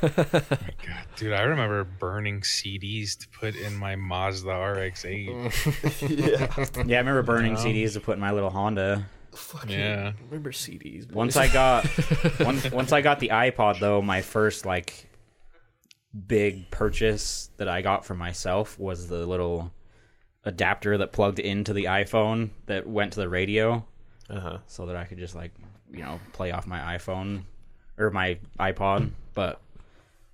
God, 0.00 1.06
dude, 1.16 1.32
I 1.32 1.42
remember 1.42 1.84
burning 1.84 2.40
CDs 2.40 3.18
to 3.18 3.28
put 3.28 3.56
in 3.56 3.76
my 3.76 3.96
Mazda 3.96 4.48
RX-8. 4.50 6.08
yeah, 6.08 6.82
yeah, 6.86 6.96
I 6.96 6.98
remember 6.98 7.22
burning 7.22 7.54
CDs 7.54 7.94
to 7.94 8.00
put 8.00 8.14
in 8.14 8.20
my 8.20 8.32
little 8.32 8.50
Honda. 8.50 9.06
yeah. 9.66 10.12
Remember 10.30 10.52
CDs? 10.52 11.10
Once 11.12 11.36
I 11.36 11.48
got 11.48 11.86
once 12.40 12.70
once 12.70 12.92
I 12.92 13.00
got 13.00 13.20
the 13.20 13.28
iPod 13.28 13.80
though, 13.80 14.02
my 14.02 14.22
first 14.22 14.66
like 14.66 15.08
big 16.26 16.70
purchase 16.70 17.50
that 17.58 17.68
I 17.68 17.82
got 17.82 18.04
for 18.04 18.14
myself 18.14 18.78
was 18.78 19.08
the 19.08 19.26
little 19.26 19.72
adapter 20.44 20.98
that 20.98 21.12
plugged 21.12 21.38
into 21.38 21.72
the 21.72 21.84
iPhone 21.84 22.50
that 22.66 22.86
went 22.86 23.12
to 23.12 23.20
the 23.20 23.28
radio 23.28 23.84
uh 24.30 24.40
huh. 24.40 24.58
so 24.66 24.86
that 24.86 24.96
I 24.96 25.04
could 25.04 25.18
just 25.18 25.34
like, 25.34 25.52
you 25.90 26.02
know, 26.02 26.20
play 26.32 26.50
off 26.52 26.66
my 26.66 26.96
iPhone 26.96 27.42
or 27.98 28.10
my 28.10 28.38
iPod, 28.58 29.10
but 29.34 29.60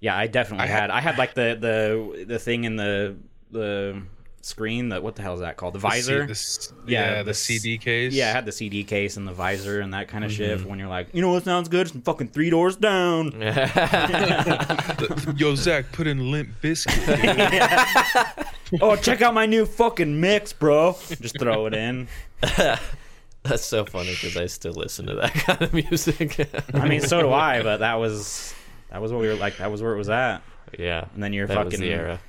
yeah, 0.04 0.18
I 0.18 0.26
definitely 0.26 0.64
I 0.64 0.66
had, 0.66 0.80
had- 0.82 0.90
I 0.90 1.00
had 1.00 1.16
like 1.16 1.32
the 1.32 1.56
the 1.58 2.26
the 2.26 2.38
thing 2.38 2.64
in 2.64 2.76
the 2.76 3.16
the 3.50 4.02
screen 4.42 4.90
that 4.90 5.02
what 5.02 5.16
the 5.16 5.22
hell 5.22 5.32
is 5.32 5.40
that 5.40 5.56
called? 5.56 5.72
The 5.72 5.78
visor? 5.78 6.26
The 6.26 6.34
C- 6.34 6.74
the, 6.84 6.92
Yeah, 6.92 7.10
yeah, 7.10 7.18
the, 7.22 7.30
the 7.30 7.34
CD 7.34 7.78
case. 7.78 8.12
Yeah, 8.12 8.28
I 8.28 8.32
had 8.32 8.44
the 8.44 8.52
CD 8.52 8.84
case 8.84 9.16
and 9.16 9.26
the 9.26 9.32
visor 9.32 9.80
and 9.80 9.94
that 9.94 10.08
kind 10.08 10.22
of 10.22 10.30
shit. 10.30 10.58
Mm-hmm. 10.58 10.68
When 10.68 10.78
you're 10.78 10.90
like, 10.90 11.08
you 11.14 11.22
know 11.22 11.32
what 11.32 11.44
sounds 11.44 11.70
good? 11.70 11.86
It's 11.86 11.96
fucking 12.04 12.28
three 12.28 12.50
doors 12.50 12.76
down. 12.76 13.32
Yo, 15.38 15.54
Zach, 15.54 15.90
put 15.92 16.06
in 16.06 16.30
Limp 16.30 16.50
Bizkit. 16.60 18.46
oh, 18.82 18.96
check 18.96 19.22
out 19.22 19.32
my 19.32 19.46
new 19.46 19.64
fucking 19.64 20.20
mix, 20.20 20.52
bro. 20.52 20.94
Just 21.22 21.38
throw 21.38 21.64
it 21.64 21.72
in. 21.72 22.08
That's 22.42 23.64
so 23.64 23.86
funny 23.86 24.10
because 24.10 24.36
I 24.36 24.44
still 24.46 24.74
listen 24.74 25.06
to 25.06 25.14
that 25.14 25.32
kind 25.32 25.62
of 25.62 25.72
music. 25.72 26.46
I 26.74 26.86
mean, 26.86 27.00
so 27.00 27.22
do 27.22 27.32
I, 27.32 27.62
but 27.62 27.78
that 27.78 27.94
was 27.94 28.54
that 28.94 29.02
was 29.02 29.10
what 29.12 29.20
we 29.20 29.26
were 29.26 29.34
like. 29.34 29.56
That 29.56 29.72
was 29.72 29.82
where 29.82 29.92
it 29.92 29.98
was 29.98 30.08
at. 30.08 30.40
yeah, 30.78 31.06
And 31.14 31.20
then 31.20 31.32
you're 31.32 31.48
that 31.48 31.64
was 31.64 31.74
fucking 31.74 31.84
the 31.84 31.92
era. 31.92 32.20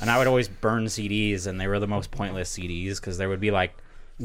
And 0.00 0.08
I 0.08 0.16
would 0.16 0.26
always 0.26 0.48
burn 0.48 0.86
CDs, 0.86 1.46
and 1.46 1.60
they 1.60 1.66
were 1.66 1.78
the 1.78 1.86
most 1.86 2.10
pointless 2.10 2.50
CDs 2.50 2.96
because 2.96 3.18
there 3.18 3.28
would 3.28 3.40
be 3.40 3.50
like 3.50 3.74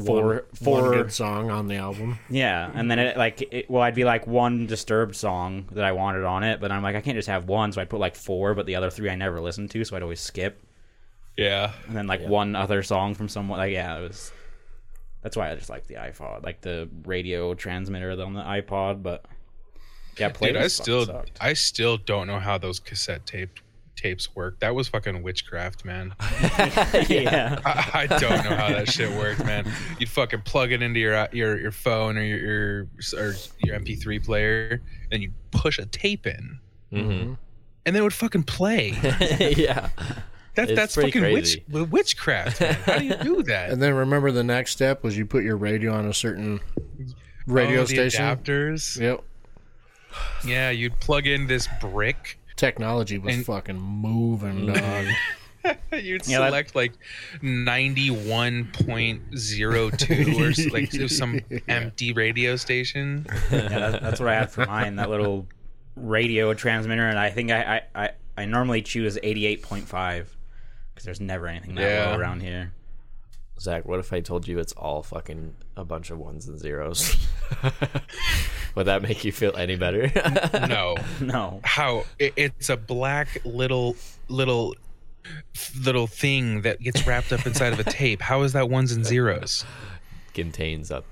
four, 0.02 0.24
One, 0.24 0.40
four, 0.54 0.82
one 0.82 0.92
good 0.92 1.12
song 1.12 1.50
on 1.50 1.68
the 1.68 1.76
album. 1.76 2.18
yeah, 2.30 2.70
and 2.74 2.90
then 2.90 2.98
it 2.98 3.18
like, 3.18 3.42
it, 3.52 3.70
well, 3.70 3.82
I'd 3.82 3.94
be 3.94 4.04
like 4.04 4.26
one 4.26 4.66
disturbed 4.66 5.14
song 5.14 5.66
that 5.72 5.84
I 5.84 5.92
wanted 5.92 6.24
on 6.24 6.42
it, 6.42 6.58
but 6.58 6.72
I'm 6.72 6.82
like, 6.82 6.96
I 6.96 7.02
can't 7.02 7.16
just 7.16 7.28
have 7.28 7.44
one, 7.44 7.70
so 7.70 7.82
I'd 7.82 7.90
put 7.90 8.00
like 8.00 8.16
four, 8.16 8.54
but 8.54 8.64
the 8.64 8.76
other 8.76 8.88
three 8.88 9.10
I 9.10 9.14
never 9.14 9.38
listened 9.38 9.70
to, 9.72 9.84
so 9.84 9.94
I'd 9.94 10.02
always 10.02 10.20
skip, 10.20 10.62
yeah. 11.36 11.72
and 11.86 11.94
then 11.94 12.06
like 12.06 12.22
one 12.22 12.56
other 12.56 12.82
song 12.82 13.14
from 13.14 13.28
someone, 13.28 13.58
like 13.58 13.72
yeah, 13.72 13.98
it 13.98 14.08
was. 14.08 14.32
That's 15.20 15.36
why 15.36 15.50
I 15.50 15.54
just 15.54 15.68
like 15.68 15.86
the 15.86 15.96
iPod, 15.96 16.44
like 16.44 16.62
the 16.62 16.88
radio 17.04 17.52
transmitter 17.52 18.10
on 18.12 18.32
the 18.32 18.40
iPod, 18.40 19.02
but 19.02 19.26
yeah, 20.18 20.28
Dude, 20.30 20.56
I 20.56 20.68
still, 20.68 21.06
sucked. 21.06 21.38
I 21.40 21.52
still 21.52 21.96
don't 21.96 22.26
know 22.26 22.38
how 22.38 22.58
those 22.58 22.78
cassette 22.80 23.26
tape 23.26 23.60
tapes 23.96 24.34
work. 24.34 24.60
That 24.60 24.74
was 24.74 24.86
fucking 24.88 25.22
witchcraft, 25.22 25.84
man. 25.84 26.14
yeah. 27.08 27.58
I, 27.66 27.90
I 27.94 28.06
don't 28.06 28.44
know 28.44 28.54
how 28.56 28.68
that 28.68 28.88
shit 28.88 29.10
worked, 29.16 29.44
man. 29.44 29.70
You'd 29.98 30.08
fucking 30.08 30.42
plug 30.42 30.72
it 30.72 30.82
into 30.82 31.00
your 31.00 31.28
your 31.32 31.58
your 31.60 31.72
phone 31.72 32.16
or 32.16 32.22
your 32.22 32.38
your, 32.38 32.88
or 33.16 33.34
your 33.64 33.78
MP3 33.78 34.24
player, 34.24 34.80
and 35.10 35.22
you 35.22 35.32
push 35.50 35.78
a 35.78 35.86
tape 35.86 36.26
in, 36.26 36.58
hmm 36.90 37.34
and 37.86 37.94
then 37.96 38.02
it 38.02 38.04
would 38.04 38.12
fucking 38.12 38.42
play. 38.42 38.90
yeah, 39.56 39.88
That, 40.56 40.74
that's 40.76 40.94
fucking 40.94 41.22
witch, 41.32 41.58
witchcraft. 41.70 42.60
Man. 42.60 42.74
How 42.74 42.98
do 42.98 43.04
you 43.06 43.16
do 43.16 43.42
that? 43.44 43.70
And 43.70 43.80
then 43.80 43.94
remember 43.94 44.30
the 44.30 44.44
next 44.44 44.72
step 44.72 45.02
was 45.02 45.16
you 45.16 45.24
put 45.24 45.42
your 45.42 45.56
radio 45.56 45.94
on 45.94 46.04
a 46.06 46.12
certain 46.12 46.60
radio 47.46 47.80
Oh, 47.80 47.84
the 47.84 48.10
station. 48.10 48.24
adapters. 48.26 49.00
Yep. 49.00 49.24
Yeah, 50.44 50.70
you'd 50.70 50.98
plug 51.00 51.26
in 51.26 51.46
this 51.46 51.68
brick. 51.80 52.38
Technology 52.56 53.18
was 53.18 53.34
And- 53.36 53.46
fucking 53.46 53.78
moving, 53.80 54.66
dog. 54.72 55.06
You'd 55.92 56.26
Yeah, 56.26 56.38
that- 56.40 56.48
select 56.48 56.74
like 56.74 56.92
ninety 57.42 58.08
one 58.10 58.70
point 58.72 59.36
zero 59.36 59.90
two 59.90 60.34
or 60.38 60.48
s- 60.50 60.66
like 60.70 60.90
some 61.10 61.40
empty 61.68 62.12
radio 62.12 62.56
station. 62.56 63.26
yeah, 63.50 63.68
that, 63.68 64.02
that's 64.02 64.20
what 64.20 64.28
I 64.28 64.34
had 64.34 64.50
for 64.50 64.64
mine. 64.66 64.96
That 64.96 65.10
little 65.10 65.46
radio 65.96 66.54
transmitter, 66.54 67.06
and 67.06 67.18
I 67.18 67.30
think 67.30 67.50
I 67.50 67.82
I, 67.94 68.04
I, 68.04 68.10
I 68.38 68.44
normally 68.46 68.82
choose 68.82 69.18
eighty 69.22 69.46
eight 69.46 69.62
point 69.62 69.86
five 69.86 70.34
because 70.94 71.04
there's 71.04 71.20
never 71.20 71.46
anything 71.48 71.74
that 71.74 71.82
Yeah. 71.82 72.10
low 72.12 72.18
around 72.18 72.40
here. 72.40 72.72
Zach, 73.60 73.86
what 73.86 73.98
if 73.98 74.12
I 74.12 74.20
told 74.20 74.46
you 74.46 74.58
it's 74.58 74.72
all 74.72 75.02
fucking 75.02 75.54
a 75.76 75.84
bunch 75.84 76.10
of 76.10 76.18
ones 76.18 76.46
and 76.46 76.58
zeros? 76.58 77.16
Would 78.74 78.86
that 78.86 79.02
make 79.02 79.24
you 79.24 79.32
feel 79.32 79.56
any 79.56 79.76
better? 79.76 80.10
No, 80.68 80.96
No, 81.20 81.60
how 81.64 82.04
it, 82.18 82.32
it's 82.36 82.68
a 82.68 82.76
black 82.76 83.40
little 83.44 83.96
little 84.28 84.74
little 85.80 86.06
thing 86.06 86.62
that 86.62 86.80
gets 86.80 87.06
wrapped 87.06 87.32
up 87.32 87.46
inside 87.46 87.72
of 87.72 87.80
a 87.80 87.84
tape. 87.84 88.20
How 88.20 88.42
is 88.42 88.52
that 88.52 88.70
ones 88.70 88.92
and 88.92 89.04
zeros? 89.04 89.64
Contains 90.34 90.90
a 90.90 91.02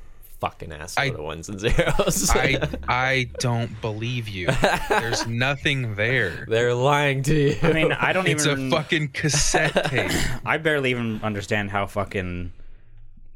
fucking 0.41 0.73
I- 0.73 0.79
assload 0.79 1.15
of 1.15 1.25
ones 1.25 1.49
and 1.49 1.59
zeros. 1.61 2.31
I 2.31 2.59
I 2.89 3.31
don't 3.39 3.81
believe 3.81 4.29
you. 4.29 4.49
There's 4.89 5.27
nothing 5.27 5.95
there. 5.95 6.45
They're 6.49 6.75
lying 6.75 7.23
to 7.25 7.35
you. 7.35 7.57
I 7.63 7.73
mean 7.73 7.93
I 7.93 8.13
don't 8.13 8.29
even 8.29 8.37
It's 8.37 8.47
a 8.47 8.71
fucking 8.71 9.09
cassette 9.09 9.85
tape. 9.91 10.11
I 10.45 10.59
barely 10.59 10.91
even 10.91 11.21
understand 11.23 11.71
how 11.71 11.87
fucking 11.87 12.53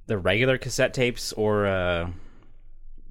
the 0.06 0.18
regular 0.18 0.58
cassette 0.58 0.92
tapes 0.94 1.32
or 1.32 1.66
uh, 1.66 2.10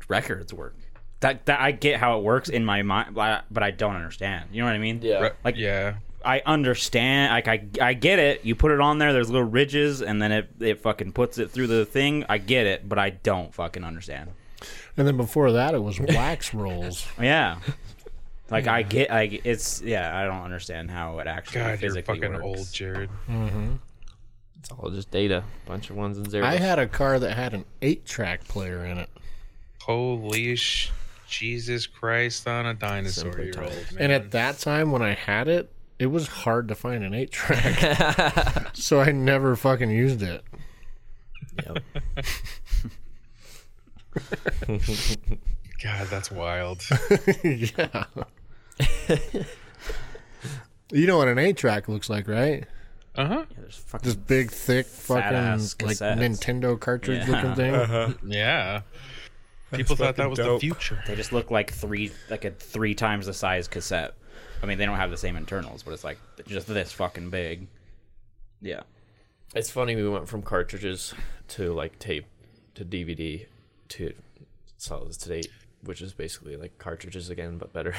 records 0.08 0.54
work. 0.54 0.76
That 1.22 1.46
that 1.48 1.60
I 1.60 1.72
get 1.72 2.00
how 2.00 2.18
it 2.20 2.24
works 2.24 2.50
in 2.50 2.64
my 2.64 2.82
mind, 2.82 3.14
but 3.16 3.22
I, 3.22 3.42
but 3.52 3.64
I 3.64 3.72
don't 3.72 3.96
understand. 3.96 4.50
You 4.52 4.62
know 4.62 4.68
what 4.68 4.76
I 4.76 4.80
mean? 4.80 5.02
yeah. 5.02 5.30
Like- 5.44 5.56
yeah. 5.58 5.96
I 6.24 6.42
understand. 6.46 7.32
Like 7.32 7.48
I, 7.48 7.68
I 7.82 7.94
get 7.94 8.20
it. 8.20 8.44
You 8.46 8.56
put 8.56 8.72
it 8.72 8.80
on 8.82 8.98
there. 9.00 9.14
There's 9.14 9.30
little 9.30 9.48
ridges, 9.48 10.02
and 10.02 10.22
then 10.22 10.32
it, 10.32 10.50
it 10.60 10.82
fucking 10.82 11.14
puts 11.14 11.38
it 11.38 11.52
through 11.52 11.68
the 11.68 11.86
thing. 11.86 12.26
I 12.28 12.38
get 12.38 12.68
it, 12.68 12.88
but 12.90 13.00
I 13.00 13.12
don't 13.12 13.54
fucking 13.54 13.84
understand. 13.84 14.32
and 14.98 15.08
then 15.08 15.16
before 15.18 15.54
that, 15.54 15.74
it 15.74 15.82
was 15.84 16.00
wax 16.00 16.54
rolls. 16.54 17.08
Yeah, 17.22 17.60
like 18.50 18.68
I 18.68 18.82
get. 18.84 19.10
like 19.10 19.42
it's 19.46 19.82
yeah. 19.82 20.18
I 20.18 20.26
don't 20.26 20.42
understand 20.44 20.92
how 20.92 21.20
it 21.20 21.28
actually 21.28 21.62
God, 21.62 21.68
you're 21.70 21.78
physically 21.78 22.16
fucking 22.20 22.34
works. 22.34 22.44
old, 22.46 22.72
Jared. 22.74 23.10
Mm-hmm. 23.30 23.76
It's 24.60 24.72
all 24.72 24.90
just 24.90 25.10
data. 25.12 25.44
Bunch 25.66 25.90
of 25.90 25.96
ones 25.96 26.18
and 26.18 26.30
zeros. 26.30 26.46
I 26.46 26.58
had 26.58 26.80
a 26.80 26.88
car 26.88 27.18
that 27.18 27.32
had 27.34 27.54
an 27.54 27.64
eight-track 27.82 28.46
player 28.50 28.84
in 28.86 28.98
it, 28.98 29.10
Holy 29.82 30.58
sh- 30.58 30.92
Jesus 31.30 31.88
Christ 31.88 32.46
on 32.46 32.66
a 32.66 32.74
dinosaur, 32.74 33.32
Simply 33.32 33.46
you're 33.54 33.64
old, 33.64 33.72
man. 33.94 34.02
and 34.02 34.12
at 34.12 34.32
that 34.32 34.60
time 34.60 34.92
when 34.92 35.02
I 35.02 35.14
had 35.14 35.48
it, 35.48 35.72
it 36.00 36.08
was 36.08 36.28
hard 36.28 36.68
to 36.70 36.76
find 36.76 37.04
an 37.04 37.14
eight-track, 37.14 38.70
so 38.74 39.00
I 39.02 39.12
never 39.12 39.56
fucking 39.56 39.90
used 39.92 40.22
it. 40.24 40.44
Yep. 41.66 41.84
God, 45.84 46.08
that's 46.08 46.32
wild. 46.32 46.82
yeah. 47.44 48.06
You 50.92 51.06
know 51.08 51.18
what 51.18 51.28
an 51.28 51.38
eight 51.38 51.58
track 51.58 51.88
looks 51.88 52.10
like, 52.10 52.28
right? 52.28 52.66
Uh 53.16 53.26
huh. 53.28 53.46
Yeah, 53.50 53.56
there's 53.60 53.76
fucking 53.76 54.06
This 54.06 54.16
big, 54.16 54.52
thick, 54.52 54.86
fucking 54.86 55.32
like. 55.86 55.98
Nintendo 55.98 56.80
cartridge 56.80 57.28
Yeah. 57.28 57.36
looking 57.36 57.56
thing. 57.56 58.32
Yeah. 58.32 58.82
People 59.72 59.96
thought 59.96 60.16
that 60.16 60.30
was 60.30 60.40
dope. 60.40 60.60
the 60.62 60.68
future. 60.68 61.04
They 61.06 61.16
just 61.16 61.32
look 61.32 61.52
like 61.52 61.72
three, 61.72 62.12
like 62.30 62.44
a 62.46 62.52
three 62.52 62.96
times 62.96 63.28
the 63.28 63.34
size 63.34 63.68
cassette. 63.68 64.16
I 64.62 64.66
mean, 64.66 64.78
they 64.78 64.86
don't 64.86 64.98
have 64.98 65.10
the 65.12 65.18
same 65.18 65.36
internals, 65.36 65.84
but 65.84 65.94
it's 65.94 66.04
like 66.04 66.18
just 66.48 66.68
this 66.68 66.92
fucking 66.92 67.30
big. 67.30 67.68
Yeah. 68.62 68.82
It's 69.56 69.70
funny 69.72 69.96
we 69.96 70.08
went 70.08 70.28
from 70.28 70.42
cartridges 70.42 71.14
to 71.50 71.74
like 71.74 71.98
tape 72.00 72.26
to 72.76 72.86
DVD 72.86 73.46
to 73.90 74.14
solid 74.78 75.14
state, 75.14 75.48
which 75.84 76.02
is 76.02 76.14
basically 76.14 76.56
like 76.56 76.78
cartridges 76.78 77.30
again 77.30 77.58
but 77.58 77.74
better. 77.74 77.96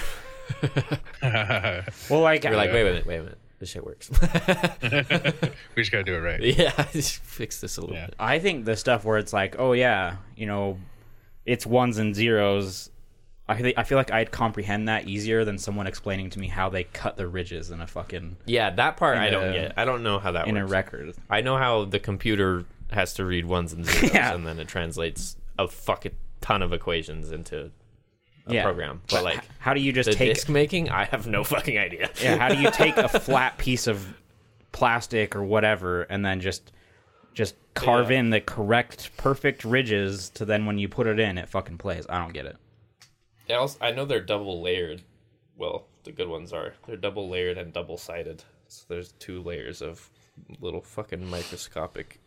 Well, 1.23 2.21
like, 2.23 2.45
You're 2.45 2.57
like, 2.57 2.71
uh, 2.71 2.75
wait 2.75 2.81
a 2.83 2.85
minute, 2.85 3.07
wait 3.07 3.17
a 3.17 3.23
minute, 3.23 3.39
this 3.59 3.71
shit 3.71 3.85
works. 3.85 4.11
we 4.13 4.19
just 5.83 5.93
gotta 5.93 6.05
do 6.05 6.15
it 6.15 6.21
right. 6.21 6.41
yeah, 6.41 6.87
just 6.93 7.17
fix 7.23 7.61
this 7.61 7.77
a 7.77 7.81
little 7.83 7.97
Yeah. 7.97 8.07
bit. 8.07 8.15
I 8.19 8.39
think 8.39 8.65
the 8.65 8.77
stuff 8.77 9.05
where 9.05 9.19
it's 9.19 9.33
like, 9.33 9.57
oh 9.59 9.73
yeah, 9.73 10.17
you 10.37 10.47
know, 10.47 10.79
it's 11.47 11.67
ones 11.67 11.99
and 11.99 12.15
zeros. 12.15 12.91
I 13.51 13.57
think 13.61 13.77
I 13.77 13.83
feel 13.83 13.99
like 13.99 14.11
I'd 14.13 14.31
comprehend 14.31 14.89
that 14.89 15.09
easier 15.09 15.45
than 15.45 15.59
someone 15.59 15.87
explaining 15.87 16.31
to 16.31 16.39
me 16.39 16.47
how 16.49 16.69
they 16.69 16.85
cut 16.85 17.17
the 17.17 17.27
ridges 17.27 17.71
in 17.71 17.81
a 17.81 17.87
fucking 17.87 18.37
Yeah, 18.47 18.71
that 18.71 18.97
part 18.97 19.19
I 19.19 19.29
don't 19.31 19.53
get. 19.53 19.73
I 19.77 19.85
don't 19.85 20.03
know 20.03 20.19
how 20.19 20.33
that 20.33 20.47
in 20.49 20.57
a 20.57 20.67
record. 20.67 21.15
I 21.29 21.41
know 21.41 21.57
how 21.57 21.85
the 21.85 21.99
computer 21.99 22.65
has 22.93 23.13
to 23.15 23.25
read 23.25 23.47
ones 23.47 23.73
and 23.73 23.85
zeros, 23.85 24.13
Yeah. 24.15 24.35
and 24.35 24.47
then 24.47 24.59
it 24.59 24.69
translates 24.69 25.37
a 25.59 25.67
fucking 25.69 26.13
ton 26.41 26.63
of 26.63 26.73
equations 26.73 27.33
into 27.33 27.71
a 28.47 28.55
Yeah. 28.55 28.63
program. 28.63 29.03
But 29.11 29.25
like 29.25 29.41
how 29.59 29.75
do 29.75 29.81
you 29.81 29.93
just 29.93 30.09
the 30.11 30.15
take? 30.15 30.35
disc 30.35 30.49
making, 30.49 30.89
I 30.89 31.05
have 31.07 31.27
no 31.27 31.43
fucking 31.45 31.77
idea. 31.77 32.09
yeah, 32.23 32.37
how 32.37 32.49
do 32.49 32.61
you 32.61 32.71
take 32.71 32.97
a 32.97 33.09
flat 33.21 33.59
piece 33.59 33.87
of 33.87 34.15
plastic 34.73 35.35
or 35.35 35.43
whatever 35.43 36.03
and 36.03 36.25
then 36.25 36.41
just 36.41 36.73
just 37.35 37.55
carve 37.75 38.11
Yeah. 38.11 38.19
in 38.21 38.31
the 38.31 38.41
correct 38.41 39.11
perfect 39.17 39.65
ridges 39.65 40.31
to 40.31 40.45
then 40.45 40.67
when 40.67 40.79
you 40.79 40.89
put 40.89 41.07
it 41.07 41.19
in 41.21 41.39
it 41.39 41.49
fucking 41.49 41.79
plays. 41.79 42.07
I 42.09 42.19
don't 42.19 42.33
get 42.33 42.47
it. 42.47 42.57
I, 43.51 43.57
also, 43.57 43.79
I 43.81 43.91
know 43.93 44.05
they're 44.05 44.21
double 44.21 44.63
layered. 44.63 45.03
Well, 45.57 45.87
the 46.05 46.13
good 46.13 46.29
ones 46.29 46.53
are. 46.53 46.75
They're 46.87 46.97
double 46.97 47.29
layered 47.29 47.59
and 47.59 47.73
double 47.73 47.97
sided. 47.99 48.43
So 48.69 48.85
there's 48.89 49.13
two 49.13 49.43
layers 49.43 49.83
of 49.83 50.09
little 50.61 50.81
fucking 50.81 51.29
microscopic 51.29 52.21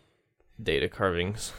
data 0.61 0.88
carvings. 0.89 1.53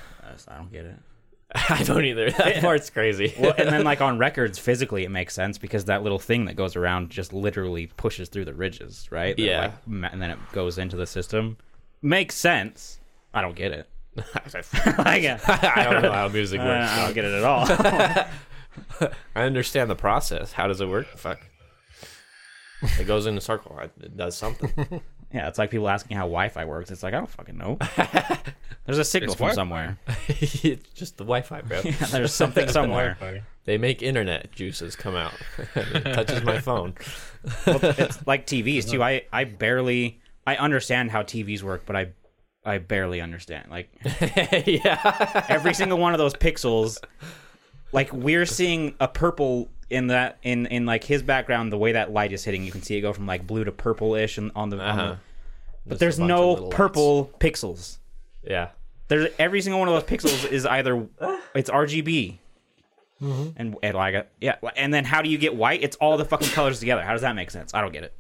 I 0.49 0.57
don't 0.57 0.73
get 0.73 0.85
it. 0.85 0.97
I 1.71 1.83
don't 1.85 2.05
either. 2.05 2.31
That 2.31 2.61
part's 2.63 2.91
crazy. 2.91 3.35
Well, 3.39 3.55
and 3.57 3.69
then 3.69 3.85
like 3.85 4.01
on 4.03 4.19
records, 4.19 4.59
physically 4.59 5.05
it 5.05 5.11
makes 5.11 5.35
sense 5.35 5.59
because 5.59 5.85
that 5.87 6.03
little 6.03 6.19
thing 6.19 6.47
that 6.47 6.57
goes 6.57 6.75
around 6.77 7.11
just 7.11 7.33
literally 7.33 7.87
pushes 7.97 8.29
through 8.29 8.45
the 8.47 8.55
ridges, 8.55 9.09
right? 9.11 9.37
That, 9.37 9.43
Yeah. 9.43 9.73
like, 9.91 10.13
and 10.13 10.21
then 10.23 10.31
it 10.31 10.39
goes 10.53 10.79
into 10.79 10.97
the 10.97 11.07
system. 11.07 11.57
Makes 12.03 12.37
sense. 12.37 12.99
I 13.33 13.41
don't 13.43 13.55
get 13.57 13.73
it. 13.73 13.89
uh, 14.19 14.23
I 15.05 15.89
don't 15.91 16.03
know 16.03 16.13
how 16.13 16.29
music 16.29 16.61
works. 16.61 16.91
I 16.91 17.05
don't 17.05 17.15
get 17.15 17.25
it 17.25 17.35
at 17.35 17.45
all. 17.45 17.67
I 19.35 19.43
understand 19.43 19.91
the 19.91 19.97
process. 19.97 20.53
How 20.53 20.67
does 20.67 20.81
it 20.81 20.89
work? 20.89 21.07
Fuck. 21.17 21.41
It 22.99 23.07
goes 23.07 23.27
in 23.27 23.37
a 23.37 23.41
circle. 23.41 23.79
It 23.79 24.17
does 24.17 24.37
something. 24.37 24.71
yeah, 25.33 25.49
it's 25.49 25.59
like 25.59 25.71
people 25.71 25.89
asking 25.89 26.17
how 26.17 26.25
Wi-Fi 26.25 26.65
works. 26.65 26.91
It's 26.91 27.03
like 27.03 27.15
I 27.15 27.19
don't 27.19 27.31
fucking 27.31 27.57
know. 27.57 27.79
There's 28.85 28.99
a 28.99 29.05
signal 29.05 29.33
It's 29.33 29.39
from 29.39 29.47
Wi-Fi. 29.47 29.55
somewhere. 29.55 29.99
it's 30.29 30.89
just 30.91 31.17
the 31.17 31.25
Wi-Fi, 31.25 31.63
bro. 31.63 31.81
Yeah, 31.83 31.93
there's 32.11 32.35
something 32.35 32.69
somewhere. 32.69 33.17
Wi-Fi. 33.21 33.43
They 33.65 33.79
make 33.79 34.03
internet 34.03 34.53
juices 34.53 34.95
come 34.95 35.17
out. 35.17 35.33
it 35.75 36.05
touches 36.13 36.43
my 36.43 36.61
phone. 36.61 36.95
well, 37.67 37.79
it's 37.83 38.27
like 38.27 38.47
TVs 38.47 38.91
too. 38.91 39.03
Uh-huh. 39.03 39.09
I 39.09 39.23
I 39.33 39.45
barely 39.45 40.21
I 40.47 40.57
understand 40.57 41.11
how 41.11 41.23
TVs 41.23 41.63
work, 41.63 41.85
but 41.87 41.97
I 41.97 42.09
I 42.65 42.79
barely 42.79 43.21
understand. 43.23 43.71
Like 43.71 43.91
yeah. 44.67 45.47
every 45.49 45.73
single 45.73 45.99
one 45.99 46.13
of 46.13 46.19
those 46.19 46.35
pixels, 46.35 47.03
like 47.95 48.13
we're 48.13 48.45
seeing 48.45 48.95
a 49.01 49.09
purple 49.09 49.69
in 49.89 50.09
that 50.09 50.39
in 50.43 50.67
in 50.67 50.85
like 50.85 51.05
his 51.05 51.23
background. 51.23 51.73
The 51.73 51.79
way 51.79 51.93
that 51.93 52.13
light 52.13 52.33
is 52.33 52.45
hitting, 52.45 52.65
you 52.65 52.73
can 52.73 52.83
see 52.83 52.97
it 52.97 53.01
go 53.01 53.13
from 53.13 53.27
like 53.27 53.47
blue 53.47 53.65
to 53.65 53.73
purple-ish 53.73 54.37
and 54.37 54.51
on 54.55 54.69
the. 54.69 54.79
Uh-huh. 54.79 54.97
the 55.07 55.19
but 55.87 55.91
Just 55.91 56.01
there's 56.01 56.19
a 56.19 56.23
bunch 56.23 56.31
of 56.31 56.37
no 56.37 56.49
little 56.51 56.65
lights. 56.67 56.77
purple 56.77 57.31
pixels. 57.39 57.99
Yeah. 58.43 58.69
There's 59.09 59.31
every 59.39 59.61
single 59.61 59.81
one 59.81 59.89
of 59.89 59.95
those 59.95 60.05
pixels 60.19 60.51
is 60.51 60.67
either 60.67 61.07
it's 61.55 61.71
RGB. 61.71 62.39
And, 63.21 63.75
and 63.83 63.95
like 63.95 64.29
yeah, 64.39 64.57
and 64.77 64.93
then 64.93 65.05
how 65.07 65.23
do 65.23 65.31
you 65.31 65.39
get 65.39 65.55
white? 65.57 65.83
It's 65.83 65.97
all 65.97 66.19
the 66.19 66.27
fucking 66.27 66.49
colors 66.49 66.79
together. 66.81 67.01
How 67.01 67.13
does 67.13 67.23
that 67.23 67.35
make 67.35 67.51
sense? 67.51 67.73
I 67.73 67.81
don't 67.81 67.93
get 67.93 68.05
it. 68.05 68.13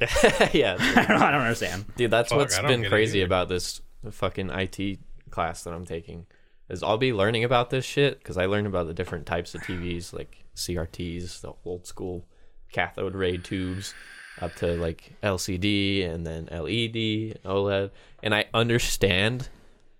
yeah. 0.54 0.76
I 0.80 1.04
don't, 1.04 1.22
I 1.22 1.30
don't 1.30 1.42
understand. 1.42 1.84
Dude, 1.96 2.10
that's 2.10 2.30
Fuck, 2.30 2.38
what's 2.38 2.58
I 2.58 2.62
don't 2.62 2.80
been 2.80 2.90
crazy 2.90 3.20
about 3.20 3.50
this 3.50 3.82
fucking 4.10 4.48
IT 4.48 5.00
class 5.30 5.64
that 5.64 5.74
I'm 5.74 5.84
taking. 5.84 6.26
Is 6.68 6.82
I'll 6.82 6.98
be 6.98 7.12
learning 7.12 7.44
about 7.44 7.70
this 7.70 7.84
shit 7.84 8.18
because 8.18 8.38
I 8.38 8.46
learned 8.46 8.66
about 8.66 8.86
the 8.86 8.94
different 8.94 9.26
types 9.26 9.54
of 9.54 9.60
TVs, 9.62 10.12
like 10.14 10.44
CRTs, 10.56 11.40
the 11.40 11.52
old 11.64 11.86
school 11.86 12.24
cathode 12.72 13.14
ray 13.14 13.36
tubes, 13.36 13.94
up 14.40 14.54
to 14.56 14.74
like 14.76 15.12
LCD 15.22 16.08
and 16.08 16.26
then 16.26 16.48
LED, 16.50 17.40
OLED, 17.44 17.90
and 18.22 18.34
I 18.34 18.46
understand, 18.54 19.48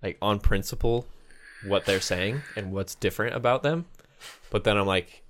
like 0.03 0.17
on 0.23 0.41
principle, 0.41 1.07
what 1.67 1.85
they're 1.85 2.01
saying 2.01 2.43
and 2.57 2.73
what's 2.73 2.95
different 2.95 3.37
about 3.37 3.63
them. 3.63 3.87
But 4.51 4.65
then 4.65 4.77
I'm 4.77 4.87
like, 4.87 5.23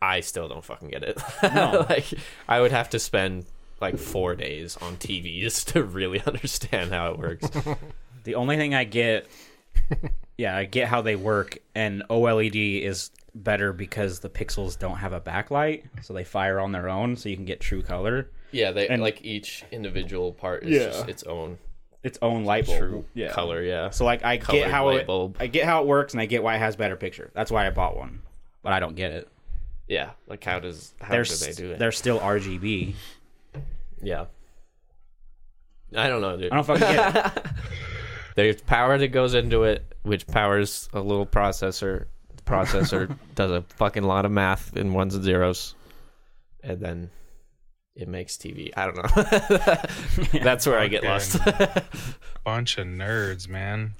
I 0.00 0.20
still 0.20 0.48
don't 0.48 0.64
fucking 0.64 0.88
get 0.88 1.02
it. 1.02 1.18
like 1.42 2.06
I 2.48 2.60
would 2.60 2.72
have 2.72 2.90
to 2.90 2.98
spend 2.98 3.46
like 3.80 3.98
four 3.98 4.34
days 4.34 4.76
on 4.78 4.96
TVs 4.96 5.64
to 5.72 5.82
really 5.82 6.22
understand 6.26 6.92
how 6.92 7.12
it 7.12 7.18
works. 7.18 7.48
The 8.24 8.34
only 8.34 8.56
thing 8.56 8.74
I 8.74 8.84
get, 8.84 9.26
yeah, 10.38 10.56
I 10.56 10.64
get 10.64 10.88
how 10.88 11.02
they 11.02 11.16
work, 11.16 11.58
and 11.74 12.02
OLED 12.10 12.82
is 12.82 13.10
better 13.34 13.72
because 13.72 14.20
the 14.20 14.30
pixels 14.30 14.78
don't 14.78 14.96
have 14.96 15.12
a 15.12 15.20
backlight, 15.20 15.84
so 16.02 16.12
they 16.14 16.24
fire 16.24 16.58
on 16.60 16.72
their 16.72 16.88
own, 16.88 17.16
so 17.16 17.28
you 17.28 17.36
can 17.36 17.44
get 17.44 17.60
true 17.60 17.82
color. 17.82 18.28
Yeah, 18.52 18.70
they 18.72 18.88
And- 18.88 19.02
like 19.02 19.22
each 19.24 19.64
individual 19.72 20.32
part 20.32 20.62
is 20.64 20.70
Yeah. 20.70 20.86
just 20.86 21.08
its 21.08 21.22
own 21.24 21.58
Its 22.02 22.18
own 22.22 22.44
light 22.44 22.66
bulb. 22.66 22.78
true 22.78 23.04
yeah. 23.14 23.32
color. 23.32 23.62
Yeah. 23.62 23.90
So 23.90 24.04
like 24.04 24.24
I 24.24 24.38
Colored 24.38 24.60
get 24.62 24.70
how 24.70 24.86
light 24.86 25.00
it, 25.00 25.06
bulb. 25.06 25.36
I 25.40 25.48
get 25.48 25.64
how 25.64 25.82
it 25.82 25.86
works, 25.86 26.14
and 26.14 26.20
I 26.20 26.26
get 26.26 26.42
why 26.42 26.54
it 26.54 26.58
has 26.60 26.76
better 26.76 26.96
picture. 26.96 27.30
That's 27.34 27.50
why 27.50 27.66
I 27.66 27.70
bought 27.70 27.96
one, 27.96 28.22
but 28.62 28.72
I 28.72 28.80
don't 28.80 28.94
get 28.96 29.10
it. 29.12 29.28
yeah, 29.88 30.10
like 30.28 30.42
how 30.44 30.58
does 30.60 30.94
how 31.00 31.10
They're 31.12 31.24
do 31.24 31.34
they 31.36 31.52
do 31.52 31.70
it? 31.72 31.78
they're 31.78 31.92
still 31.92 32.18
RGB. 32.20 32.94
Yeah. 34.02 34.26
I 35.96 36.08
don't 36.08 36.20
know, 36.20 36.36
dude. 36.36 36.52
I 36.52 36.56
don't 36.56 36.64
fucking 36.64 36.80
get 36.80 37.16
it. 37.36 37.46
There's 38.36 38.60
power 38.60 38.98
that 38.98 39.08
goes 39.08 39.34
into 39.34 39.64
it, 39.64 39.94
which 40.02 40.26
powers 40.26 40.88
a 40.92 41.00
little 41.00 41.26
processor. 41.26 42.04
The 42.36 42.42
processor 42.42 43.16
does 43.34 43.50
a 43.50 43.62
fucking 43.76 44.04
lot 44.04 44.24
of 44.26 44.30
math 44.30 44.76
in 44.76 44.92
ones 44.92 45.14
and 45.14 45.24
zeros, 45.24 45.74
and 46.62 46.78
then 46.78 47.10
it 47.94 48.08
makes 48.08 48.36
TV. 48.36 48.70
I 48.76 48.84
don't 48.84 48.96
know. 48.96 50.40
That's 50.44 50.66
where 50.66 50.78
I 50.78 50.88
get 50.88 51.02
lost. 51.02 51.38
Bunch 52.44 52.76
of 52.76 52.86
nerds, 52.86 53.48
man. 53.48 53.94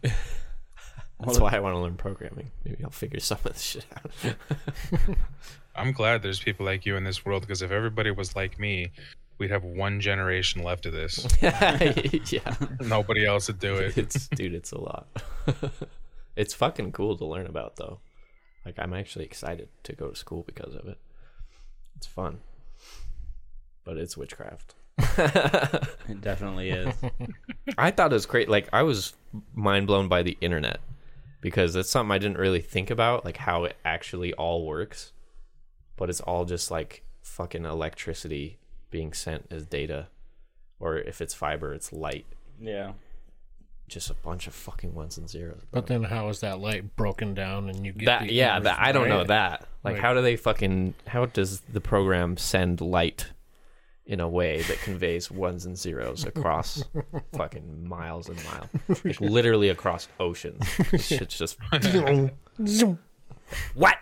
That's 1.18 1.40
why 1.40 1.56
I 1.56 1.60
want 1.60 1.74
to 1.74 1.80
learn 1.80 1.96
programming. 1.96 2.50
Maybe 2.62 2.84
I'll 2.84 2.90
figure 2.90 3.20
some 3.20 3.38
of 3.42 3.54
this 3.54 3.62
shit 3.62 3.86
out. 3.96 4.36
I'm 5.74 5.92
glad 5.92 6.22
there's 6.22 6.40
people 6.40 6.66
like 6.66 6.84
you 6.84 6.96
in 6.96 7.04
this 7.04 7.24
world 7.24 7.40
because 7.40 7.62
if 7.62 7.70
everybody 7.70 8.10
was 8.10 8.36
like 8.36 8.58
me, 8.58 8.92
we'd 9.38 9.50
have 9.50 9.64
one 9.64 10.00
generation 10.00 10.62
left 10.62 10.86
of 10.86 10.92
this. 10.92 11.26
yeah, 11.42 12.54
Nobody 12.80 13.24
else 13.24 13.48
would 13.48 13.58
do 13.58 13.74
it. 13.76 13.96
it's 13.98 14.28
dude, 14.28 14.54
it's 14.54 14.72
a 14.72 14.80
lot. 14.80 15.08
it's 16.36 16.54
fucking 16.54 16.92
cool 16.92 17.16
to 17.16 17.24
learn 17.24 17.46
about 17.46 17.76
though. 17.76 18.00
Like 18.64 18.78
I'm 18.78 18.94
actually 18.94 19.24
excited 19.24 19.68
to 19.84 19.92
go 19.92 20.08
to 20.08 20.16
school 20.16 20.42
because 20.46 20.74
of 20.74 20.86
it. 20.86 20.98
It's 21.96 22.06
fun, 22.06 22.40
but 23.84 23.96
it's 23.96 24.16
witchcraft. 24.16 24.74
It 26.08 26.20
definitely 26.20 26.70
is. 26.70 26.94
I 27.76 27.90
thought 27.90 28.12
it 28.12 28.14
was 28.14 28.26
great. 28.26 28.48
Like 28.48 28.68
I 28.72 28.82
was 28.82 29.14
mind 29.54 29.86
blown 29.88 30.08
by 30.08 30.22
the 30.22 30.38
internet 30.40 30.78
because 31.40 31.74
it's 31.74 31.90
something 31.90 32.12
I 32.12 32.18
didn't 32.18 32.38
really 32.38 32.60
think 32.60 32.90
about, 32.90 33.24
like 33.24 33.36
how 33.38 33.64
it 33.64 33.76
actually 33.84 34.32
all 34.34 34.64
works. 34.64 35.12
But 35.96 36.10
it's 36.10 36.20
all 36.20 36.44
just 36.44 36.70
like 36.70 37.02
fucking 37.22 37.64
electricity 37.64 38.58
being 38.90 39.12
sent 39.12 39.46
as 39.50 39.66
data, 39.66 40.08
or 40.78 40.96
if 40.98 41.20
it's 41.20 41.34
fiber, 41.34 41.72
it's 41.74 41.92
light. 41.92 42.26
Yeah. 42.60 42.92
Just 43.88 44.10
a 44.10 44.14
bunch 44.14 44.46
of 44.48 44.54
fucking 44.54 44.94
ones 44.94 45.16
and 45.16 45.28
zeros. 45.30 45.62
bro. 45.70 45.80
But 45.80 45.86
then 45.86 46.02
how 46.02 46.28
is 46.28 46.40
that 46.40 46.58
light 46.58 46.96
broken 46.96 47.34
down 47.34 47.68
and 47.70 47.86
you 47.86 47.92
get 47.92 48.06
that 48.06 48.22
the 48.26 48.32
yeah, 48.32 48.58
that 48.58 48.78
I 48.80 48.90
don't 48.92 49.08
know 49.08 49.24
that. 49.24 49.60
Like, 49.84 49.94
Like- 49.94 50.02
how 50.02 50.14
do 50.14 50.22
they 50.22 50.34
fucking? 50.36 50.94
How 51.06 51.26
does 51.26 51.60
the 51.60 51.80
program 51.80 52.36
send 52.36 52.80
light 52.80 53.28
in 54.04 54.18
a 54.20 54.28
way 54.28 54.62
that 54.62 54.78
conveys 54.80 55.30
ones 55.30 55.66
and 55.66 55.76
zeros 55.78 56.24
across 56.24 56.82
fucking 57.36 57.88
miles 57.88 58.28
and 58.28 58.38
miles, 58.44 59.04
like 59.04 59.20
literally 59.20 59.68
across 59.68 60.08
oceans? 60.20 60.64
This 60.90 61.06
Shit's 61.06 61.38
just 61.38 61.56
Zoom. 62.66 62.98
What? 63.74 63.96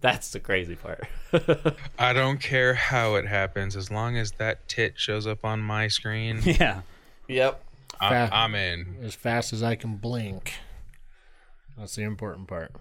That's 0.00 0.30
the 0.30 0.40
crazy 0.40 0.76
part. 0.76 1.04
I 1.98 2.12
don't 2.12 2.38
care 2.40 2.74
how 2.74 3.16
it 3.16 3.26
happens, 3.26 3.76
as 3.76 3.90
long 3.90 4.16
as 4.16 4.32
that 4.32 4.68
tit 4.68 4.94
shows 4.96 5.26
up 5.26 5.44
on 5.44 5.60
my 5.60 5.88
screen. 5.88 6.40
Yeah. 6.44 6.82
yep. 7.26 7.64
I'm, 8.00 8.10
Fat. 8.10 8.32
I'm 8.32 8.54
in. 8.54 8.96
As 9.02 9.14
fast 9.14 9.52
as 9.52 9.62
I 9.62 9.74
can 9.74 9.96
blink. 9.96 10.54
That's 11.76 11.96
the 11.96 12.02
important 12.02 12.48
part. 12.48 12.72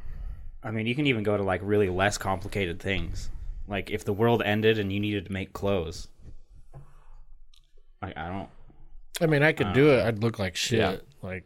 I 0.64 0.72
mean, 0.72 0.86
you 0.86 0.96
can 0.96 1.08
even 1.08 1.24
go 1.24 1.38
to 1.38 1.44
like 1.44 1.62
really 1.64 1.90
less 1.90 2.18
complicated 2.18 2.80
things. 2.80 3.30
Like 3.68 3.90
if 3.90 4.06
the 4.06 4.14
world 4.14 4.42
ended 4.44 4.80
and 4.80 4.92
you 4.92 5.00
needed 5.00 5.26
to 5.26 5.32
make 5.32 5.54
clothes. 5.54 6.08
Like 8.02 8.18
I 8.18 8.28
don't. 8.30 8.50
I 9.20 9.26
mean, 9.26 9.44
I 9.44 9.52
could 9.52 9.74
do 9.74 9.90
uh, 9.90 9.94
it. 9.94 10.06
I'd 10.06 10.20
look 10.20 10.38
like 10.38 10.56
shit. 10.56 10.80
Yeah. 10.80 10.98
Like, 11.22 11.46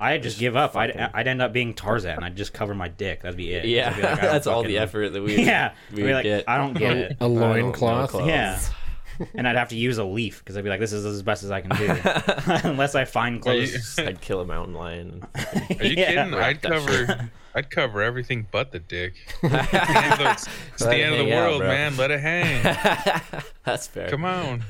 I'd 0.00 0.22
just 0.22 0.38
give 0.38 0.56
up. 0.56 0.76
I'd, 0.76 0.96
I'd 0.96 1.26
end 1.26 1.42
up 1.42 1.52
being 1.52 1.74
Tarzan. 1.74 2.22
I'd 2.22 2.36
just 2.36 2.52
cover 2.52 2.74
my 2.74 2.88
dick. 2.88 3.22
That'd 3.22 3.36
be 3.36 3.52
it. 3.52 3.64
Yeah, 3.64 3.94
be 3.94 4.02
like, 4.02 4.20
that's 4.20 4.46
all 4.46 4.62
the 4.62 4.78
effort 4.78 5.10
that 5.12 5.22
we 5.22 5.36
Yeah, 5.44 5.74
we 5.92 6.02
I'd 6.02 6.06
be 6.06 6.14
like, 6.14 6.22
get. 6.24 6.44
I 6.48 6.56
don't 6.58 6.74
get 6.74 6.96
it. 6.96 7.16
a 7.20 7.26
loincloth. 7.28 8.10
clothes. 8.10 8.28
Yeah, 8.28 8.60
and 9.34 9.48
I'd 9.48 9.56
have 9.56 9.70
to 9.70 9.76
use 9.76 9.98
a 9.98 10.04
leaf 10.04 10.38
because 10.38 10.56
I'd 10.56 10.62
be 10.62 10.70
like, 10.70 10.78
"This 10.78 10.92
is 10.92 11.04
as 11.04 11.22
best 11.22 11.42
as 11.42 11.50
I 11.50 11.60
can 11.60 11.70
do," 11.76 12.68
unless 12.68 12.94
I 12.94 13.04
find 13.04 13.44
Are 13.48 13.54
you, 13.54 13.66
clothes. 13.66 13.98
I'd 13.98 14.20
kill 14.20 14.40
a 14.40 14.46
mountain 14.46 14.74
lion. 14.74 15.24
are 15.34 15.84
you 15.84 15.94
Yeah. 15.96 16.24
kidding? 16.24 16.34
I'd 16.34 16.62
cover. 16.62 17.30
I'd 17.54 17.70
cover 17.70 18.00
everything 18.02 18.46
but 18.52 18.70
the 18.70 18.78
dick. 18.78 19.14
It's 19.42 19.50
the 19.50 19.98
end 19.98 20.12
of 20.12 20.18
the, 20.20 20.30
it's 20.74 20.84
Let 20.84 21.00
end 21.00 21.12
of 21.14 21.18
the 21.18 21.24
hang 21.24 21.32
out, 21.32 21.50
world, 21.50 21.62
man. 21.62 21.96
Let 21.96 22.10
it 22.12 22.20
hang. 22.20 22.62
That's 23.64 23.88
fair. 23.88 24.08
Come 24.10 24.24
on. 24.24 24.62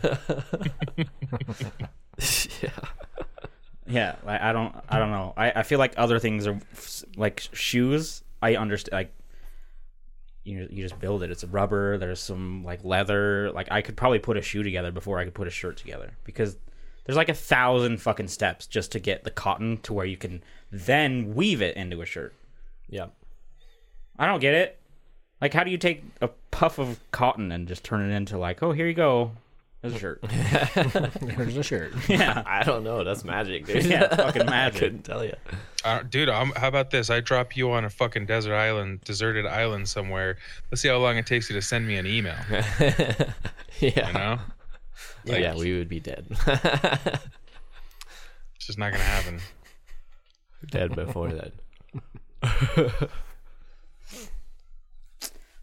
yeah. 2.62 2.70
Yeah, 3.88 4.16
like, 4.24 4.40
I 4.40 4.52
don't, 4.52 4.74
I 4.88 4.98
don't 4.98 5.10
know. 5.10 5.32
I, 5.36 5.50
I 5.56 5.62
feel 5.62 5.78
like 5.78 5.94
other 5.96 6.18
things 6.18 6.46
are 6.46 6.58
like 7.16 7.48
shoes. 7.52 8.22
I 8.42 8.56
understand. 8.56 8.92
Like 8.92 9.14
you, 10.44 10.68
you 10.70 10.82
just 10.82 11.00
build 11.00 11.22
it. 11.22 11.30
It's 11.30 11.44
rubber. 11.44 11.98
There's 11.98 12.20
some 12.20 12.64
like 12.64 12.84
leather. 12.84 13.50
Like 13.52 13.68
I 13.70 13.82
could 13.82 13.96
probably 13.96 14.18
put 14.18 14.36
a 14.36 14.42
shoe 14.42 14.62
together 14.62 14.90
before 14.90 15.18
I 15.18 15.24
could 15.24 15.34
put 15.34 15.48
a 15.48 15.50
shirt 15.50 15.76
together 15.76 16.12
because 16.24 16.56
there's 17.04 17.16
like 17.16 17.28
a 17.28 17.34
thousand 17.34 18.02
fucking 18.02 18.28
steps 18.28 18.66
just 18.66 18.92
to 18.92 19.00
get 19.00 19.24
the 19.24 19.30
cotton 19.30 19.78
to 19.78 19.92
where 19.94 20.06
you 20.06 20.16
can 20.16 20.42
then 20.70 21.34
weave 21.34 21.62
it 21.62 21.76
into 21.76 22.02
a 22.02 22.06
shirt. 22.06 22.34
Yeah. 22.88 23.06
I 24.18 24.26
don't 24.26 24.40
get 24.40 24.54
it. 24.54 24.78
Like, 25.40 25.54
how 25.54 25.64
do 25.64 25.70
you 25.70 25.78
take 25.78 26.02
a 26.20 26.28
puff 26.50 26.78
of 26.78 26.98
cotton 27.12 27.52
and 27.52 27.68
just 27.68 27.84
turn 27.84 28.00
it 28.00 28.14
into 28.14 28.36
like, 28.36 28.62
oh, 28.62 28.72
here 28.72 28.86
you 28.86 28.94
go, 28.94 29.32
there's 29.80 29.94
a 29.94 29.98
shirt? 29.98 30.20
There's 31.20 31.56
a 31.56 31.62
shirt. 31.62 31.92
yeah, 32.08 32.42
I 32.44 32.64
don't 32.64 32.82
know. 32.82 33.04
That's 33.04 33.24
magic, 33.24 33.66
dude. 33.66 33.84
Yeah, 33.84 34.04
it's 34.04 34.16
fucking 34.16 34.42
I 34.42 34.50
magic. 34.50 34.80
couldn't 34.80 35.02
tell 35.02 35.24
you. 35.24 35.34
Uh, 35.84 36.02
dude, 36.02 36.28
I'm, 36.28 36.50
how 36.56 36.66
about 36.66 36.90
this? 36.90 37.10
I 37.10 37.20
drop 37.20 37.56
you 37.56 37.70
on 37.70 37.84
a 37.84 37.90
fucking 37.90 38.26
desert 38.26 38.56
island, 38.56 39.02
deserted 39.02 39.46
island 39.46 39.88
somewhere. 39.88 40.36
Let's 40.70 40.82
see 40.82 40.88
how 40.88 40.98
long 40.98 41.16
it 41.16 41.26
takes 41.26 41.48
you 41.48 41.54
to 41.54 41.62
send 41.62 41.86
me 41.86 41.96
an 41.96 42.06
email. 42.06 42.34
yeah. 42.50 44.08
You 44.08 44.12
know, 44.12 44.38
yeah, 45.24 45.54
we 45.54 45.78
would 45.78 45.88
be 45.88 46.00
dead. 46.00 46.26
it's 46.28 48.66
just 48.66 48.78
not 48.78 48.90
gonna 48.90 49.04
happen. 49.04 49.38
dead 50.70 50.96
before 50.96 51.32
that. 52.42 53.10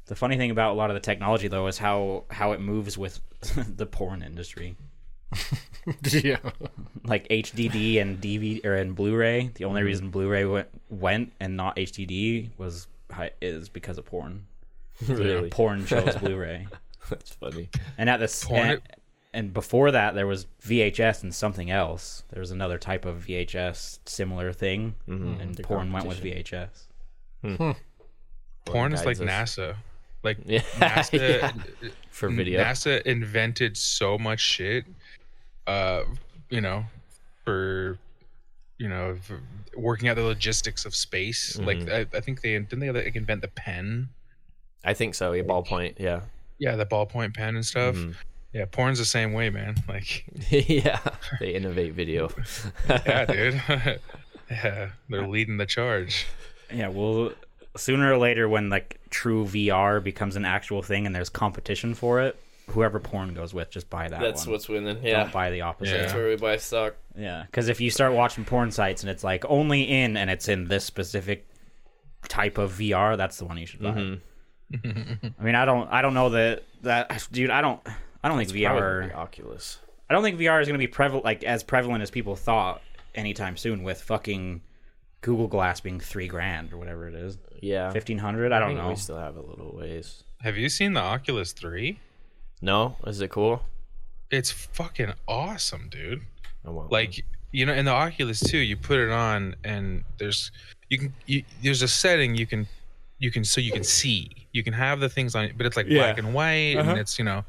The 0.07 0.15
funny 0.15 0.37
thing 0.37 0.51
about 0.51 0.71
a 0.71 0.75
lot 0.75 0.89
of 0.89 0.93
the 0.93 0.99
technology 0.99 1.47
though 1.47 1.67
is 1.67 1.77
how 1.77 2.25
how 2.29 2.51
it 2.51 2.61
moves 2.61 2.97
with 2.97 3.19
the 3.75 3.85
porn 3.85 4.21
industry. 4.21 4.75
yeah. 6.11 6.37
Like 7.03 7.27
HDD 7.29 8.01
and 8.01 8.21
DVD 8.21 8.65
or 8.65 8.75
and 8.75 8.95
Blu-ray. 8.95 9.51
The 9.55 9.65
only 9.65 9.81
mm-hmm. 9.81 9.87
reason 9.87 10.09
Blu-ray 10.09 10.45
went, 10.45 10.67
went 10.89 11.33
and 11.39 11.57
not 11.57 11.75
HDD 11.75 12.51
was 12.57 12.87
is 13.41 13.69
because 13.69 13.97
of 13.97 14.05
porn. 14.05 14.45
really. 15.07 15.49
Porn 15.49 15.85
chose 15.85 16.15
Blu-ray, 16.15 16.67
That's 17.09 17.31
funny. 17.31 17.69
and 17.97 18.09
at 18.09 18.19
this 18.19 18.45
Porn- 18.45 18.69
and, 18.69 18.81
and 19.33 19.53
before 19.53 19.91
that 19.91 20.15
there 20.15 20.25
was 20.27 20.47
VHS 20.63 21.23
and 21.23 21.35
something 21.35 21.69
else. 21.69 22.23
There 22.29 22.39
was 22.39 22.51
another 22.51 22.77
type 22.77 23.05
of 23.05 23.25
VHS 23.25 23.99
similar 24.05 24.53
thing, 24.53 24.95
mm-hmm. 25.07 25.41
and 25.41 25.55
The 25.55 25.63
porn 25.63 25.91
went 25.91 26.07
with 26.07 26.17
competition. 26.17 26.69
VHS. 26.69 26.83
Hmm. 27.41 27.55
Hmm. 27.55 27.71
Porn 28.65 28.93
is 28.93 29.05
like 29.05 29.19
us. 29.19 29.21
NASA. 29.21 29.75
Like 30.25 30.39
Yeah. 30.45 30.59
NASA, 30.75 31.13
Yeah. 31.19 31.51
For 32.09 32.29
video. 32.29 32.61
NASA 32.63 33.01
invented 33.03 33.77
so 33.77 34.17
much 34.17 34.39
shit. 34.39 34.85
Uh, 35.67 36.03
you 36.49 36.61
know, 36.61 36.85
for 37.43 37.97
you 38.77 38.89
know, 38.89 39.15
for 39.21 39.39
working 39.77 40.09
out 40.09 40.15
the 40.15 40.23
logistics 40.23 40.85
of 40.85 40.93
space. 40.95 41.55
Mm-hmm. 41.55 41.65
Like 41.65 41.89
I, 41.89 42.17
I 42.17 42.19
think 42.21 42.41
they 42.41 42.57
didn't 42.59 42.79
they 42.79 42.91
like, 42.91 43.15
invent 43.15 43.41
the 43.41 43.47
pen. 43.47 44.09
I 44.83 44.93
think 44.93 45.15
so. 45.15 45.33
A 45.33 45.43
ballpoint. 45.43 45.95
Yeah. 45.99 46.21
Yeah, 46.57 46.75
the 46.75 46.85
ballpoint 46.85 47.35
pen 47.35 47.55
and 47.55 47.65
stuff. 47.65 47.95
Mm-hmm. 47.95 48.11
Yeah, 48.53 48.65
porn's 48.71 48.99
the 48.99 49.05
same 49.05 49.33
way, 49.33 49.49
man. 49.49 49.75
Like, 49.87 50.25
yeah. 50.49 50.99
They 51.39 51.53
innovate 51.53 51.93
video. 51.93 52.29
yeah, 52.89 53.25
dude. 53.25 53.61
yeah, 54.49 54.89
they're 55.09 55.27
leading 55.27 55.57
the 55.57 55.65
charge. 55.65 56.25
Yeah, 56.73 56.87
well, 56.87 57.31
sooner 57.77 58.13
or 58.13 58.17
later, 58.17 58.47
when 58.47 58.69
like 58.69 58.99
true 59.09 59.45
VR 59.45 60.03
becomes 60.03 60.35
an 60.35 60.45
actual 60.45 60.81
thing 60.81 61.05
and 61.05 61.15
there's 61.15 61.29
competition 61.29 61.93
for 61.93 62.21
it, 62.21 62.39
whoever 62.69 62.99
porn 62.99 63.33
goes 63.33 63.53
with, 63.53 63.69
just 63.69 63.89
buy 63.89 64.07
that 64.07 64.19
That's 64.21 64.45
one. 64.45 64.53
what's 64.53 64.67
winning. 64.67 64.99
Yeah, 65.03 65.23
don't 65.23 65.31
buy 65.33 65.51
the 65.51 65.61
opposite. 65.61 65.93
Yeah. 65.93 66.01
That's 66.01 66.13
where 66.13 66.27
we 66.27 66.35
buy 66.35 66.57
stock. 66.57 66.95
Yeah, 67.17 67.43
because 67.45 67.69
if 67.69 67.79
you 67.79 67.89
start 67.89 68.13
watching 68.13 68.45
porn 68.45 68.71
sites 68.71 69.03
and 69.03 69.09
it's 69.09 69.23
like 69.23 69.45
only 69.47 69.83
in 69.83 70.17
and 70.17 70.29
it's 70.29 70.47
in 70.47 70.67
this 70.67 70.83
specific 70.83 71.47
type 72.27 72.57
of 72.57 72.73
VR, 72.73 73.17
that's 73.17 73.37
the 73.37 73.45
one 73.45 73.57
you 73.57 73.65
should 73.65 73.81
buy. 73.81 73.91
Mm-hmm. 73.91 75.27
I 75.39 75.43
mean, 75.43 75.55
I 75.55 75.65
don't, 75.65 75.91
I 75.91 76.01
don't 76.01 76.13
know 76.13 76.29
that 76.29 76.63
that 76.81 77.27
dude. 77.31 77.49
I 77.51 77.61
don't, 77.61 77.79
I 78.23 78.27
don't 78.27 78.37
think 78.37 78.49
VR. 78.49 79.13
Oculus. 79.15 79.79
I 80.09 80.13
don't 80.13 80.23
think 80.23 80.39
VR 80.39 80.61
is 80.61 80.67
going 80.67 80.79
to 80.79 80.83
be 80.83 80.87
prevalent, 80.87 81.25
like 81.25 81.43
as 81.43 81.63
prevalent 81.63 82.01
as 82.03 82.11
people 82.11 82.35
thought 82.35 82.81
anytime 83.13 83.57
soon. 83.57 83.83
With 83.83 84.01
fucking 84.01 84.61
Google 85.25 85.47
Glass 85.47 85.81
being 85.81 85.99
three 85.99 86.27
grand 86.27 86.71
or 86.71 86.77
whatever 86.77 87.07
it 87.07 87.15
is, 87.15 87.39
Yeah. 87.59 87.89
fifteen 87.89 88.19
hundred. 88.19 88.51
I 88.51 88.59
don't 88.59 88.69
think 88.69 88.79
know. 88.79 88.89
We 88.89 88.95
still 88.95 89.17
have 89.17 89.35
a 89.35 89.41
little 89.41 89.75
ways. 89.75 90.23
Have 90.41 90.55
you 90.55 90.69
seen 90.69 90.93
the 90.93 90.99
Oculus 90.99 91.51
3? 91.51 91.99
No? 92.61 92.95
Is 93.07 93.21
it 93.21 93.31
cool? 93.31 93.63
It's 94.29 94.51
fucking 94.51 95.13
awesome, 95.27 95.89
dude. 95.89 96.21
I 96.63 96.69
won't. 96.69 96.91
Like, 96.91 97.25
you 97.51 97.65
know, 97.65 97.73
in 97.73 97.85
the 97.85 97.91
Oculus 97.91 98.39
2, 98.39 98.59
you 98.59 98.77
put 98.77 98.99
it 98.99 99.09
on 99.09 99.55
and 99.63 100.03
there's 100.19 100.51
you 100.91 100.99
can 100.99 101.13
you, 101.25 101.43
there's 101.63 101.81
a 101.81 101.87
setting 101.87 102.35
you 102.35 102.45
can 102.45 102.67
you 103.17 103.31
can 103.31 103.43
so 103.43 103.59
you 103.59 103.71
can 103.71 103.83
see. 103.83 104.29
You 104.51 104.61
can 104.61 104.73
have 104.73 104.99
the 104.99 105.09
things 105.09 105.33
on 105.33 105.45
it, 105.45 105.57
but 105.57 105.65
it's 105.65 105.75
like 105.75 105.87
black 105.87 106.19
and 106.19 106.35
white 106.35 106.77
and 106.77 106.87
uh-huh. 106.87 106.99
it's, 106.99 107.17
you 107.17 107.25
know, 107.25 107.43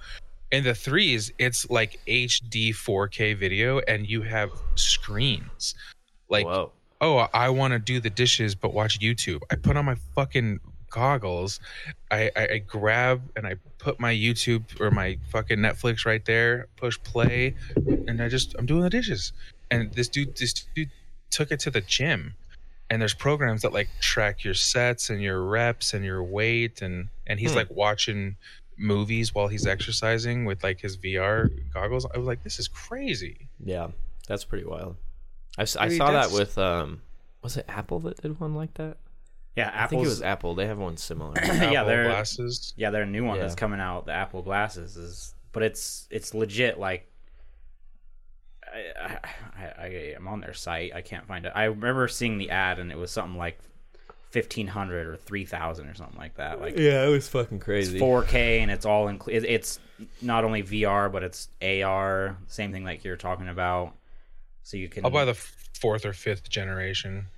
in 0.51 0.65
the 0.65 0.75
threes, 0.75 1.31
it's 1.39 1.69
like 1.69 2.01
HD 2.09 2.71
4K 2.71 3.37
video 3.37 3.81
and 3.81 4.09
you 4.09 4.23
have 4.23 4.51
screens. 4.77 5.75
Like 6.31 6.47
Whoa. 6.47 6.73
Oh, 7.01 7.27
I 7.33 7.49
want 7.51 7.73
to 7.73 7.79
do 7.79 8.01
the 8.01 8.11
dishes 8.11 8.55
but 8.55 8.73
watch 8.73 8.99
YouTube. 9.01 9.43
I 9.51 9.57
put 9.57 9.77
on 9.77 9.85
my 9.85 9.97
fucking 10.15 10.61
goggles. 10.91 11.61
I, 12.11 12.31
I, 12.37 12.49
I 12.53 12.59
grab 12.59 13.23
and 13.37 13.47
I 13.47 13.57
put 13.79 14.01
my 14.01 14.15
YouTube 14.15 14.81
or 14.81 14.91
my 14.91 15.19
fucking 15.31 15.59
Netflix 15.59 16.07
right 16.07 16.25
there, 16.25 16.69
push 16.77 16.99
play, 17.03 17.55
and 17.77 18.23
I 18.23 18.29
just 18.29 18.55
I'm 18.59 18.67
doing 18.67 18.83
the 18.83 18.91
dishes. 18.91 19.33
And 19.71 19.93
this 19.93 20.09
dude 20.09 20.37
this 20.37 20.53
dude 20.75 20.91
took 21.31 21.51
it 21.53 21.61
to 21.61 21.71
the 21.71 21.81
gym. 21.81 22.35
And 22.89 23.03
there's 23.03 23.15
programs 23.15 23.63
that 23.63 23.73
like 23.73 23.89
track 24.01 24.45
your 24.45 24.55
sets 24.55 25.11
and 25.11 25.21
your 25.21 25.43
reps 25.43 25.93
and 25.93 26.05
your 26.05 26.23
weight 26.23 26.83
and 26.83 27.09
and 27.27 27.41
he's 27.41 27.51
Hmm. 27.51 27.57
like 27.59 27.71
watching 27.71 28.37
movies 28.79 29.35
while 29.35 29.49
he's 29.49 29.67
exercising 29.67 30.45
with 30.45 30.63
like 30.63 30.81
his 30.81 30.97
VR 30.97 31.51
goggles. 31.75 32.07
I 32.15 32.19
was 32.19 32.27
like, 32.27 32.45
this 32.45 32.59
is 32.59 32.69
crazy. 32.69 33.49
Yeah. 33.65 33.89
That's 34.29 34.45
pretty 34.45 34.65
wild. 34.67 34.97
I, 35.59 35.63
s- 35.63 35.77
I 35.77 35.89
Dude, 35.89 35.99
saw 35.99 36.11
that 36.13 36.31
with 36.33 36.59
um 36.59 37.03
was 37.43 37.57
it 37.57 37.65
Apple 37.69 38.01
that 38.01 38.21
did 38.23 38.39
one 38.41 38.55
like 38.55 38.75
that? 38.75 38.97
Yeah, 39.57 39.69
Apple 39.69 39.81
I 39.83 39.87
think 39.87 40.03
it 40.05 40.09
was 40.09 40.23
Apple. 40.23 40.55
They 40.55 40.67
have 40.67 40.79
one 40.79 40.97
similar. 40.99 41.33
yeah, 41.43 41.53
Apple 41.53 41.87
they're 41.87 42.05
glasses. 42.05 42.75
yeah, 42.77 42.91
their 42.91 43.07
new 43.07 43.25
one 43.25 43.37
Yeah. 43.37 43.43
that's 43.43 43.55
coming 43.55 43.81
out, 43.81 44.05
the 44.07 44.13
Apple 44.13 44.43
glasses 44.43 44.97
is, 44.97 45.35
but 45.53 45.63
it's 45.63 46.07
it's 46.11 46.35
legit. 46.35 46.79
Like, 46.79 47.11
I, 48.75 49.19
I, 49.57 49.65
I 49.65 50.15
I'm 50.17 50.29
on 50.29 50.41
their 50.41 50.53
site. 50.55 50.95
I 50.95 51.01
can't 51.01 51.27
find 51.27 51.47
it. 51.47 51.53
I 51.55 51.65
remember 51.65 52.09
seeing 52.09 52.37
the 52.39 52.51
ad, 52.51 52.79
and 52.79 52.91
it 52.91 52.99
was 52.99 53.11
something 53.11 53.39
like 53.39 53.59
fifteen 54.31 54.67
hundred 54.67 55.07
or 55.07 55.17
three 55.17 55.45
thousand 55.47 55.89
or 55.89 55.95
something 55.95 56.19
like 56.19 56.35
that. 56.37 56.61
Like 56.61 56.77
yeah, 56.77 57.07
it 57.07 57.11
was 57.11 57.29
fucking 57.29 57.61
crazy. 57.61 57.99
4K, 57.99 58.61
and 58.61 58.71
it's 58.71 58.85
all 58.85 59.09
in. 59.09 59.21
it- 59.29 59.45
It's 59.45 59.79
not 60.21 60.45
only 60.45 60.63
VR, 60.63 61.11
but 61.11 61.23
it's 61.23 61.49
AR. 61.63 62.37
Same 62.49 62.73
thing 62.73 62.85
like 62.85 63.05
you're 63.05 63.17
talking 63.17 63.49
about. 63.49 63.95
So 64.67 64.77
you 64.77 64.89
can. 64.89 65.05
I'll 65.05 65.13
buy 65.13 65.25
the 65.25 65.35
fourth 65.81 66.05
or 66.05 66.13
fifth 66.13 66.51
generation. 66.51 67.29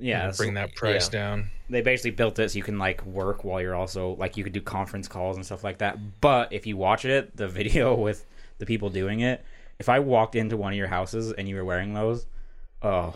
yeah. 0.00 0.32
bring 0.36 0.50
so 0.50 0.54
that 0.54 0.74
price 0.74 1.06
yeah. 1.06 1.20
down. 1.20 1.50
they 1.70 1.82
basically 1.82 2.10
built 2.10 2.40
it 2.40 2.50
so 2.50 2.56
you 2.56 2.64
can 2.64 2.80
like 2.80 3.06
work 3.06 3.44
while 3.44 3.60
you're 3.60 3.76
also 3.76 4.16
like 4.16 4.36
you 4.36 4.42
could 4.42 4.52
do 4.52 4.60
conference 4.60 5.06
calls 5.06 5.36
and 5.36 5.46
stuff 5.46 5.62
like 5.62 5.78
that. 5.78 6.20
But 6.20 6.52
if 6.52 6.66
you 6.66 6.76
watch 6.76 7.04
it, 7.04 7.36
the 7.36 7.46
video 7.60 7.94
with 7.94 8.26
the 8.58 8.66
people 8.66 8.90
doing 8.90 9.20
it, 9.20 9.44
if 9.78 9.88
I 9.88 10.00
walked 10.00 10.34
into 10.34 10.56
one 10.56 10.72
of 10.72 10.76
your 10.76 10.88
houses 10.88 11.30
and 11.30 11.48
you 11.48 11.54
were 11.54 11.64
wearing 11.64 11.94
those, 11.94 12.26
oh, 12.82 13.14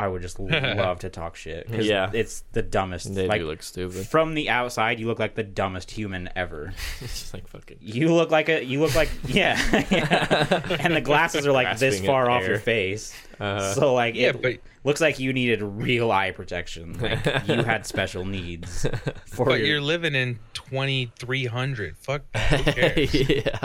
I 0.00 0.08
would 0.08 0.20
just 0.22 0.40
love 0.40 0.98
to 1.00 1.10
talk 1.10 1.36
shit. 1.36 1.68
'cause 1.70 1.86
Yeah. 1.86 2.10
it's 2.12 2.42
the 2.52 2.62
dumbest. 2.62 3.14
They 3.14 3.28
like 3.28 3.40
do 3.40 3.46
look 3.46 3.62
stupid. 3.62 4.06
from 4.08 4.34
the 4.34 4.48
outside, 4.50 4.98
you 4.98 5.06
look 5.06 5.18
like 5.20 5.34
the 5.36 5.44
dumbest 5.44 5.90
human 5.92 6.28
ever. 6.34 6.72
It's 7.00 7.20
just 7.20 7.34
like 7.34 7.46
fucking. 7.48 7.78
You 7.80 8.12
look 8.12 8.30
like 8.30 8.48
a. 8.48 8.64
You 8.64 8.80
look 8.80 8.94
like 8.96 9.10
yeah, 9.28 9.56
yeah. 9.90 10.76
And 10.80 10.96
the 10.96 11.00
glasses 11.00 11.46
are 11.46 11.52
like 11.52 11.78
this 11.78 12.00
far 12.04 12.28
off 12.30 12.42
air. 12.42 12.50
your 12.50 12.58
face, 12.58 13.14
Uh, 13.38 13.72
so 13.74 13.94
like 13.94 14.14
Yeah, 14.16 14.28
it 14.30 14.42
but 14.42 14.58
looks 14.84 15.00
like 15.00 15.18
you 15.20 15.32
needed 15.32 15.62
real 15.62 16.10
eye 16.10 16.32
protection. 16.32 16.98
Like 16.98 17.24
you 17.46 17.62
had 17.62 17.86
special 17.86 18.24
needs. 18.24 18.86
For 19.26 19.46
but 19.46 19.58
your- 19.58 19.66
you're 19.68 19.80
living 19.80 20.14
in 20.16 20.38
2300. 20.54 21.96
Fuck 21.98 22.22
that. 22.32 22.50
Who 22.50 22.72
cares? 22.72 23.14
yeah. 23.28 23.58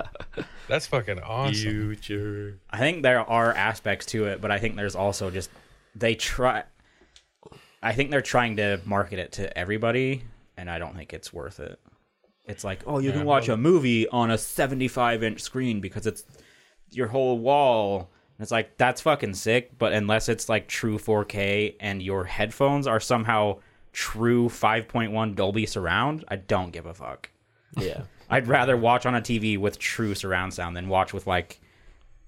That's 0.67 0.85
fucking 0.87 1.19
awesome. 1.19 1.53
Future. 1.55 2.59
I 2.69 2.77
think 2.79 3.01
there 3.03 3.21
are 3.21 3.53
aspects 3.53 4.05
to 4.07 4.25
it, 4.25 4.41
but 4.41 4.51
I 4.51 4.59
think 4.59 4.75
there's 4.75 4.95
also 4.95 5.31
just 5.31 5.49
they 5.99 6.15
try. 6.15 6.63
I 7.81 7.93
think 7.93 8.11
they're 8.11 8.21
trying 8.21 8.57
to 8.57 8.81
market 8.85 9.19
it 9.19 9.33
to 9.33 9.55
everybody, 9.57 10.23
and 10.57 10.69
I 10.69 10.79
don't 10.79 10.95
think 10.95 11.13
it's 11.13 11.31
worth 11.31 11.59
it. 11.59 11.79
It's 12.45 12.63
like, 12.63 12.81
oh, 12.87 12.99
you 12.99 13.09
Yeah, 13.09 13.17
can 13.17 13.25
watch 13.25 13.49
a 13.49 13.57
movie 13.57 14.07
on 14.07 14.31
a 14.31 14.37
75 14.37 15.23
inch 15.23 15.41
screen 15.41 15.81
because 15.81 16.07
it's 16.07 16.23
your 16.91 17.07
whole 17.07 17.37
wall. 17.39 18.09
And 18.37 18.43
it's 18.43 18.51
like 18.51 18.77
that's 18.77 19.01
fucking 19.01 19.33
sick, 19.33 19.77
but 19.77 19.93
unless 19.93 20.29
it's 20.29 20.47
like 20.47 20.67
true 20.67 20.97
4K 20.97 21.75
and 21.79 22.01
your 22.01 22.23
headphones 22.23 22.87
are 22.87 22.99
somehow 22.99 23.59
true 23.93 24.47
5.1 24.47 25.35
Dolby 25.35 25.65
surround, 25.65 26.23
I 26.27 26.37
don't 26.37 26.71
give 26.71 26.85
a 26.85 26.93
fuck. 26.93 27.29
Yeah. 27.75 28.03
I'd 28.29 28.47
rather 28.47 28.77
watch 28.77 29.05
on 29.05 29.15
a 29.15 29.21
TV 29.21 29.57
with 29.57 29.79
true 29.79 30.13
surround 30.15 30.53
sound 30.53 30.75
than 30.75 30.87
watch 30.87 31.13
with 31.13 31.27
like 31.27 31.59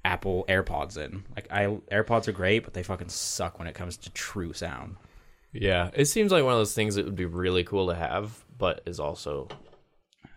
Apple 0.05 0.45
AirPods 0.47 0.97
in. 0.97 1.23
Like 1.35 1.47
I 1.51 1.65
AirPods 1.91 2.27
are 2.27 2.31
great, 2.31 2.63
but 2.63 2.73
they 2.73 2.83
fucking 2.83 3.09
suck 3.09 3.59
when 3.59 3.67
it 3.67 3.75
comes 3.75 3.97
to 3.97 4.09
true 4.11 4.53
sound. 4.53 4.95
Yeah. 5.51 5.89
It 5.93 6.05
seems 6.05 6.31
like 6.31 6.43
one 6.43 6.53
of 6.53 6.59
those 6.59 6.73
things 6.75 6.95
that 6.95 7.05
would 7.05 7.15
be 7.15 7.25
really 7.25 7.63
cool 7.63 7.87
to 7.87 7.95
have, 7.95 8.43
but 8.57 8.81
is 8.85 8.99
also 8.99 9.47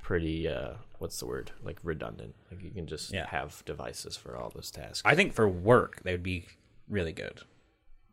pretty. 0.03 0.49
uh 0.49 0.75
What's 0.99 1.19
the 1.19 1.27
word? 1.27 1.51
Like 1.65 1.79
redundant. 1.83 2.35
Like 2.51 2.63
you 2.63 2.71
can 2.71 2.87
just 2.87 3.13
Yeah. 3.13 3.27
have 3.27 3.65
devices 3.65 4.17
for 4.17 4.37
all 4.37 4.51
those 4.55 4.71
tasks. 4.71 5.03
I 5.05 5.17
think 5.17 5.33
for 5.33 5.49
work 5.49 6.01
they 6.05 6.13
would 6.13 6.23
be 6.23 6.47
really 6.89 7.13
good 7.13 7.41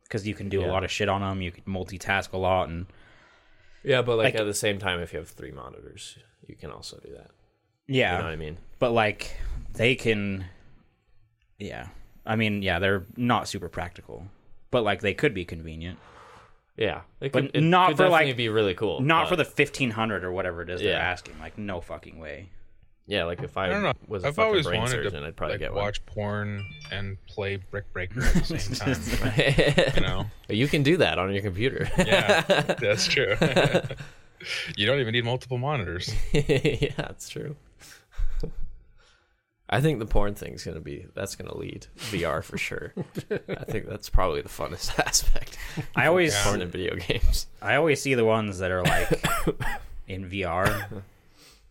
because 0.04 0.28
you 0.28 0.34
can 0.34 0.50
do 0.50 0.66
a 0.66 0.68
lot 0.68 0.84
of 0.84 0.90
shit 0.90 1.08
on 1.08 1.22
them. 1.22 1.40
You 1.42 1.52
can 1.52 1.64
multitask 1.66 2.34
a 2.34 2.38
lot, 2.38 2.68
and 2.70 2.88
yeah, 3.84 4.02
but 4.02 4.18
like, 4.18 4.34
like- 4.34 4.42
at 4.42 4.46
the 4.46 4.56
same 4.56 4.80
time, 4.80 5.00
if 5.02 5.14
you 5.14 5.20
have 5.20 5.30
three 5.30 5.52
monitors, 5.52 6.18
you 6.48 6.56
can 6.56 6.72
also 6.72 6.98
do 7.00 7.12
that. 7.14 7.30
yeah, 7.88 8.14
You 8.14 8.18
know 8.18 8.24
what 8.26 8.34
I 8.34 8.38
mean? 8.38 8.58
but 8.80 8.92
like 8.92 9.38
they 9.74 9.94
can, 9.96 10.46
yeah. 11.60 11.88
I 12.26 12.36
mean, 12.36 12.62
yeah, 12.62 12.80
they're 12.80 13.06
not 13.18 13.48
super 13.48 13.70
practical, 13.70 14.26
but 14.72 14.84
like 14.84 15.02
they 15.02 15.14
could 15.14 15.34
be 15.34 15.46
convenient. 15.46 16.00
Yeah, 16.78 17.02
it 17.20 17.32
But 17.34 17.48
could, 17.48 17.56
it 17.56 17.62
not 17.62 17.90
could 17.90 17.98
for, 17.98 18.10
like- 18.10 18.38
be 18.38 18.48
really 18.50 18.74
cool. 18.74 19.02
Not 19.02 19.24
but- 19.24 19.30
for 19.30 19.36
the 19.36 19.46
fifteen 19.46 19.92
hundred 19.92 20.24
or 20.24 20.32
whatever 20.32 20.62
it 20.62 20.70
is 20.70 20.80
they're 20.82 20.98
asking. 21.00 21.38
Like, 21.40 21.58
no 21.58 21.82
fucking 21.82 22.18
way. 22.20 22.50
yeah. 23.08 23.26
Like 23.26 23.42
if 23.44 23.58
I, 23.58 23.66
I 23.66 23.70
don't 23.70 23.84
know. 23.84 23.94
was 24.08 24.24
a 24.24 24.28
I've 24.28 24.36
fucking 24.36 24.48
always 24.48 24.66
brain 24.66 24.80
wanted 24.82 24.92
surgeon, 25.04 25.22
to 25.22 25.28
I'd 25.28 25.36
probably 25.36 25.56
like, 25.56 25.60
get 25.60 25.74
one. 25.74 25.84
watch 25.84 26.06
porn 26.06 26.64
and 26.92 27.18
play 27.28 27.58
Brick 27.58 27.92
Breaker 27.92 28.22
at 28.22 28.34
the 28.34 28.58
same 28.60 28.76
time. 29.76 29.94
you 29.96 30.02
know? 30.02 30.26
you 30.48 30.68
can 30.70 30.84
do 30.84 30.96
that 30.98 31.18
on 31.20 31.34
your 31.34 31.42
computer. 31.42 31.90
Yeah, 31.98 32.42
that's 32.80 33.08
true. 33.08 33.36
you 34.78 34.86
don't 34.86 35.00
even 35.00 35.12
need 35.14 35.26
multiple 35.26 35.58
monitors. 35.58 36.14
yeah, 36.32 36.92
that's 36.96 37.28
true. 37.28 37.56
I 39.70 39.82
think 39.82 40.00
the 40.00 40.06
porn 40.06 40.34
thing's 40.36 40.64
gonna 40.64 40.80
be 40.80 41.06
that's 41.14 41.36
gonna 41.36 41.56
lead 41.56 41.86
VR 41.98 42.44
for 42.44 42.58
sure. 42.58 42.94
I 43.32 43.64
think 43.66 43.88
that's 43.88 44.10
probably 44.10 44.42
the 44.42 44.50
funnest 44.50 44.98
aspect. 45.06 45.58
I 45.96 46.08
always 46.08 46.34
Yeah. 46.34 46.44
Porn 46.44 46.62
in 46.62 46.70
video 46.70 46.96
games. 46.96 47.46
I 47.62 47.76
always 47.76 48.02
see 48.02 48.16
the 48.16 48.26
ones 48.26 48.60
that 48.60 48.72
are 48.72 48.82
like 48.84 49.10
in 50.08 50.30
VR. 50.30 51.04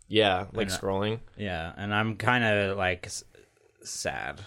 Yeah, 0.06 0.46
like 0.52 0.68
And, 0.68 0.70
uh, 0.76 0.78
scrolling. 0.78 1.18
Yeah, 1.36 1.72
and 1.76 1.92
I'm 1.94 2.16
kind 2.16 2.44
of 2.44 2.76
like 2.78 3.06
s- 3.06 3.24
sad. 3.82 4.40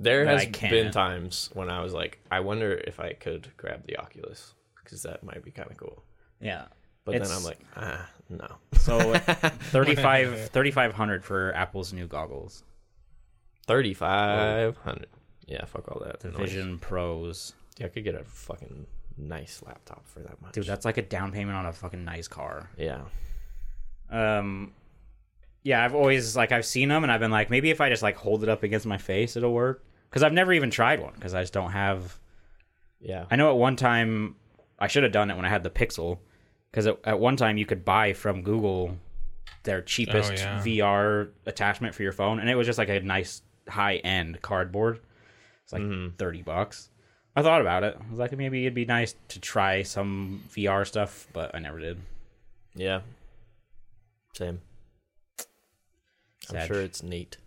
There 0.00 0.24
has 0.26 0.46
been 0.46 0.90
times 0.92 1.50
when 1.52 1.70
I 1.70 1.80
was 1.82 1.92
like, 1.92 2.18
I 2.30 2.40
wonder 2.40 2.72
if 2.86 2.98
I 3.00 3.12
could 3.12 3.48
grab 3.56 3.86
the 3.86 3.96
Oculus 3.98 4.54
because 4.82 5.02
that 5.02 5.22
might 5.22 5.44
be 5.44 5.50
kind 5.50 5.70
of 5.70 5.76
cool. 5.76 6.02
Yeah. 6.40 6.66
But 7.04 7.16
It's- 7.16 7.28
then 7.28 7.36
I'm 7.38 7.44
like, 7.44 7.58
ah, 7.76 8.08
no. 8.30 8.46
So 8.78 9.14
35 9.18 10.48
3500 10.50 11.24
for 11.24 11.52
Apple's 11.54 11.92
new 11.92 12.06
goggles. 12.06 12.62
Thirty 13.66 13.94
five 13.94 14.76
hundred. 14.78 15.06
Yeah, 15.46 15.64
fuck 15.64 15.88
all 15.88 16.02
that. 16.04 16.20
The 16.20 16.28
noise. 16.30 16.40
Vision 16.40 16.78
Pros. 16.78 17.54
Yeah, 17.78 17.86
I 17.86 17.88
could 17.90 18.04
get 18.04 18.14
a 18.14 18.24
fucking 18.24 18.86
nice 19.16 19.62
laptop 19.66 20.06
for 20.06 20.20
that 20.20 20.40
much. 20.42 20.52
Dude, 20.52 20.66
that's 20.66 20.84
like 20.84 20.96
a 20.98 21.02
down 21.02 21.32
payment 21.32 21.56
on 21.56 21.66
a 21.66 21.72
fucking 21.72 22.04
nice 22.04 22.28
car. 22.28 22.70
yeah. 22.76 23.02
Um 24.10 24.72
yeah, 25.62 25.82
I've 25.82 25.94
always 25.94 26.36
like 26.36 26.52
I've 26.52 26.66
seen 26.66 26.88
them 26.90 27.04
and 27.04 27.10
I've 27.12 27.20
been 27.20 27.30
like 27.30 27.48
maybe 27.50 27.70
if 27.70 27.80
I 27.80 27.88
just 27.88 28.02
like 28.02 28.16
hold 28.16 28.42
it 28.42 28.48
up 28.50 28.62
against 28.62 28.84
my 28.86 28.98
face 28.98 29.34
it'll 29.36 29.52
work 29.54 29.82
cuz 30.10 30.22
I've 30.22 30.32
never 30.34 30.52
even 30.52 30.70
tried 30.70 31.00
one 31.00 31.14
cuz 31.14 31.32
I 31.32 31.40
just 31.40 31.52
don't 31.54 31.72
have 31.72 32.18
Yeah. 33.00 33.24
I 33.30 33.36
know 33.36 33.50
at 33.50 33.56
one 33.56 33.76
time 33.76 34.36
I 34.78 34.88
should 34.88 35.04
have 35.04 35.12
done 35.12 35.30
it 35.30 35.36
when 35.36 35.46
I 35.46 35.48
had 35.48 35.62
the 35.62 35.70
Pixel 35.70 36.18
because 36.70 36.86
at, 36.86 36.98
at 37.04 37.18
one 37.18 37.36
time 37.36 37.56
you 37.56 37.64
could 37.64 37.84
buy 37.84 38.12
from 38.12 38.42
Google 38.42 38.98
their 39.62 39.80
cheapest 39.80 40.32
Oh, 40.32 40.34
yeah. 40.34 40.60
VR 40.62 41.30
attachment 41.46 41.94
for 41.94 42.02
your 42.02 42.12
phone, 42.12 42.38
and 42.40 42.50
it 42.50 42.54
was 42.56 42.66
just 42.66 42.78
like 42.78 42.90
a 42.90 43.00
nice 43.00 43.40
high 43.68 43.96
end 43.96 44.40
cardboard. 44.42 45.00
It's 45.64 45.72
like 45.72 45.82
Mm-hmm. 45.82 46.16
thirty 46.16 46.42
bucks. 46.42 46.90
I 47.36 47.42
thought 47.42 47.60
about 47.60 47.82
it. 47.82 47.96
I 48.00 48.10
was 48.10 48.18
like, 48.18 48.30
maybe 48.36 48.62
it'd 48.62 48.74
be 48.74 48.84
nice 48.84 49.14
to 49.28 49.40
try 49.40 49.82
some 49.82 50.42
VR 50.50 50.86
stuff, 50.86 51.26
but 51.32 51.52
I 51.54 51.58
never 51.58 51.80
did. 51.80 51.98
Yeah. 52.76 53.00
Same. 54.34 54.60
I'm 56.54 56.66
sure 56.66 56.80
it's 56.82 57.02
neat. 57.02 57.38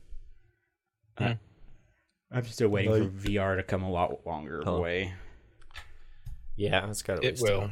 I'm 1.17 2.43
still 2.45 2.69
waiting 2.69 2.91
for 2.91 3.27
VR 3.29 3.55
to 3.55 3.63
come 3.63 3.83
a 3.83 3.89
lot 3.89 4.25
longer 4.25 4.61
Huh. 4.63 4.71
away. 4.71 5.13
Yeah, 6.57 6.89
it's 6.89 7.01
got 7.01 7.19
at 7.19 7.23
It 7.23 7.31
least 7.33 7.43
will. 7.43 7.71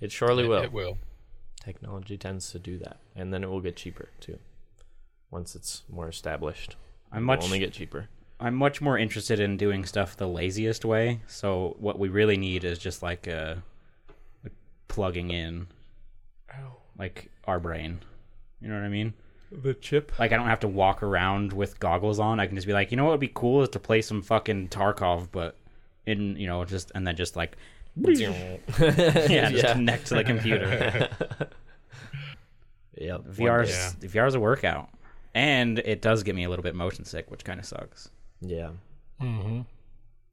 It 0.00 0.10
surely 0.12 0.44
It, 0.44 0.48
will. 0.48 0.62
it 0.62 0.72
will. 0.72 0.98
Technology 1.62 2.16
tends 2.16 2.50
to 2.52 2.58
do 2.58 2.78
that, 2.78 2.98
and 3.14 3.34
then 3.34 3.44
it 3.44 3.48
will 3.50 3.60
get 3.60 3.76
cheaper 3.76 4.08
too. 4.20 4.38
Once 5.30 5.54
it's 5.54 5.82
more 5.90 6.08
established, 6.08 6.76
I'm 7.12 7.24
much 7.24 7.44
only 7.44 7.58
get 7.58 7.72
cheaper. 7.72 8.08
I'm 8.38 8.54
much 8.54 8.80
more 8.80 8.96
interested 8.96 9.38
in 9.40 9.56
doing 9.56 9.84
stuff 9.84 10.16
the 10.16 10.26
laziest 10.28 10.84
way. 10.84 11.20
So 11.26 11.76
what 11.78 11.98
we 11.98 12.08
really 12.08 12.36
need 12.38 12.64
is 12.64 12.78
just 12.78 13.02
like 13.02 13.26
a, 13.26 13.62
like 14.42 14.52
plugging 14.88 15.30
in, 15.30 15.66
like 16.98 17.30
our 17.46 17.60
brain. 17.60 18.00
You 18.60 18.68
know 18.68 18.74
what 18.76 18.84
I 18.84 18.88
mean? 18.88 19.12
The 19.50 19.74
chip. 19.74 20.12
Like 20.18 20.32
I 20.32 20.36
don't 20.36 20.46
have 20.46 20.60
to 20.60 20.68
walk 20.68 21.02
around 21.02 21.52
with 21.52 21.80
goggles 21.80 22.18
on. 22.20 22.38
I 22.40 22.46
can 22.46 22.54
just 22.56 22.66
be 22.66 22.72
like, 22.72 22.90
you 22.90 22.96
know 22.96 23.04
what 23.04 23.10
would 23.12 23.20
be 23.20 23.32
cool 23.34 23.62
is 23.62 23.68
to 23.70 23.78
play 23.80 24.00
some 24.02 24.22
fucking 24.22 24.68
Tarkov, 24.68 25.28
but 25.32 25.56
in 26.06 26.36
you 26.36 26.46
know 26.46 26.64
just 26.64 26.92
and 26.94 27.06
then 27.06 27.16
just 27.16 27.36
like 27.36 27.56
yeah, 27.96 28.56
just 28.68 29.30
Yeah. 29.30 29.72
connect 29.72 30.06
to 30.06 30.14
the 30.14 30.24
computer. 30.24 31.08
Yep. 32.96 33.22
VR's 33.28 33.70
Yeah. 33.70 33.90
VR's 34.08 34.34
a 34.34 34.40
workout, 34.40 34.90
and 35.34 35.78
it 35.80 36.02
does 36.02 36.22
get 36.22 36.34
me 36.34 36.44
a 36.44 36.48
little 36.50 36.62
bit 36.62 36.74
motion 36.74 37.04
sick, 37.04 37.30
which 37.30 37.44
kind 37.44 37.60
of 37.60 37.66
sucks. 37.66 38.08
Yeah. 38.40 38.70
Mm-hmm. 39.20 39.60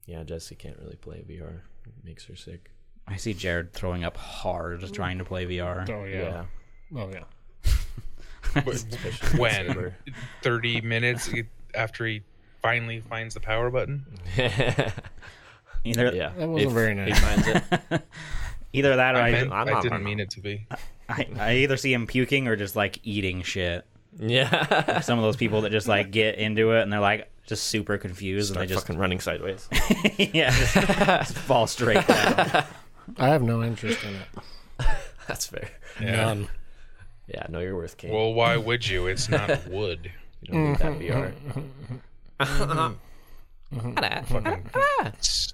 Yeah. 0.06 0.22
Jesse 0.24 0.54
can't 0.54 0.78
really 0.78 0.96
play 0.96 1.24
VR. 1.28 1.60
It 1.86 1.92
makes 2.04 2.24
her 2.26 2.36
sick. 2.36 2.70
I 3.06 3.16
see 3.16 3.32
Jared 3.34 3.72
throwing 3.72 4.04
up 4.04 4.16
hard 4.16 4.82
trying 4.92 5.18
to 5.18 5.24
play 5.24 5.46
VR. 5.46 5.88
Oh 5.88 6.04
yeah. 6.04 6.44
Oh 6.96 7.10
yeah. 7.10 7.24
when 9.36 9.94
30 10.42 10.80
minutes 10.82 11.30
after 11.74 12.06
he 12.06 12.22
finally 12.62 13.00
finds 13.00 13.34
the 13.34 13.40
power 13.40 13.70
button. 13.70 14.04
Either 15.84 16.12
yeah. 16.14 16.32
That 16.36 16.48
wasn't 16.48 16.70
If 16.70 16.74
very 16.74 16.94
He 17.06 17.12
finds 17.14 17.46
it. 17.46 17.62
either 18.72 18.96
that 18.96 19.14
or 19.14 19.18
I, 19.18 19.28
I, 19.28 19.30
meant, 19.32 19.52
I'm 19.52 19.68
I 19.68 19.70
not- 19.72 19.82
didn't 19.82 19.96
I'm 19.98 20.04
mean 20.04 20.20
it 20.20 20.30
to 20.30 20.40
be. 20.40 20.66
I, 21.08 21.26
I 21.38 21.54
either 21.56 21.76
see 21.76 21.92
him 21.92 22.06
puking 22.06 22.48
or 22.48 22.56
just 22.56 22.76
like 22.76 22.98
eating 23.02 23.42
shit. 23.42 23.86
Yeah. 24.18 25.00
Some 25.00 25.18
of 25.18 25.24
those 25.24 25.36
people 25.36 25.62
that 25.62 25.70
just 25.70 25.88
like 25.88 26.10
get 26.12 26.36
into 26.36 26.72
it 26.72 26.82
and 26.82 26.92
they're 26.92 27.00
like 27.00 27.30
just 27.46 27.64
super 27.64 27.98
confused 27.98 28.50
Start 28.50 28.62
and 28.62 28.68
they 28.68 28.74
just 28.74 28.86
fucking 28.86 28.98
running 29.00 29.20
sideways. 29.20 29.68
yeah 30.18 30.50
just, 30.50 30.74
just 30.74 31.38
fall 31.38 31.66
straight 31.66 32.06
down. 32.06 32.64
I 33.16 33.28
have 33.28 33.42
no 33.42 33.62
interest 33.62 34.02
in 34.04 34.14
it. 34.14 34.26
That's 35.26 35.46
fair. 35.46 35.70
Yeah. 36.00 36.16
None. 36.16 36.48
Yeah. 37.26 37.46
No, 37.48 37.60
you're 37.60 37.76
worth 37.76 37.96
king. 37.96 38.12
Well, 38.12 38.34
why 38.34 38.56
would 38.56 38.86
you? 38.86 39.06
It's 39.06 39.28
not 39.28 39.66
wood. 39.68 40.10
you 40.42 40.52
don't 40.52 40.70
need 40.70 40.78
that 40.78 40.98
VR. 40.98 41.32
S- 45.18 45.52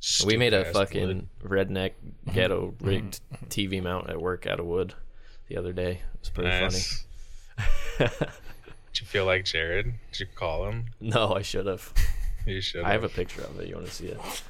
mm-hmm. 0.00 0.26
We 0.26 0.36
made 0.36 0.54
a 0.54 0.64
fucking 0.72 1.06
wood. 1.06 1.28
redneck 1.42 1.92
ghetto 2.32 2.74
rigged 2.80 3.20
mm-hmm. 3.32 3.46
TV 3.46 3.82
mount 3.82 4.10
at 4.10 4.20
work 4.20 4.46
out 4.46 4.60
of 4.60 4.66
wood 4.66 4.94
the 5.48 5.56
other 5.56 5.72
day. 5.72 6.02
It 6.14 6.20
was 6.20 6.30
pretty 6.30 6.50
Nice. 6.50 7.05
Did 7.98 9.00
you 9.00 9.06
feel 9.06 9.24
like 9.26 9.44
Jared? 9.44 9.94
Did 10.12 10.20
you 10.20 10.26
call 10.34 10.66
him? 10.66 10.86
No, 11.00 11.34
I 11.34 11.42
should 11.42 11.66
have. 11.66 11.92
You 12.46 12.60
should. 12.60 12.84
I 12.84 12.92
have 12.92 13.04
a 13.04 13.08
picture 13.08 13.42
of 13.42 13.58
it. 13.60 13.68
You 13.68 13.74
want 13.76 13.86
to 13.88 13.92
see 13.92 14.06
it? 14.06 14.20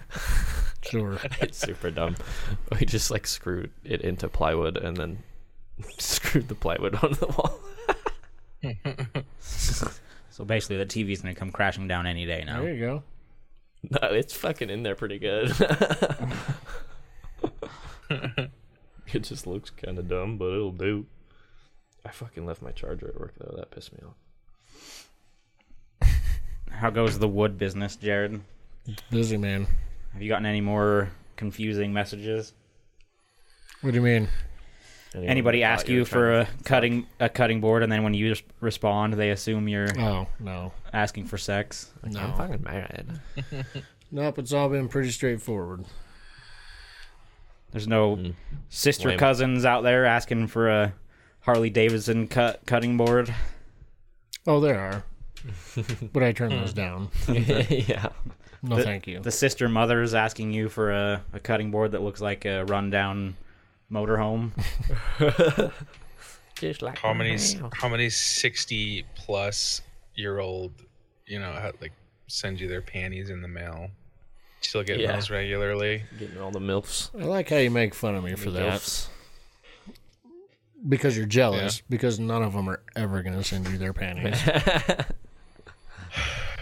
Sure. 0.91 1.19
It's 1.41 1.59
super 1.59 1.91
dumb. 1.91 2.15
We 2.79 2.87
just 2.87 3.11
like 3.11 3.27
screwed 3.27 3.73
it 3.83 4.03
into 4.03 4.29
plywood 4.29 4.77
and 4.77 4.97
then 4.97 5.19
screwed 5.99 6.47
the 6.47 6.55
plywood 6.55 6.95
onto 6.95 7.17
the 7.17 7.27
wall. 7.27 7.59
So 10.31 10.45
basically, 10.45 10.77
the 10.77 10.87
TV's 10.87 11.23
gonna 11.23 11.35
come 11.35 11.51
crashing 11.51 11.89
down 11.89 12.07
any 12.07 12.25
day 12.27 12.45
now. 12.47 12.61
There 12.61 12.73
you 12.73 12.81
go. 12.81 13.03
No, 13.91 14.09
it's 14.09 14.33
fucking 14.35 14.71
in 14.71 14.83
there 14.83 14.95
pretty 14.95 15.19
good. 15.19 15.53
it 18.11 19.21
just 19.23 19.47
looks 19.47 19.71
kind 19.71 19.99
of 19.99 20.09
dumb, 20.09 20.39
but 20.39 20.53
it'll 20.53 20.73
do. 20.73 21.07
I 22.07 22.11
fucking 22.11 22.47
left 22.47 22.63
my 22.63 22.71
charger 22.73 23.09
at 23.09 23.19
work 23.21 23.35
though. 23.39 23.55
That 23.57 23.71
pissed 23.71 23.93
me 23.93 23.99
off. 24.07 24.15
How 26.71 26.91
goes 26.91 27.19
the 27.19 27.29
wood 27.29 27.59
business, 27.59 27.97
Jared? 27.97 28.41
Busy 29.11 29.37
man. 29.37 29.67
Have 30.13 30.23
you 30.23 30.29
gotten 30.29 30.47
any 30.47 30.61
more 30.61 31.11
confusing 31.37 31.93
messages? 31.93 32.53
What 33.81 33.91
do 33.91 33.97
you 33.97 34.03
mean? 34.03 34.29
Anyone 35.15 35.31
Anybody 35.31 35.63
ask 35.63 35.89
you 35.89 36.05
for 36.05 36.41
a 36.41 36.45
to- 36.45 36.51
cutting 36.65 37.07
a 37.21 37.29
cutting 37.29 37.61
board, 37.61 37.83
and 37.83 37.91
then 37.91 38.03
when 38.03 38.13
you 38.15 38.35
respond, 38.61 39.15
they 39.15 39.31
assume 39.31 39.67
you're 39.69 39.89
Oh 39.99 40.27
no, 40.39 40.73
asking 40.93 41.27
for 41.27 41.39
sex? 41.39 41.93
No, 42.05 42.21
I'm 42.21 42.35
fucking 42.35 42.63
mad. 42.63 43.21
nope. 44.11 44.39
It's 44.39 44.53
all 44.53 44.69
been 44.69 44.89
pretty 44.89 45.11
straightforward. 45.11 45.85
There's 47.73 47.89
no 47.89 48.17
Mm. 48.17 48.35
sister 48.69 49.09
Lame. 49.11 49.19
cousins 49.19 49.65
out 49.65 49.83
there 49.83 50.05
asking 50.05 50.47
for 50.49 50.69
a 50.69 50.93
Harley 51.47 51.71
Davidson 51.71 52.27
cut 52.29 52.61
cutting 52.67 52.97
board. 52.99 53.35
Oh, 54.47 54.61
there 54.61 54.79
are, 54.79 55.05
but 56.13 56.23
I 56.23 56.33
turned 56.33 56.53
those 56.53 56.73
down. 56.75 57.09
yeah. 57.29 58.09
No, 58.63 58.77
The- 58.77 58.83
thank 58.85 59.07
you. 59.07 59.21
The 59.21 59.31
sister 59.31 59.69
mother 59.69 60.03
is 60.03 60.15
asking 60.15 60.53
you 60.53 60.69
for 60.69 60.91
a, 60.93 61.23
a 61.33 61.41
cutting 61.41 61.71
board 61.71 61.93
that 61.93 62.03
looks 62.03 62.21
like 62.21 62.45
a 62.45 62.65
rundown 62.65 63.37
motorhome. 63.91 64.51
Just 66.57 66.81
like 66.83 66.99
how 66.99 67.13
many 67.13 67.37
my 67.61 67.71
how 67.75 67.89
many 67.89 68.09
sixty 68.09 69.05
plus 69.15 69.83
year 70.15 70.39
old 70.39 70.73
you 71.27 71.39
know 71.39 71.53
had, 71.53 71.75
like 71.83 71.93
send 72.29 72.59
you 72.61 72.67
their 72.67 72.81
panties 72.83 73.29
in 73.31 73.43
the 73.43 73.49
mail. 73.49 73.91
Still 74.63 74.83
get 74.83 74.99
Yeah. 74.99 75.13
those 75.13 75.31
regularly. 75.31 76.03
getting 76.19 76.41
all 76.41 76.51
the 76.51 76.59
milfs. 76.59 77.11
I 77.21 77.25
like 77.25 77.51
how 77.51 77.59
you 77.59 77.71
make 77.71 77.95
fun 77.95 78.15
of 78.17 78.25
me 78.25 78.35
for 78.37 78.51
that 78.53 78.73
Gifts. 78.73 79.09
Because 80.89 81.17
you're 81.17 81.27
jealous. 81.27 81.83
Because 81.89 82.19
none 82.19 82.43
of 82.43 82.53
them 82.53 82.69
are 82.69 82.81
ever 82.95 83.23
gonna 83.23 83.45
send 83.45 83.69
you 83.69 83.79
their 83.79 83.93
panties. 83.93 84.41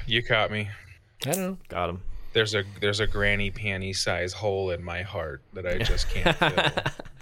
You 0.06 0.22
caught 0.22 0.50
me. 0.50 0.68
I 1.26 1.30
don't 1.32 1.40
know. 1.40 1.58
Got 1.68 1.90
him. 1.90 2.02
There's 2.34 2.54
a 2.54 2.64
there's 2.80 3.00
a 3.00 3.06
granny 3.06 3.50
panty 3.50 3.96
size 3.96 4.32
hole 4.32 4.70
in 4.70 4.82
my 4.84 5.02
heart 5.02 5.40
that 5.54 5.66
I 5.66 5.78
just 5.78 6.10
can't 6.10 6.36
fill. 6.38 6.72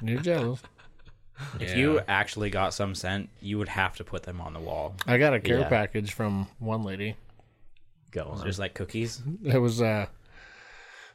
You're 0.03 0.21
jealous. 0.21 0.61
If 1.61 1.71
Yeah. 1.71 1.77
you 1.77 2.01
actually 2.09 2.51
got 2.51 2.75
some 2.75 2.95
scent, 2.95 3.29
you 3.41 3.59
would 3.59 3.69
have 3.69 3.97
to 3.97 4.05
put 4.05 4.23
them 4.25 4.41
on 4.41 4.53
the 4.53 4.61
wall. 4.61 4.95
I 5.07 5.19
got 5.19 5.35
a 5.35 5.41
care 5.41 5.61
Yeah. 5.61 5.69
package 5.69 6.13
from 6.13 6.49
one 6.59 6.83
lady. 6.83 7.17
Go 8.11 8.25
on. 8.25 8.45
Just 8.45 8.59
like 8.59 8.75
cookies. 8.75 9.23
It 9.45 9.59
was 9.59 9.81
uh 9.81 10.07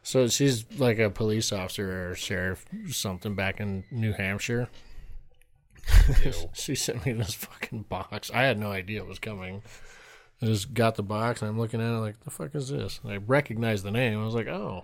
so 0.04 0.28
she's 0.30 0.64
like 0.80 1.00
a 1.00 1.10
police 1.10 1.52
officer 1.52 2.12
or 2.12 2.16
sheriff 2.16 2.66
something 2.92 3.36
back 3.36 3.60
in 3.60 3.84
New 3.92 4.14
Hampshire. 4.14 4.70
she 6.54 6.76
sent 6.76 7.06
me 7.06 7.14
this 7.14 7.34
fucking 7.34 7.84
box. 7.84 8.32
I 8.34 8.44
had 8.44 8.60
no 8.60 8.72
idea 8.72 9.02
it 9.02 9.08
was 9.08 9.20
coming. 9.20 9.62
I 10.42 10.46
just 10.46 10.74
got 10.74 10.96
the 10.96 11.04
box 11.04 11.42
and 11.42 11.50
I'm 11.50 11.60
looking 11.60 11.82
at 11.82 11.92
it 11.92 12.00
like, 12.00 12.24
the 12.24 12.30
fuck 12.30 12.54
is 12.56 12.70
this? 12.70 13.00
And 13.04 13.12
I 13.12 13.18
recognized 13.18 13.84
the 13.84 13.92
name. 13.92 14.22
I 14.22 14.26
was 14.26 14.36
like, 14.36 14.48
oh. 14.48 14.84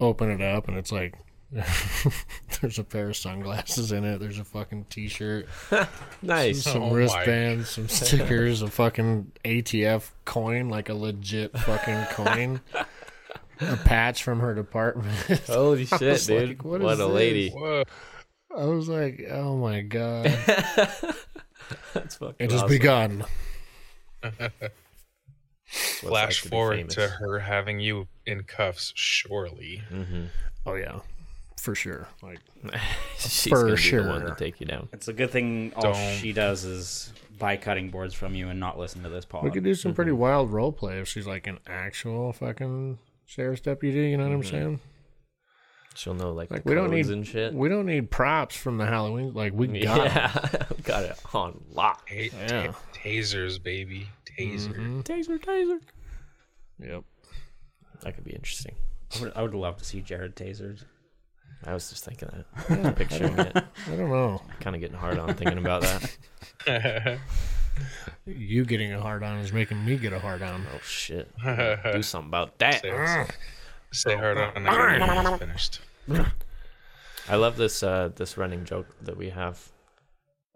Open 0.00 0.30
it 0.30 0.40
up 0.40 0.68
and 0.68 0.76
it's 0.76 0.90
like 0.90 1.14
there's 2.60 2.78
a 2.78 2.84
pair 2.84 3.10
of 3.10 3.16
sunglasses 3.16 3.92
in 3.92 4.04
it. 4.04 4.18
There's 4.18 4.38
a 4.38 4.44
fucking 4.44 4.86
t-shirt, 4.88 5.46
nice. 6.22 6.62
some 6.62 6.84
Oh 6.84 6.90
wristbands, 6.90 7.68
some 7.68 7.88
stickers, 7.88 8.62
a 8.62 8.68
fucking 8.68 9.32
ATF 9.44 10.10
coin, 10.24 10.70
like 10.70 10.88
a 10.88 10.94
legit 10.94 11.56
fucking 11.58 12.06
coin, 12.12 12.60
a 13.60 13.76
patch 13.84 14.22
from 14.22 14.40
her 14.40 14.54
department. 14.54 15.14
Holy 15.46 15.84
shit, 15.84 16.26
dude! 16.26 16.48
like, 16.48 16.64
what 16.64 16.80
a 16.80 16.96
this? 16.96 17.06
lady. 17.06 17.50
Whoa. 17.50 17.84
I 18.56 18.64
was 18.64 18.88
like, 18.88 19.26
oh 19.30 19.56
my 19.56 19.82
god, 19.82 20.24
That's 21.94 22.16
fucking 22.16 22.36
it 22.38 22.50
has 22.50 22.62
awesome. 22.62 22.68
begun. 22.68 23.24
Flash 25.64 26.12
like 26.12 26.30
to 26.30 26.42
be 26.42 26.48
forward 26.50 26.76
famous. 26.76 26.94
to 26.94 27.08
her 27.08 27.38
having 27.38 27.80
you 27.80 28.08
in 28.26 28.42
cuffs, 28.42 28.92
surely. 28.94 29.82
Mm-hmm. 29.90 30.24
Oh 30.66 30.74
yeah, 30.74 31.00
for 31.58 31.74
sure. 31.74 32.08
Like, 32.22 32.40
She's 33.18 33.48
For 33.48 33.62
gonna 33.62 33.76
be 33.76 33.90
the 33.90 34.02
one 34.02 34.20
to 34.20 34.26
sure. 34.28 34.34
take 34.34 34.60
you 34.60 34.66
down. 34.66 34.88
It's 34.92 35.08
a 35.08 35.12
good 35.12 35.30
thing 35.30 35.72
all 35.76 35.92
Don't. 35.92 36.18
she 36.18 36.32
does 36.32 36.64
is 36.64 37.12
buy 37.38 37.56
cutting 37.56 37.90
boards 37.90 38.14
from 38.14 38.34
you 38.34 38.48
and 38.48 38.60
not 38.60 38.78
listen 38.78 39.02
to 39.02 39.08
this 39.08 39.24
pod. 39.24 39.44
we 39.44 39.50
could 39.50 39.64
do 39.64 39.74
some 39.74 39.94
pretty 39.94 40.10
mm-hmm. 40.10 40.20
wild 40.20 40.52
role 40.52 40.72
play 40.72 40.98
if 40.98 41.08
she's 41.08 41.26
like 41.26 41.46
an 41.46 41.58
actual 41.66 42.32
fucking 42.32 42.98
sheriff's 43.26 43.62
deputy. 43.62 44.10
You 44.10 44.18
know 44.18 44.24
what 44.24 44.32
I'm 44.32 44.42
mm-hmm. 44.42 44.50
saying? 44.50 44.80
She'll 45.94 46.14
know 46.14 46.32
like, 46.32 46.50
Like 46.50 46.64
we 46.64 46.74
don't 46.74 46.90
need 46.90 47.06
and 47.06 47.26
shit. 47.26 47.52
we 47.54 47.68
don't 47.68 47.86
need 47.86 48.10
props 48.10 48.56
from 48.56 48.78
the 48.78 48.86
Halloween. 48.86 49.34
Like 49.34 49.52
we 49.52 49.66
got 49.82 50.00
'em. 50.00 50.06
yeah, 50.06 50.66
got 50.84 51.04
it 51.04 51.18
on 51.34 51.62
lock. 51.70 52.08
Hey, 52.08 52.28
ta- 52.28 52.36
Yeah. 52.48 52.72
tasers, 52.94 53.62
baby, 53.62 54.08
taser. 54.38 54.74
Mhm. 54.74 55.02
Taser, 55.04 55.38
taser. 55.38 55.80
Yep. 56.78 57.04
That 58.00 58.14
could 58.14 58.24
be 58.24 58.32
interesting. 58.32 58.74
I 59.16 59.20
would, 59.22 59.32
I 59.36 59.42
would 59.42 59.54
love 59.54 59.76
to 59.76 59.84
see 59.84 60.00
Jared 60.00 60.34
tasered. 60.34 60.82
I 61.64 61.74
was 61.74 61.88
just 61.90 62.04
thinking 62.04 62.28
that, 62.68 62.96
picturing 62.96 63.38
it, 63.38 63.54
I 63.56 63.90
don't 63.96 64.10
know. 64.10 64.42
kind 64.58 64.74
of 64.74 64.80
getting 64.80 64.96
hard 64.96 65.18
on 65.18 65.32
thinking 65.34 65.58
about 65.58 65.82
that. 65.82 67.18
You 68.26 68.64
getting 68.64 68.92
a 68.92 69.00
hard 69.00 69.22
on 69.22 69.38
is 69.38 69.52
making 69.52 69.84
me 69.84 69.96
get 69.96 70.12
a 70.12 70.18
hard 70.18 70.42
on. 70.42 70.64
Oh 70.74 70.80
shit! 70.84 71.30
Do 71.44 72.02
something 72.02 72.28
about 72.30 72.58
that. 72.58 72.82
Say, 73.92 74.10
say 74.10 74.16
hard 74.16 74.38
on 74.38 74.66
again 74.66 75.02
it's 75.26 75.38
finished. 75.38 75.80
I 77.28 77.36
love 77.36 77.56
this 77.56 77.82
uh, 77.82 78.10
this 78.16 78.36
running 78.36 78.64
joke 78.64 78.86
that 79.02 79.16
we 79.16 79.30
have 79.30 79.68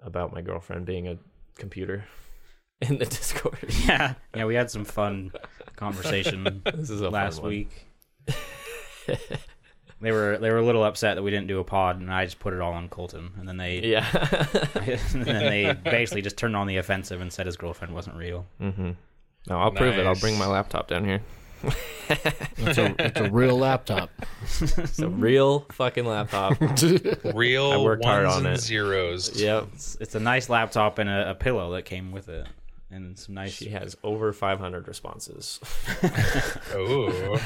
about 0.02 0.32
my 0.32 0.42
girlfriend 0.42 0.86
being 0.86 1.06
a 1.08 1.18
computer 1.58 2.04
in 2.80 2.98
the 2.98 3.04
Discord. 3.06 3.58
Yeah, 3.86 4.14
yeah, 4.34 4.44
we 4.46 4.54
had 4.54 4.70
some 4.70 4.84
fun 4.84 5.32
conversation 5.76 6.62
this 6.74 6.90
is 6.90 7.00
a 7.00 7.10
last 7.10 7.40
fun 7.40 7.48
week. 7.50 7.86
They 9.98 10.12
were 10.12 10.36
they 10.36 10.50
were 10.50 10.58
a 10.58 10.64
little 10.64 10.84
upset 10.84 11.16
that 11.16 11.22
we 11.22 11.30
didn't 11.30 11.46
do 11.46 11.58
a 11.58 11.64
pod, 11.64 12.00
and 12.00 12.12
I 12.12 12.26
just 12.26 12.38
put 12.38 12.52
it 12.52 12.60
all 12.60 12.74
on 12.74 12.88
Colton, 12.90 13.30
and 13.38 13.48
then 13.48 13.56
they 13.56 13.78
Yeah. 13.80 14.06
and 15.14 15.24
then 15.24 15.38
they 15.38 15.72
basically 15.90 16.20
just 16.20 16.36
turned 16.36 16.54
on 16.54 16.66
the 16.66 16.76
offensive 16.76 17.22
and 17.22 17.32
said 17.32 17.46
his 17.46 17.56
girlfriend 17.56 17.94
wasn't 17.94 18.16
real. 18.16 18.46
mm-hmm. 18.60 18.90
No, 19.48 19.58
I'll 19.58 19.70
prove 19.70 19.96
it. 19.96 20.06
I'll 20.06 20.14
bring 20.16 20.36
my 20.38 20.46
laptop 20.46 20.88
down 20.88 21.04
here. 21.04 21.22
It's 22.08 22.78
a 22.78 22.94
it's 23.00 23.20
a 23.20 23.30
real 23.30 23.58
laptop. 23.58 24.10
It's 24.60 24.98
a 25.00 25.08
real 25.08 25.66
fucking 25.72 26.04
laptop. 26.04 26.56
Real 27.34 27.72
I 27.72 27.76
worked 27.78 28.04
ones 28.04 28.12
hard 28.12 28.26
on 28.26 28.46
and 28.46 28.54
it. 28.54 28.60
zeros. 28.60 29.40
yep. 29.40 29.66
It's, 29.74 29.96
it's 30.00 30.14
a 30.14 30.20
nice 30.20 30.48
laptop 30.48 30.98
and 31.00 31.10
a, 31.10 31.30
a 31.30 31.34
pillow 31.34 31.72
that 31.72 31.84
came 31.84 32.12
with 32.12 32.28
it, 32.28 32.46
and 32.92 33.18
some 33.18 33.34
nice. 33.34 33.52
She 33.54 33.70
has 33.70 33.96
over 34.04 34.32
500 34.32 34.86
responses. 34.86 35.58
Oh, 36.72 37.36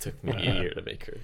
took 0.00 0.22
me 0.22 0.32
a 0.32 0.54
year 0.60 0.70
to 0.70 0.82
make 0.82 1.06
her. 1.06 1.16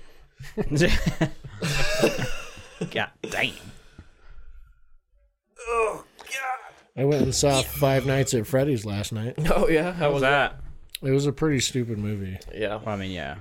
Went 7.16 7.24
and 7.26 7.34
saw 7.34 7.62
Five 7.62 8.06
Nights 8.06 8.34
at 8.34 8.46
Freddy's 8.46 8.84
last 8.84 9.12
night. 9.12 9.34
Oh 9.54 9.68
yeah, 9.68 9.92
How 9.92 10.10
was 10.12 10.22
that? 10.22 10.60
It 11.02 11.10
was 11.10 11.26
a 11.26 11.32
pretty 11.32 11.60
stupid 11.60 11.98
movie. 11.98 12.38
Yeah, 12.54 12.76
Well, 12.76 12.88
I 12.88 12.96
mean, 12.96 13.10
yeah. 13.10 13.36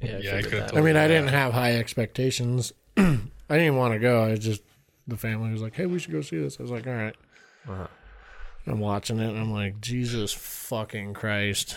yeah. 0.00 0.18
Yeah, 0.18 0.36
I 0.36 0.42
could've 0.42 0.60
that. 0.70 0.76
I 0.76 0.80
mean, 0.80 0.96
I 0.96 1.06
didn't 1.08 1.28
have 1.28 1.52
high 1.52 1.76
expectations. 1.76 2.72
I 2.96 3.18
didn't 3.50 3.76
want 3.76 3.92
to 3.94 3.98
go. 3.98 4.24
I 4.24 4.36
just 4.36 4.62
the 5.06 5.16
family 5.16 5.50
was 5.52 5.62
like, 5.62 5.74
"Hey, 5.74 5.86
we 5.86 5.98
should 5.98 6.12
go 6.12 6.20
see 6.20 6.38
this." 6.38 6.58
I 6.58 6.62
was 6.62 6.70
like, 6.72 6.86
"All 6.86 6.92
right." 6.94 7.14
Uh-huh. 7.68 7.86
I'm 8.66 8.80
watching 8.80 9.18
it, 9.20 9.28
and 9.28 9.38
I'm 9.38 9.52
like, 9.52 9.80
"Jesus 9.80 10.32
fucking 10.32 11.14
Christ! 11.14 11.76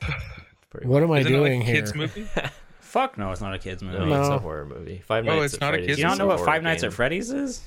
Pretty 0.70 0.86
What 0.86 1.02
am 1.02 1.10
I 1.10 1.20
Isn't 1.20 1.32
it 1.32 1.36
doing 1.36 1.60
like 1.60 1.68
a 1.68 1.70
here?" 1.72 1.80
kids 1.82 1.94
movie? 1.94 2.26
Fuck 2.80 3.18
no, 3.18 3.30
it's 3.32 3.40
not 3.40 3.54
a 3.54 3.58
kids 3.58 3.82
movie. 3.82 3.98
No, 3.98 4.04
No. 4.06 4.20
it's 4.20 4.28
a 4.28 4.38
horror 4.38 4.66
movie. 4.66 5.02
Five 5.04 5.26
Oh, 5.26 5.36
Nights 5.36 5.44
it's 5.46 5.54
at 5.54 5.60
not 5.60 5.68
a 5.74 5.78
Freddy's 5.78 5.86
kid's 5.88 5.98
You 5.98 6.04
don't 6.06 6.18
know 6.18 6.24
a 6.24 6.28
what 6.28 6.36
horror 6.38 6.46
Five 6.46 6.62
Nights 6.62 6.82
game. 6.82 6.88
at 6.88 6.94
Freddy's 6.94 7.30
is? 7.32 7.62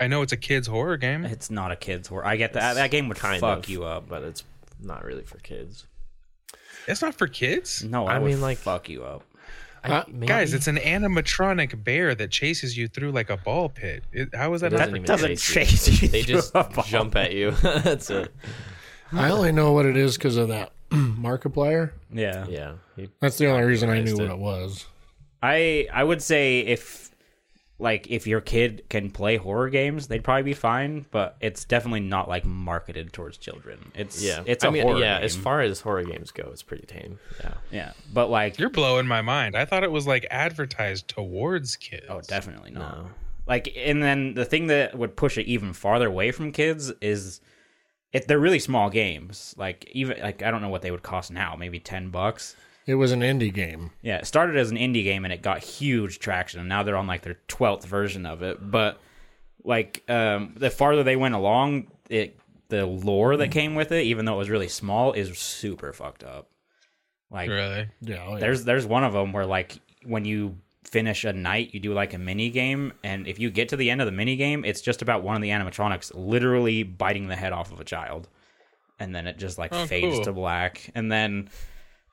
I 0.00 0.06
know 0.06 0.22
it's 0.22 0.32
a 0.32 0.36
kids 0.36 0.66
horror 0.66 0.96
game. 0.96 1.24
It's 1.24 1.50
not 1.50 1.70
a 1.72 1.76
kids 1.76 2.08
horror. 2.08 2.26
I 2.26 2.36
get 2.36 2.54
that. 2.54 2.74
That 2.74 2.90
game 2.90 3.08
would 3.08 3.18
Kind 3.18 3.36
of 3.36 3.40
fuck 3.40 3.58
of, 3.64 3.68
you 3.68 3.84
up. 3.84 4.08
but 4.08 4.22
it's 4.22 4.44
not 4.82 5.04
really 5.04 5.22
for 5.24 5.38
kids. 5.38 5.86
It's 6.88 7.02
not 7.02 7.14
for 7.14 7.26
kids. 7.28 7.84
No, 7.84 8.06
I 8.06 8.14
I, 8.14 8.18
mean, 8.18 8.28
mean 8.28 8.40
like- 8.40 8.58
fuck 8.58 8.88
you 8.88 9.04
up. 9.04 9.22
Uh, 9.82 10.02
Guys, 10.26 10.52
it's 10.52 10.66
an 10.66 10.76
animatronic 10.76 11.82
bear 11.84 12.14
that 12.14 12.30
chases 12.30 12.76
you 12.76 12.86
through 12.86 13.12
like 13.12 13.30
a 13.30 13.38
ball 13.38 13.70
pit. 13.70 14.04
It, 14.12 14.34
how 14.34 14.52
is 14.52 14.60
that 14.60 14.74
It 14.74 14.76
not 14.76 14.84
doesn't 14.90 15.00
for 15.00 15.06
doesn't 15.06 15.36
chase 15.38 15.88
you. 15.88 15.94
chase 15.94 16.02
you 16.02 16.08
They 16.08 16.22
just 16.22 16.50
a 16.54 16.64
ball 16.64 16.84
jump 16.84 17.16
at 17.16 17.32
you. 17.32 17.50
That's 17.62 18.10
it. 18.10 18.30
I 19.12 19.30
only 19.30 19.52
know 19.52 19.72
what 19.72 19.86
it 19.86 19.96
is 19.96 20.18
because 20.18 20.36
of 20.36 20.48
that 20.48 20.72
Markiplier. 20.90 21.92
Yeah. 22.12 22.46
Yeah. 22.46 22.72
He, 22.96 23.08
That's 23.20 23.38
the 23.38 23.46
only 23.50 23.64
reason 23.64 23.88
I 23.88 24.00
knew 24.02 24.10
Popularized 24.16 24.20
what 24.20 24.30
it. 24.30 24.32
it 24.32 24.38
was. 24.66 24.86
I 25.42 25.88
I 25.92 26.04
would 26.04 26.20
say 26.20 26.60
if 26.60 27.09
like 27.80 28.06
if 28.10 28.26
your 28.26 28.40
kid 28.40 28.84
can 28.88 29.10
play 29.10 29.36
horror 29.36 29.70
games, 29.70 30.06
they'd 30.06 30.22
probably 30.22 30.42
be 30.42 30.54
fine. 30.54 31.06
But 31.10 31.36
it's 31.40 31.64
definitely 31.64 32.00
not 32.00 32.28
like 32.28 32.44
marketed 32.44 33.12
towards 33.12 33.38
children. 33.38 33.92
It's 33.94 34.22
yeah. 34.22 34.42
it's 34.46 34.64
a 34.64 34.68
I 34.68 34.70
mean, 34.70 34.82
horror 34.82 35.00
yeah. 35.00 35.16
game. 35.16 35.24
As 35.24 35.36
far 35.36 35.60
as 35.60 35.80
horror 35.80 36.04
games 36.04 36.30
go, 36.30 36.48
it's 36.52 36.62
pretty 36.62 36.86
tame. 36.86 37.18
Yeah. 37.40 37.54
yeah, 37.70 37.92
but 38.12 38.30
like 38.30 38.58
You're 38.58 38.70
blowing 38.70 39.06
my 39.06 39.22
mind. 39.22 39.56
I 39.56 39.64
thought 39.64 39.82
it 39.82 39.90
was 39.90 40.06
like 40.06 40.26
advertised 40.30 41.08
towards 41.08 41.76
kids. 41.76 42.06
oh, 42.08 42.20
definitely 42.20 42.70
not. 42.70 42.98
No. 42.98 43.10
Like, 43.46 43.72
and 43.74 44.02
then 44.02 44.34
the 44.34 44.44
thing 44.44 44.68
that 44.68 44.96
would 44.96 45.16
push 45.16 45.36
it 45.38 45.46
even 45.46 45.72
farther 45.72 46.06
away 46.06 46.30
from 46.30 46.52
kids 46.52 46.92
is. 47.00 47.40
It, 48.12 48.26
they're 48.26 48.40
really 48.40 48.58
small 48.58 48.90
games. 48.90 49.54
Like 49.56 49.88
even 49.92 50.20
like 50.20 50.42
I 50.42 50.50
don't 50.50 50.62
know 50.62 50.68
what 50.68 50.82
they 50.82 50.90
would 50.90 51.04
cost 51.04 51.30
now, 51.30 51.54
maybe 51.54 51.78
ten 51.78 52.10
bucks. 52.10 52.56
It 52.90 52.94
was 52.96 53.12
an 53.12 53.20
indie 53.20 53.54
game. 53.54 53.92
Yeah, 54.02 54.16
it 54.16 54.26
started 54.26 54.56
as 54.56 54.72
an 54.72 54.76
indie 54.76 55.04
game 55.04 55.24
and 55.24 55.32
it 55.32 55.42
got 55.42 55.62
huge 55.62 56.18
traction. 56.18 56.58
And 56.58 56.68
now 56.68 56.82
they're 56.82 56.96
on 56.96 57.06
like 57.06 57.22
their 57.22 57.38
twelfth 57.46 57.86
version 57.86 58.26
of 58.26 58.42
it. 58.42 58.58
But 58.68 59.00
like 59.62 60.02
um, 60.10 60.54
the 60.56 60.70
farther 60.70 61.04
they 61.04 61.14
went 61.14 61.36
along, 61.36 61.86
it 62.08 62.36
the 62.68 62.86
lore 62.86 63.36
that 63.36 63.52
came 63.52 63.76
with 63.76 63.92
it, 63.92 64.06
even 64.06 64.24
though 64.24 64.34
it 64.34 64.38
was 64.38 64.50
really 64.50 64.66
small, 64.66 65.12
is 65.12 65.38
super 65.38 65.92
fucked 65.92 66.24
up. 66.24 66.50
Like 67.30 67.48
Really? 67.48 67.86
Yeah, 68.00 68.24
oh, 68.26 68.32
yeah. 68.34 68.40
there's 68.40 68.64
there's 68.64 68.86
one 68.86 69.04
of 69.04 69.12
them 69.12 69.32
where 69.32 69.46
like 69.46 69.78
when 70.04 70.24
you 70.24 70.56
finish 70.82 71.24
a 71.24 71.32
night, 71.32 71.72
you 71.72 71.78
do 71.78 71.92
like 71.94 72.12
a 72.12 72.18
mini 72.18 72.50
game, 72.50 72.92
and 73.04 73.28
if 73.28 73.38
you 73.38 73.50
get 73.50 73.68
to 73.68 73.76
the 73.76 73.88
end 73.88 74.00
of 74.00 74.06
the 74.06 74.12
mini 74.12 74.34
game, 74.34 74.64
it's 74.64 74.80
just 74.80 75.00
about 75.00 75.22
one 75.22 75.36
of 75.36 75.42
the 75.42 75.50
animatronics 75.50 76.10
literally 76.12 76.82
biting 76.82 77.28
the 77.28 77.36
head 77.36 77.52
off 77.52 77.70
of 77.70 77.78
a 77.78 77.84
child, 77.84 78.26
and 78.98 79.14
then 79.14 79.28
it 79.28 79.38
just 79.38 79.58
like 79.58 79.72
Oh, 79.72 79.86
fades 79.86 80.16
cool. 80.16 80.24
to 80.24 80.32
black, 80.32 80.90
and 80.96 81.12
then 81.12 81.48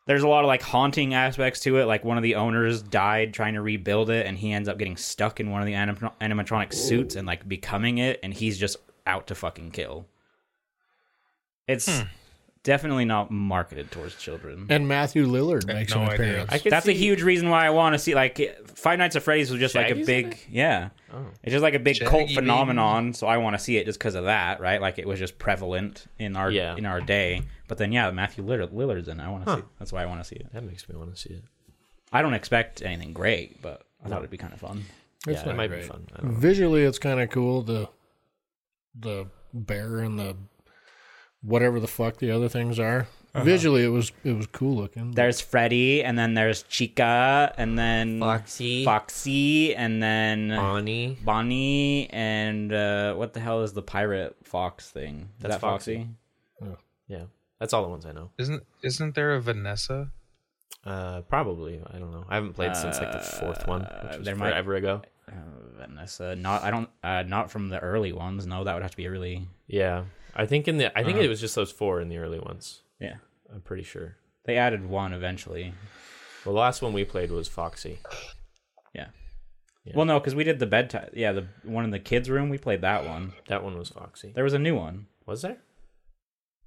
there's 0.07 0.23
a 0.23 0.27
lot 0.27 0.43
of 0.43 0.47
like 0.47 0.61
haunting 0.61 1.13
aspects 1.13 1.59
to 1.61 1.77
it. 1.77 1.85
Like 1.85 2.03
one 2.03 2.17
of 2.17 2.23
the 2.23 2.35
owners 2.35 2.81
died 2.81 3.33
trying 3.33 3.53
to 3.53 3.61
rebuild 3.61 4.09
it, 4.09 4.25
and 4.25 4.37
he 4.37 4.51
ends 4.51 4.67
up 4.67 4.77
getting 4.79 4.97
stuck 4.97 5.39
in 5.39 5.51
one 5.51 5.61
of 5.61 5.67
the 5.67 5.75
anim- 5.75 6.09
animatronic 6.19 6.73
suits 6.73 7.15
and 7.15 7.27
like 7.27 7.47
becoming 7.47 7.99
it, 7.99 8.19
and 8.23 8.33
he's 8.33 8.57
just 8.57 8.77
out 9.05 9.27
to 9.27 9.35
fucking 9.35 9.71
kill. 9.71 10.07
It's 11.67 11.99
Hmm. 11.99 12.07
Definitely 12.63 13.05
not 13.05 13.31
marketed 13.31 13.91
towards 13.91 14.15
children. 14.15 14.65
and 14.69 14.87
Matthew 14.87 15.25
Lillard 15.25 15.65
makes 15.67 15.93
no 15.95 16.01
an 16.03 16.09
idea. 16.09 16.15
appearance. 16.29 16.51
I 16.51 16.57
could 16.59 16.71
That's 16.71 16.85
a 16.87 16.91
see- 16.91 16.97
huge 16.97 17.21
reason 17.23 17.49
why 17.49 17.65
I 17.65 17.69
want 17.69 17.93
to 17.93 17.99
see 17.99 18.13
like 18.15 18.39
Five 18.75 18.99
Nights 18.99 19.15
at 19.15 19.23
Freddy's 19.23 19.49
was 19.51 19.59
just 19.59 19.75
like 19.75 19.87
a 19.87 19.89
Shaggy's 19.89 20.09
in 20.09 20.23
big 20.29 20.33
it? 20.33 20.45
yeah. 20.49 20.89
Oh. 21.13 21.25
It's 21.43 21.51
just 21.53 21.63
like 21.63 21.73
a 21.73 21.79
big 21.79 21.95
Shaggy, 21.95 22.09
cult 22.09 22.23
baby. 22.27 22.35
phenomenon, 22.35 23.13
so 23.13 23.27
I 23.27 23.37
want 23.37 23.55
to 23.57 23.59
see 23.63 23.77
it 23.77 23.85
just 23.85 23.97
because 23.99 24.15
of 24.15 24.25
that, 24.25 24.59
right? 24.59 24.81
Like 24.81 24.99
it 24.99 25.07
was 25.07 25.19
just 25.19 25.37
prevalent 25.39 26.05
in 26.19 26.35
our 26.35 26.51
Yeah. 26.51 26.75
in 26.75 26.85
our 26.85 26.99
day. 27.01 27.43
But 27.67 27.77
then 27.77 27.91
yeah, 27.91 28.09
Matthew 28.11 28.43
Lillard, 28.45 28.73
Lillard's 28.73 29.07
in. 29.07 29.19
it. 29.19 29.23
I 29.23 29.29
want 29.29 29.45
to 29.45 29.55
see. 29.57 29.61
That's 29.79 29.91
why 29.93 30.03
I 30.03 30.05
want 30.05 30.21
to 30.21 30.27
see 30.27 30.35
it. 30.35 30.51
That 30.53 30.63
makes 30.63 30.87
me 30.89 30.95
want 30.95 31.13
to 31.15 31.19
see 31.21 31.33
it. 31.33 31.43
I 32.11 32.21
don't 32.21 32.33
expect 32.33 32.81
anything 32.81 33.13
great, 33.13 33.61
but 33.61 33.83
I 34.03 34.09
thought 34.09 34.19
it'd 34.19 34.29
be 34.29 34.37
kind 34.37 34.53
of 34.53 34.59
fun. 34.59 34.85
It's 35.27 35.39
yeah, 35.39 35.45
not 35.45 35.53
it 35.55 35.57
might 35.57 35.67
great. 35.67 35.81
be 35.81 35.87
fun. 35.87 36.07
I 36.15 36.21
don't 36.21 36.33
know. 36.33 36.37
Visually, 36.39 36.83
it's 36.83 36.99
kind 36.99 37.19
of 37.19 37.29
cool. 37.29 37.61
The 37.63 37.89
the 38.99 39.27
bear 39.53 39.99
and 39.99 40.17
the 40.19 40.35
whatever 41.41 41.79
the 41.79 41.87
fuck 41.87 42.17
the 42.17 42.31
other 42.31 42.49
things 42.49 42.79
are. 42.79 43.07
Visually, 43.35 43.83
it 43.83 43.89
was 43.89 44.11
it 44.23 44.33
was 44.33 44.47
cool 44.47 44.75
looking. 44.75 45.11
There's 45.11 45.39
Freddy, 45.39 46.03
and 46.03 46.17
then 46.17 46.33
there's 46.33 46.63
Chica, 46.63 47.53
and 47.55 47.77
then 47.77 48.19
Foxy, 48.19 48.83
Foxy, 48.83 49.75
and 49.75 50.01
then 50.01 50.49
Bonnie. 50.49 51.17
Bonnie, 51.23 52.09
and 52.09 52.73
uh, 52.73 53.13
what 53.13 53.33
the 53.33 53.39
hell 53.39 53.61
is 53.61 53.73
the 53.73 53.83
pirate 53.83 54.35
fox 54.43 54.89
thing? 54.89 55.29
Is 55.37 55.43
That's 55.43 55.55
that 55.55 55.61
Foxy? 55.61 56.07
Yeah, 57.07 57.25
that's 57.59 57.73
all 57.73 57.83
the 57.83 57.89
ones 57.89 58.07
I 58.07 58.11
know. 58.11 58.31
Isn't 58.39 58.63
isn't 58.81 59.13
there 59.13 59.35
a 59.35 59.41
Vanessa? 59.41 60.09
Uh, 60.83 61.21
probably. 61.21 61.79
I 61.85 61.99
don't 61.99 62.11
know. 62.11 62.25
I 62.27 62.35
haven't 62.35 62.53
played 62.53 62.75
since 62.75 62.97
like 62.97 63.11
the 63.11 63.19
fourth 63.19 63.67
one, 63.67 63.81
which 64.03 64.17
was 64.17 64.25
there 64.25 64.35
might- 64.35 64.49
forever 64.51 64.75
ago. 64.75 65.01
Uh, 65.29 65.33
Vanessa, 65.79 66.35
not 66.35 66.63
I 66.63 66.71
don't 66.71 66.89
uh, 67.03 67.21
not 67.23 67.51
from 67.51 67.69
the 67.69 67.77
early 67.79 68.13
ones. 68.13 68.47
No, 68.47 68.63
that 68.63 68.73
would 68.73 68.81
have 68.81 68.91
to 68.91 68.97
be 68.97 69.05
a 69.05 69.11
really 69.11 69.45
Yeah, 69.67 70.05
I 70.35 70.45
think 70.45 70.67
in 70.67 70.77
the 70.77 70.97
I 70.97 71.03
think 71.03 71.15
Uh-huh. 71.17 71.25
it 71.25 71.29
was 71.29 71.39
just 71.41 71.55
those 71.55 71.71
four 71.71 71.99
in 72.01 72.09
the 72.09 72.17
early 72.17 72.39
ones. 72.39 72.81
yeah. 72.99 73.15
I'm 73.53 73.61
pretty 73.61 73.83
sure. 73.83 74.17
They 74.45 74.57
added 74.57 74.85
one 74.89 75.13
eventually. 75.13 75.73
Well, 76.45 76.53
the 76.53 76.59
last 76.59 76.81
one 76.81 76.91
we 76.93 77.05
played 77.05 77.31
was 77.31 77.47
Foxy. 77.47 77.99
Yeah. 78.93 79.07
Yeah. 79.85 79.93
Well, 79.95 80.05
no, 80.05 80.19
because 80.19 80.35
we 80.35 80.43
did 80.43 80.59
the 80.59 80.65
bedtime. 80.65 81.09
Yeah, 81.13 81.31
the 81.31 81.47
one 81.63 81.85
in 81.85 81.91
the 81.91 81.99
kids' 81.99 82.29
room. 82.29 82.49
We 82.49 82.57
played 82.57 82.81
that 82.81 83.05
one. 83.05 83.31
That 83.47 83.63
one 83.63 83.77
was 83.77 83.89
Foxy. 83.89 84.33
There 84.35 84.43
was 84.43 84.53
a 84.53 84.59
new 84.59 84.75
one. 84.75 85.07
Was 85.25 85.41
there? 85.43 85.57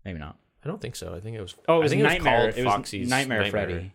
Maybe 0.05 0.19
not. 0.19 0.39
I 0.65 0.69
don't 0.69 0.81
think 0.81 0.97
so. 0.97 1.15
I 1.15 1.21
think 1.21 1.37
it 1.37 1.41
was. 1.43 1.55
Oh, 1.69 1.75
it 1.75 1.77
I 1.77 1.83
was 1.83 1.93
think 1.93 2.03
Nightmare. 2.03 2.45
It 2.45 2.47
was, 2.47 2.57
It 2.57 2.65
called 2.65 2.67
was 2.67 2.75
Foxy's 2.87 3.09
Nightmare, 3.11 3.51
Freddy. 3.51 3.93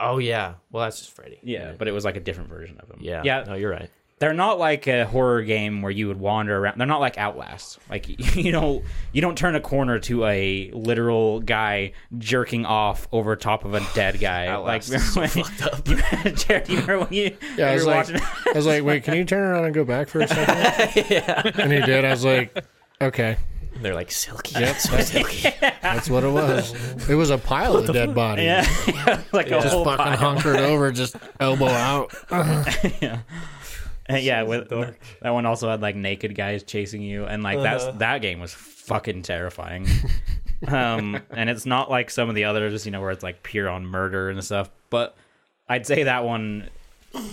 Oh 0.00 0.16
yeah. 0.18 0.54
Well, 0.70 0.84
that's 0.84 0.98
just 1.00 1.12
Freddy. 1.12 1.38
Yeah, 1.42 1.72
but 1.78 1.88
it 1.88 1.92
was 1.92 2.04
like 2.06 2.16
a 2.16 2.20
different 2.20 2.48
version 2.48 2.78
of 2.80 2.90
him. 2.90 2.98
yeah. 3.00 3.20
yeah. 3.24 3.44
No, 3.46 3.54
you're 3.54 3.70
right. 3.70 3.90
They're 4.20 4.32
not 4.32 4.58
like 4.60 4.86
a 4.86 5.04
horror 5.06 5.42
game 5.42 5.82
where 5.82 5.90
you 5.90 6.06
would 6.08 6.18
wander 6.20 6.56
around. 6.56 6.78
They're 6.78 6.86
not 6.86 7.00
like 7.00 7.18
Outlast. 7.18 7.78
Like 7.90 8.06
you 8.36 8.52
don't 8.52 8.84
you 9.12 9.20
don't 9.20 9.36
turn 9.36 9.54
a 9.56 9.60
corner 9.60 9.98
to 10.00 10.24
a 10.24 10.70
literal 10.72 11.40
guy 11.40 11.92
jerking 12.16 12.64
off 12.64 13.08
over 13.12 13.34
top 13.36 13.64
of 13.64 13.74
a 13.74 13.80
dead 13.94 14.20
guy. 14.20 14.46
Outlast 14.46 14.90
like 14.90 14.96
is 15.00 15.12
so 15.12 15.20
when- 15.20 15.28
fucked 15.28 15.62
up. 15.62 15.88
You, 15.88 15.96
Jared, 16.32 16.68
you 16.68 16.80
remember 16.80 17.00
when 17.00 17.12
you, 17.12 17.36
Yeah, 17.56 17.70
I 17.70 17.74
was 17.74 17.84
were 17.84 17.90
like, 17.90 18.08
watching? 18.08 18.20
I 18.46 18.52
was 18.54 18.66
like, 18.66 18.84
wait, 18.84 19.02
can 19.04 19.14
you 19.14 19.24
turn 19.24 19.42
around 19.42 19.64
and 19.64 19.74
go 19.74 19.84
back 19.84 20.08
for 20.08 20.20
a 20.20 20.28
second? 20.28 21.10
yeah. 21.10 21.42
and 21.58 21.72
he 21.72 21.80
did. 21.80 22.04
I 22.04 22.10
was 22.10 22.24
like, 22.24 22.64
okay, 23.02 23.36
They're 23.82 23.94
like 23.94 24.12
silky. 24.12 24.58
Yep. 24.60 24.76
so 24.76 24.98
silky. 25.00 25.50
that's 25.82 26.08
what 26.08 26.22
it 26.22 26.30
was. 26.30 27.10
It 27.10 27.16
was 27.16 27.30
a 27.30 27.38
pile 27.38 27.76
of 27.76 27.92
dead 27.92 28.14
bodies. 28.14 28.44
yeah, 28.44 28.66
yeah, 28.86 29.22
like 29.32 29.48
a 29.48 29.56
Yeah. 29.56 29.60
Just 29.60 29.74
whole 29.74 29.84
fucking 29.84 30.04
pile. 30.04 30.16
hunkered 30.16 30.56
over, 30.60 30.92
just 30.92 31.16
elbow 31.40 31.66
out. 31.66 32.14
yeah. 33.02 33.18
And 34.06 34.22
yeah, 34.22 34.42
with, 34.42 34.68
that 34.68 35.30
one 35.30 35.46
also 35.46 35.70
had 35.70 35.80
like 35.80 35.96
naked 35.96 36.34
guys 36.34 36.62
chasing 36.62 37.00
you, 37.02 37.24
and 37.24 37.42
like 37.42 37.58
Uh-huh. 37.58 37.92
that 37.98 38.18
game 38.22 38.38
was 38.40 38.52
fucking 38.52 39.22
terrifying. 39.22 39.86
um, 40.68 41.20
and 41.30 41.48
it's 41.50 41.66
not 41.66 41.90
like 41.90 42.10
some 42.10 42.28
of 42.28 42.34
the 42.34 42.44
others, 42.44 42.84
you 42.84 42.92
know, 42.92 43.00
where 43.00 43.10
it's 43.10 43.22
like 43.22 43.42
pure 43.42 43.68
on 43.68 43.86
murder 43.86 44.30
and 44.30 44.42
stuff. 44.44 44.70
But 44.90 45.16
I'd 45.68 45.86
say 45.86 46.04
that 46.04 46.24
one, 46.24 46.68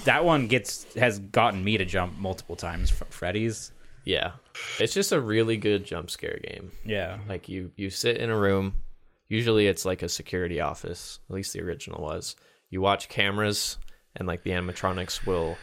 that 0.06 0.24
one 0.26 0.48
gets 0.48 0.86
has 0.96 1.20
gotten 1.20 1.64
me 1.64 1.78
to 1.78 1.86
jump 1.86 2.18
multiple 2.18 2.56
times. 2.56 2.92
F- 2.92 3.08
Freddy's, 3.10 3.72
yeah. 4.06 4.32
It's 4.80 4.94
just 4.94 5.12
a 5.12 5.20
really 5.20 5.58
good 5.58 5.84
jump 5.86 6.10
scare 6.10 6.40
game. 6.44 6.72
yeah, 6.86 7.18
Like 7.28 7.50
you 7.50 7.72
you 7.76 7.90
sit 7.90 8.18
in 8.18 8.30
a 8.30 8.38
room. 8.38 8.76
Usually 9.30 9.68
it's 9.68 9.86
like 9.86 10.02
a 10.04 10.10
security 10.10 10.60
office. 10.60 11.20
At 11.30 11.36
least 11.36 11.54
the 11.54 11.62
original 11.62 12.02
was. 12.02 12.36
You 12.70 12.82
watch 12.82 13.08
cameras 13.10 13.78
and 14.16 14.28
like 14.28 14.44
the 14.44 14.50
animatronics 14.52 15.26
will 15.26 15.58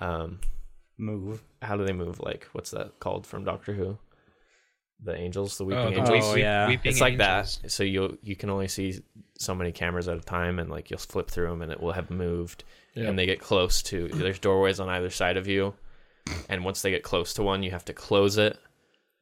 um 0.00 0.40
move. 0.98 1.42
how 1.62 1.76
do 1.76 1.84
they 1.84 1.92
move? 1.92 2.20
Like 2.20 2.48
what's 2.52 2.70
that 2.72 2.98
called 3.00 3.26
from 3.26 3.44
Doctor 3.44 3.72
Who? 3.74 3.98
The 5.02 5.16
angels, 5.16 5.56
the 5.56 5.64
weeping 5.64 5.80
Oh, 5.82 5.90
the 5.90 5.96
angels. 6.12 6.24
Oh, 6.24 6.34
yeah. 6.34 6.68
weeping 6.68 6.90
it's 6.90 7.00
like 7.00 7.14
angels. 7.14 7.58
that. 7.62 7.70
So 7.70 7.84
you 7.84 8.18
you 8.22 8.36
can 8.36 8.50
only 8.50 8.68
see 8.68 9.00
so 9.38 9.54
many 9.54 9.72
cameras 9.72 10.08
at 10.08 10.18
a 10.18 10.20
time, 10.20 10.58
and 10.58 10.68
like 10.68 10.90
you'll 10.90 10.98
flip 10.98 11.30
through 11.30 11.48
them, 11.48 11.62
and 11.62 11.72
it 11.72 11.80
will 11.80 11.92
have 11.92 12.10
moved, 12.10 12.64
Yeah. 12.94 13.04
and 13.08 13.18
they 13.18 13.24
get 13.24 13.40
close 13.40 13.82
to. 13.84 14.08
There's 14.08 14.38
doorways 14.38 14.78
on 14.78 14.90
either 14.90 15.08
side 15.08 15.38
of 15.38 15.46
you, 15.48 15.72
and 16.50 16.64
once 16.64 16.82
they 16.82 16.90
get 16.90 17.02
close 17.02 17.32
to 17.34 17.42
one, 17.42 17.62
you 17.62 17.70
have 17.70 17.86
to 17.86 17.94
close 17.94 18.36
it, 18.36 18.58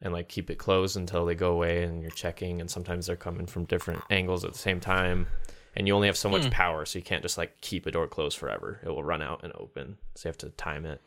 and 0.02 0.12
like 0.12 0.28
keep 0.28 0.50
it 0.50 0.58
closed 0.58 0.96
until 0.96 1.24
they 1.24 1.36
go 1.36 1.52
away, 1.52 1.84
and 1.84 2.02
you're 2.02 2.10
checking, 2.10 2.60
and 2.60 2.68
sometimes 2.68 3.06
they're 3.06 3.14
coming 3.14 3.46
from 3.46 3.64
different 3.66 4.02
angles 4.10 4.44
at 4.44 4.52
the 4.54 4.58
same 4.58 4.80
time, 4.80 5.28
and 5.76 5.86
you 5.86 5.94
only 5.94 6.08
have 6.08 6.16
so 6.16 6.28
much 6.28 6.44
Hmm. 6.44 6.50
power, 6.50 6.84
so 6.84 6.98
you 6.98 7.04
can't 7.04 7.22
just 7.22 7.38
like 7.38 7.60
keep 7.60 7.86
a 7.86 7.90
door 7.90 8.06
closed 8.06 8.38
forever. 8.38 8.80
It 8.84 8.88
will 8.88 9.04
run 9.04 9.22
out 9.22 9.42
and 9.44 9.52
open, 9.54 9.98
so 10.14 10.28
you 10.28 10.30
have 10.30 10.38
to 10.38 10.48
time 10.50 10.84
it. 10.84 11.00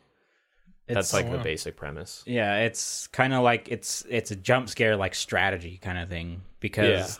That's 0.88 1.12
like 1.12 1.30
the 1.30 1.38
basic 1.44 1.76
premise. 1.76 2.22
Yeah, 2.26 2.58
it's 2.60 3.06
kind 3.08 3.32
of 3.32 3.42
like 3.42 3.68
it's 3.70 4.04
it's 4.10 4.30
a 4.30 4.36
jump 4.36 4.68
scare 4.68 4.96
like 4.96 5.14
strategy 5.14 5.78
kind 5.80 5.96
of 5.98 6.08
thing 6.08 6.42
because 6.60 7.18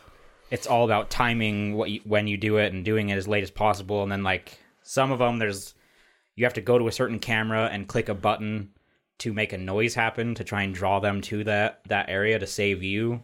it's 0.51 0.66
all 0.66 0.84
about 0.84 1.09
timing 1.11 1.74
what 1.74 1.90
you, 1.90 2.01
when 2.05 2.26
you 2.26 2.36
do 2.36 2.59
it 2.59 2.72
and 2.72 2.84
doing 2.84 3.09
it 3.09 3.16
as 3.16 3.26
late 3.28 3.43
as 3.43 3.51
possible 3.51 4.03
and 4.03 4.12
then 4.12 4.22
like 4.22 4.59
some 4.82 5.11
of 5.12 5.18
them 5.20 5.38
there's 5.38 5.74
you 6.34 6.45
have 6.45 6.53
to 6.55 6.61
go 6.61 6.76
to 6.78 6.88
a 6.88 6.93
certain 6.93 7.18
camera 7.18 7.70
and 7.72 7.88
click 7.88 8.09
a 8.11 8.14
button 8.14 8.70
to 9.18 9.32
make 9.32 9.53
a 9.55 9.59
noise 9.59 9.95
happen 9.95 10.34
to 10.34 10.45
try 10.45 10.62
and 10.62 10.74
draw 10.74 10.99
them 11.01 11.20
to 11.22 11.45
that 11.45 11.80
that 11.86 12.11
area 12.11 12.38
to 12.38 12.47
save 12.47 12.82
you 12.82 13.22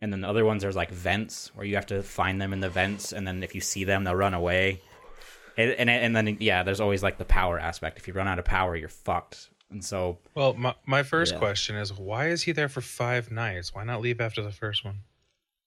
and 0.00 0.12
then 0.12 0.20
the 0.20 0.28
other 0.28 0.44
ones 0.44 0.62
there's 0.62 0.76
like 0.76 0.90
vents 0.90 1.50
where 1.54 1.66
you 1.66 1.74
have 1.74 1.86
to 1.86 2.02
find 2.02 2.40
them 2.40 2.52
in 2.52 2.60
the 2.60 2.68
vents 2.70 3.12
and 3.12 3.26
then 3.26 3.42
if 3.42 3.54
you 3.54 3.60
see 3.60 3.84
them 3.84 4.04
they'll 4.04 4.14
run 4.14 4.34
away 4.34 4.80
and 5.56 5.72
and, 5.72 5.90
and 5.90 6.14
then 6.16 6.36
yeah 6.40 6.62
there's 6.62 6.80
always 6.80 7.02
like 7.02 7.18
the 7.18 7.24
power 7.24 7.58
aspect 7.58 7.98
if 7.98 8.06
you 8.06 8.14
run 8.14 8.28
out 8.28 8.38
of 8.38 8.44
power 8.44 8.76
you're 8.76 8.88
fucked 8.88 9.50
and 9.70 9.84
so 9.84 10.16
Well, 10.34 10.54
my, 10.54 10.74
my 10.86 11.02
first 11.02 11.32
Yeah. 11.34 11.38
question 11.40 11.76
is 11.76 11.92
why 11.92 12.28
is 12.28 12.42
he 12.44 12.52
there 12.52 12.70
for 12.70 12.80
five 12.80 13.30
nights? 13.30 13.74
Why 13.74 13.84
not 13.84 14.00
leave 14.00 14.18
after 14.18 14.40
the 14.42 14.50
first 14.52 14.82
one? 14.84 15.00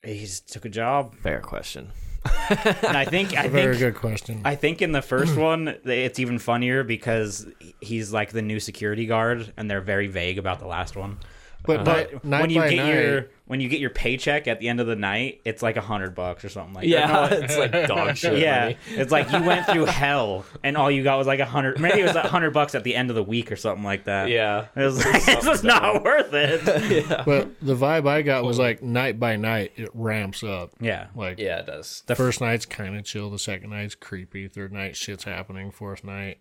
he 0.03 0.25
took 0.47 0.65
a 0.65 0.69
job 0.69 1.13
Fair 1.21 1.39
question. 1.39 1.91
and 2.49 2.97
I 2.97 3.05
think 3.05 3.35
I 3.37 3.43
A 3.45 3.49
very 3.49 3.75
think 3.77 3.93
good 3.93 3.95
question. 4.01 4.41
I 4.45 4.55
think 4.55 4.81
in 4.81 4.91
the 4.91 5.01
first 5.03 5.35
one 5.49 5.75
it's 5.85 6.19
even 6.19 6.39
funnier 6.39 6.83
because 6.83 7.45
he's 7.79 8.11
like 8.11 8.31
the 8.31 8.41
new 8.41 8.59
security 8.59 9.05
guard, 9.05 9.53
and 9.57 9.69
they're 9.69 9.81
very 9.81 10.07
vague 10.07 10.37
about 10.39 10.59
the 10.59 10.67
last 10.67 10.95
one. 10.95 11.17
But 11.63 11.85
But 11.85 12.23
when 12.25 12.49
you 12.49 12.61
get 12.61 12.75
night, 12.77 12.93
your 12.93 13.25
when 13.51 13.59
you 13.59 13.67
get 13.67 13.81
your 13.81 13.89
paycheck 13.89 14.47
at 14.47 14.61
the 14.61 14.69
end 14.69 14.79
of 14.79 14.87
the 14.87 14.95
night, 14.95 15.41
it's 15.43 15.61
like 15.61 15.75
a 15.75 15.81
hundred 15.81 16.15
bucks 16.15 16.45
or 16.45 16.49
something 16.49 16.73
like 16.73 16.87
Yeah, 16.87 17.27
that. 17.27 17.31
No, 17.39 17.43
it's 17.45 17.57
like 17.57 17.71
dog 17.87 18.15
shit. 18.15 18.39
yeah, 18.39 18.61
money. 18.63 18.77
it's 18.91 19.11
like 19.11 19.29
you 19.29 19.43
went 19.43 19.65
through 19.65 19.85
hell 19.87 20.45
and 20.63 20.77
all 20.77 20.89
you 20.89 21.03
got 21.03 21.17
was 21.17 21.27
like 21.27 21.41
a 21.41 21.45
hundred. 21.45 21.77
Maybe 21.81 21.99
it 21.99 22.05
was 22.05 22.15
a 22.15 22.21
hundred 22.27 22.51
bucks 22.53 22.75
at 22.75 22.85
the 22.85 22.95
end 22.95 23.09
of 23.09 23.17
the 23.17 23.23
week 23.23 23.51
or 23.51 23.57
something 23.57 23.83
like 23.83 24.05
that. 24.05 24.29
Yeah. 24.29 24.67
it 24.73 24.79
was 24.83 25.03
like 25.05 25.25
this 25.25 25.45
is 25.45 25.63
not 25.65 26.01
worth 26.01 26.33
it. 26.33 27.25
but 27.25 27.49
the 27.61 27.75
vibe 27.75 28.07
I 28.07 28.21
got 28.21 28.45
was 28.45 28.57
like 28.57 28.81
night 28.81 29.19
by 29.19 29.35
night 29.35 29.73
it 29.75 29.89
ramps 29.93 30.43
up. 30.43 30.71
yeah, 30.79 31.07
Like 31.13 31.37
Yeah, 31.37 31.59
it 31.59 31.65
does. 31.65 32.03
the 32.07 32.15
first 32.15 32.39
night's 32.39 32.65
kind 32.65 32.95
of 32.97 33.03
chill, 33.03 33.29
the 33.29 33.37
second 33.37 33.69
night's 33.71 33.95
creepy, 33.95 34.47
third 34.47 34.71
night 34.71 34.95
shit's 34.95 35.25
happening, 35.25 35.71
fourth 35.71 36.05
night 36.05 36.37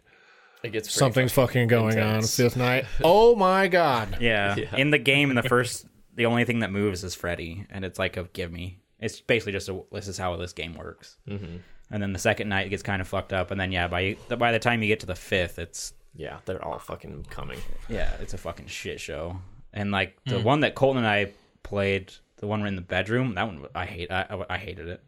It 0.63 0.71
gets 0.71 0.87
pretty 0.89 0.99
something's 0.99 1.33
fucking 1.33 1.67
going 1.67 1.99
intense. 1.99 2.39
on, 2.39 2.45
fifth 2.45 2.57
night 2.57 2.85
oh 3.03 3.35
my 3.35 3.67
god. 3.67 4.19
yeah, 4.21 4.55
Yeah. 4.57 4.77
In 4.77 4.91
the 4.91 4.99
game, 4.99 5.31
in 5.31 5.37
the 5.37 5.43
first, 5.43 5.87
the 6.21 6.27
only 6.27 6.45
thing 6.45 6.59
that 6.59 6.71
moves 6.71 7.03
is 7.03 7.15
Freddy, 7.15 7.65
and 7.71 7.83
it's 7.83 7.99
like 7.99 8.19
a 8.19 8.25
give 8.35 8.53
me. 8.53 8.79
It's 8.99 9.23
basically 9.23 9.53
just 9.53 9.71
a 9.71 9.83
this 9.91 10.07
is 10.07 10.19
how 10.19 10.37
this 10.37 10.53
game 10.53 10.75
works. 10.75 11.17
Mm-hmm. 11.27 11.57
And 11.91 12.03
then 12.03 12.13
the 12.13 12.19
second 12.19 12.51
night 12.51 12.67
it 12.67 12.69
gets 12.69 12.83
kind 12.83 13.01
of 13.01 13.09
fucked 13.09 13.33
up, 13.33 13.51
and 13.51 13.59
then 13.59 13.73
yeah, 13.73 13.89
by 13.89 14.19
by 14.29 14.53
the 14.53 14.59
time 14.59 14.83
you 14.83 14.89
get 14.89 15.01
to 15.01 15.07
the 15.07 15.15
fifth, 15.15 15.59
it's 15.59 15.95
Yeah, 16.15 16.41
they're 16.45 16.63
all 16.63 16.79
fucking 16.79 17.25
coming. 17.31 17.59
Yeah, 17.89 18.13
it's 18.21 18.35
a 18.35 18.39
fucking 18.39 18.67
shit 18.67 19.01
show. 19.01 19.39
And 19.73 19.93
like 19.93 20.19
the 20.27 20.41
one 20.41 20.61
that 20.61 20.75
Colton 20.75 20.99
and 20.99 21.11
I 21.11 21.33
played, 21.63 22.13
the 22.37 22.47
one 22.47 22.67
in 22.67 22.77
the 22.77 22.83
bedroom, 22.83 23.35
that 23.37 23.47
one 23.47 23.65
I 23.75 23.87
hate. 23.87 24.11
I, 24.11 24.27
I, 24.29 24.55
I 24.57 24.59
hated 24.59 24.89
it. 24.89 25.03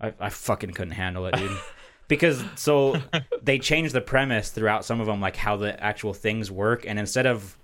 I, 0.00 0.12
I 0.18 0.28
fucking 0.28 0.72
couldn't 0.72 0.94
handle 0.94 1.24
it, 1.26 1.36
dude. 1.36 1.56
because 2.08 2.42
so 2.56 3.00
they 3.44 3.60
changed 3.60 3.94
the 3.94 4.00
premise 4.00 4.50
throughout 4.50 4.84
some 4.84 5.00
of 5.00 5.06
them, 5.06 5.20
like 5.20 5.36
how 5.36 5.56
the 5.56 5.80
actual 5.80 6.14
things 6.14 6.50
work, 6.50 6.84
and 6.84 6.98
instead 6.98 7.26
of 7.26 7.56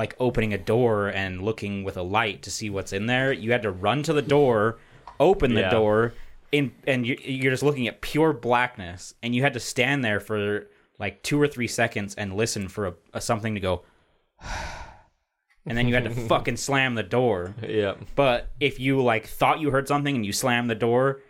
like 0.00 0.16
opening 0.18 0.54
a 0.54 0.58
door 0.58 1.08
and 1.08 1.42
looking 1.42 1.84
with 1.84 1.98
a 1.98 2.02
light 2.02 2.40
to 2.40 2.50
see 2.50 2.70
what's 2.70 2.94
in 2.94 3.04
there, 3.04 3.34
you 3.34 3.52
had 3.52 3.60
to 3.60 3.70
run 3.70 4.02
to 4.02 4.14
the 4.14 4.22
door, 4.22 4.78
open 5.20 5.52
the 5.52 5.60
Yeah. 5.60 5.70
door, 5.70 6.14
in 6.52 6.72
and 6.86 7.06
you, 7.06 7.18
you're 7.22 7.52
just 7.52 7.62
looking 7.62 7.86
at 7.86 8.00
pure 8.00 8.32
blackness, 8.32 9.14
and 9.22 9.34
you 9.34 9.42
had 9.42 9.52
to 9.52 9.60
stand 9.60 10.02
there 10.02 10.18
for 10.18 10.68
like 10.98 11.22
two 11.22 11.38
or 11.40 11.46
three 11.46 11.68
seconds 11.68 12.14
and 12.14 12.34
listen 12.34 12.66
for 12.68 12.86
a, 12.86 12.94
a 13.12 13.20
something 13.20 13.54
to 13.54 13.60
go. 13.60 13.82
And 15.66 15.76
then 15.76 15.86
you 15.86 15.94
had 15.94 16.04
to 16.04 16.10
fucking 16.28 16.56
slam 16.56 16.94
the 16.94 17.02
door. 17.02 17.54
Yeah. 17.62 17.94
But 18.16 18.48
if 18.60 18.80
you 18.80 19.02
like 19.02 19.26
thought 19.26 19.60
you 19.60 19.70
heard 19.70 19.86
something 19.86 20.16
and 20.16 20.24
you 20.24 20.32
slammed 20.32 20.70
the 20.70 20.74
door 20.74 21.20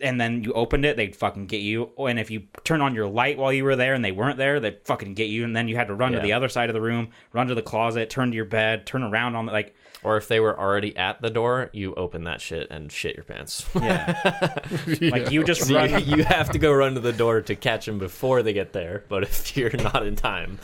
and 0.00 0.20
then 0.20 0.44
you 0.44 0.52
opened 0.52 0.84
it, 0.84 0.96
they'd 0.96 1.16
fucking 1.16 1.46
get 1.46 1.60
you. 1.60 1.90
And 1.98 2.18
if 2.18 2.30
you 2.30 2.44
turn 2.64 2.80
on 2.80 2.94
your 2.94 3.08
light 3.08 3.38
while 3.38 3.52
you 3.52 3.64
were 3.64 3.76
there 3.76 3.94
and 3.94 4.04
they 4.04 4.12
weren't 4.12 4.36
there, 4.38 4.60
they'd 4.60 4.84
fucking 4.84 5.14
get 5.14 5.28
you. 5.28 5.44
And 5.44 5.56
then 5.56 5.68
you 5.68 5.76
had 5.76 5.88
to 5.88 5.94
run 5.94 6.12
to 6.12 6.20
the 6.20 6.32
other 6.32 6.48
side 6.48 6.68
of 6.68 6.74
the 6.74 6.80
room, 6.80 7.08
run 7.32 7.46
to 7.48 7.54
the 7.54 7.62
closet, 7.62 8.10
turn 8.10 8.30
to 8.30 8.36
your 8.36 8.44
bed, 8.44 8.86
turn 8.86 9.02
around 9.02 9.36
on 9.36 9.46
the 9.46 9.52
like 9.52 9.74
Or 10.02 10.16
if 10.16 10.28
they 10.28 10.38
were 10.40 10.58
already 10.58 10.96
at 10.96 11.22
the 11.22 11.30
door, 11.30 11.70
you 11.72 11.94
open 11.94 12.24
that 12.24 12.40
shit 12.40 12.70
and 12.70 12.92
shit 12.92 13.16
your 13.16 13.24
pants. 13.24 13.66
yeah. 13.74 14.58
like 15.00 15.30
you 15.30 15.42
just 15.44 15.62
So 15.64 15.70
you, 15.70 15.76
run 15.76 16.04
you 16.04 16.24
have 16.24 16.50
to 16.50 16.58
go 16.58 16.72
run 16.72 16.94
to 16.94 17.00
the 17.00 17.12
door 17.12 17.40
to 17.42 17.54
catch 17.56 17.86
them 17.86 17.98
before 17.98 18.42
they 18.42 18.52
get 18.52 18.72
there. 18.72 19.04
But 19.08 19.22
if 19.22 19.56
you're 19.56 19.70
not 19.70 20.06
in 20.06 20.16
time, 20.16 20.58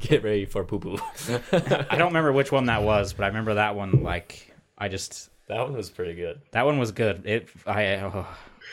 get 0.00 0.24
ready 0.24 0.44
for 0.44 0.64
poo 0.64 0.80
poo. 0.80 0.98
I 1.52 1.96
don't 1.96 2.08
remember 2.08 2.32
which 2.32 2.50
one 2.50 2.66
that 2.66 2.82
was, 2.82 3.12
but 3.12 3.24
I 3.24 3.28
remember 3.28 3.54
that 3.54 3.76
one 3.76 4.02
like 4.02 4.52
I 4.76 4.88
just 4.88 5.30
That 5.48 5.60
one 5.60 5.76
was 5.76 5.90
pretty 5.90 6.14
good. 6.14 6.40
that 6.52 6.64
one 6.64 6.78
was 6.78 6.92
good. 6.92 7.26
It 7.26 7.48
I, 7.66 7.96
oh, 7.96 8.26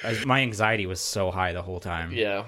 I 0.03 0.23
my 0.25 0.41
anxiety 0.41 0.85
was 0.85 1.01
so 1.01 1.31
high 1.31 1.53
the 1.53 1.61
whole 1.61 1.79
time. 1.79 2.11
Yeah. 2.11 2.45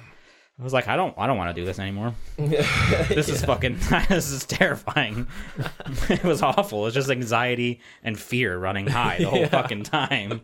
I 0.59 0.63
was 0.63 0.71
like, 0.71 0.87
I 0.87 0.95
don't, 0.95 1.15
I 1.17 1.25
don't 1.25 1.37
want 1.37 1.53
to 1.53 1.59
do 1.59 1.65
this 1.65 1.79
anymore. 1.79 2.13
this 2.37 3.27
is 3.27 3.43
fucking, 3.43 3.79
this 4.07 4.29
is 4.29 4.45
terrifying. 4.45 5.25
it 6.09 6.23
was 6.23 6.43
awful. 6.43 6.85
It's 6.85 6.93
just 6.93 7.09
anxiety 7.09 7.81
and 8.03 8.17
fear 8.17 8.57
running 8.57 8.85
high 8.85 9.17
the 9.17 9.29
whole 9.29 9.47
fucking 9.47 9.83
time. 9.83 10.41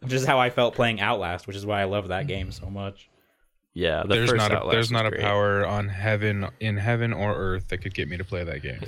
which 0.00 0.12
is 0.12 0.24
how 0.24 0.40
I 0.40 0.48
felt 0.48 0.74
playing 0.74 1.02
Outlast, 1.02 1.46
which 1.46 1.54
is 1.54 1.66
why 1.66 1.82
I 1.82 1.84
love 1.84 2.08
that 2.08 2.28
game 2.28 2.50
so 2.50 2.70
much. 2.70 3.10
Yeah. 3.74 4.02
The 4.02 4.08
there's 4.08 4.30
first 4.30 4.38
not 4.38 4.52
a 4.52 4.56
Outlast 4.56 4.72
there's 4.72 4.90
not 4.90 5.04
a 5.04 5.10
great. 5.10 5.20
power 5.20 5.66
on 5.66 5.90
heaven 5.90 6.48
in 6.58 6.78
heaven 6.78 7.12
or 7.12 7.36
earth 7.36 7.68
that 7.68 7.78
could 7.78 7.94
get 7.94 8.08
me 8.08 8.16
to 8.16 8.24
play 8.24 8.42
that 8.42 8.62
game. 8.62 8.80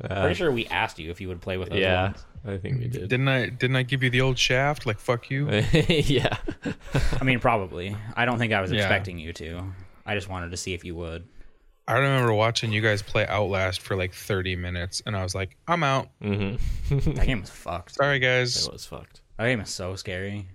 Pretty 0.00 0.34
sure 0.34 0.50
we 0.52 0.66
asked 0.66 0.98
you 0.98 1.10
if 1.10 1.20
you 1.20 1.28
would 1.28 1.40
play 1.40 1.56
with 1.56 1.72
us. 1.72 1.78
Yeah. 1.78 2.02
once. 2.08 2.24
I 2.46 2.58
think 2.58 2.78
we 2.80 2.88
did. 2.88 3.08
Didn't 3.08 3.28
I? 3.28 3.46
Didn't 3.48 3.76
I 3.76 3.82
give 3.82 4.02
you 4.02 4.10
the 4.10 4.20
old 4.20 4.38
shaft? 4.38 4.86
Like 4.86 4.98
fuck 4.98 5.30
you. 5.30 5.48
yeah. 5.88 6.36
I 7.20 7.24
mean, 7.24 7.40
probably. 7.40 7.96
I 8.14 8.24
don't 8.24 8.38
think 8.38 8.52
I 8.52 8.60
was 8.60 8.70
Yeah. 8.70 8.80
expecting 8.80 9.18
you 9.18 9.32
to. 9.34 9.62
I 10.04 10.14
just 10.14 10.28
wanted 10.28 10.50
to 10.52 10.56
see 10.56 10.74
if 10.74 10.84
you 10.84 10.94
would. 10.94 11.26
I 11.88 11.94
remember 11.94 12.32
watching 12.32 12.72
you 12.72 12.80
guys 12.80 13.00
play 13.00 13.26
Outlast 13.26 13.80
for 13.80 13.96
like 13.96 14.12
30 14.12 14.56
minutes, 14.56 15.02
and 15.06 15.16
I 15.16 15.22
was 15.22 15.34
like, 15.36 15.56
I'm 15.68 15.82
out. 15.84 16.08
Mm-hmm. 16.22 17.12
That 17.14 17.26
game 17.26 17.40
was 17.40 17.50
fucked. 17.50 17.94
Sorry, 17.94 18.18
guys. 18.18 18.66
It 18.66 18.72
was 18.72 18.84
fucked. 18.84 19.20
That 19.38 19.46
game 19.46 19.60
is 19.60 19.70
so 19.70 19.94
scary. 19.96 20.48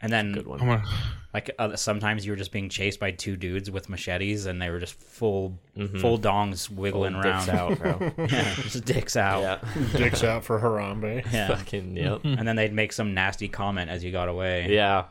And 0.00 0.12
then 0.12 0.32
Good 0.32 0.46
one. 0.46 0.60
I'm 0.60 0.66
gonna, 0.66 0.84
Like 1.36 1.50
uh, 1.58 1.76
sometimes 1.76 2.24
you 2.24 2.32
were 2.32 2.36
just 2.36 2.50
being 2.50 2.70
chased 2.70 2.98
by 2.98 3.10
two 3.10 3.36
dudes 3.36 3.70
with 3.70 3.90
machetes, 3.90 4.46
and 4.46 4.60
they 4.62 4.70
were 4.70 4.78
just 4.78 4.94
full, 4.94 5.58
full 6.00 6.18
dongs 6.18 6.70
wiggling 6.70 7.12
Full 7.12 7.22
dicks 7.22 7.48
around, 7.48 7.72
out, 7.72 7.78
bro. 7.78 8.12
yeah, 8.30 8.54
just 8.54 8.86
dicks 8.86 9.16
out. 9.16 9.42
yeah. 9.42 9.58
Dicks 9.98 10.24
out 10.24 10.44
for 10.44 10.58
Harambe. 10.58 11.22
Yeah. 11.32 11.48
Fucking 11.48 11.94
yep. 11.94 12.20
and 12.24 12.48
then 12.48 12.56
they'd 12.56 12.72
make 12.72 12.94
some 12.94 13.12
nasty 13.12 13.48
comment 13.48 13.90
as 13.90 14.02
you 14.02 14.12
got 14.12 14.30
away. 14.30 14.68
Yeah. 14.72 15.04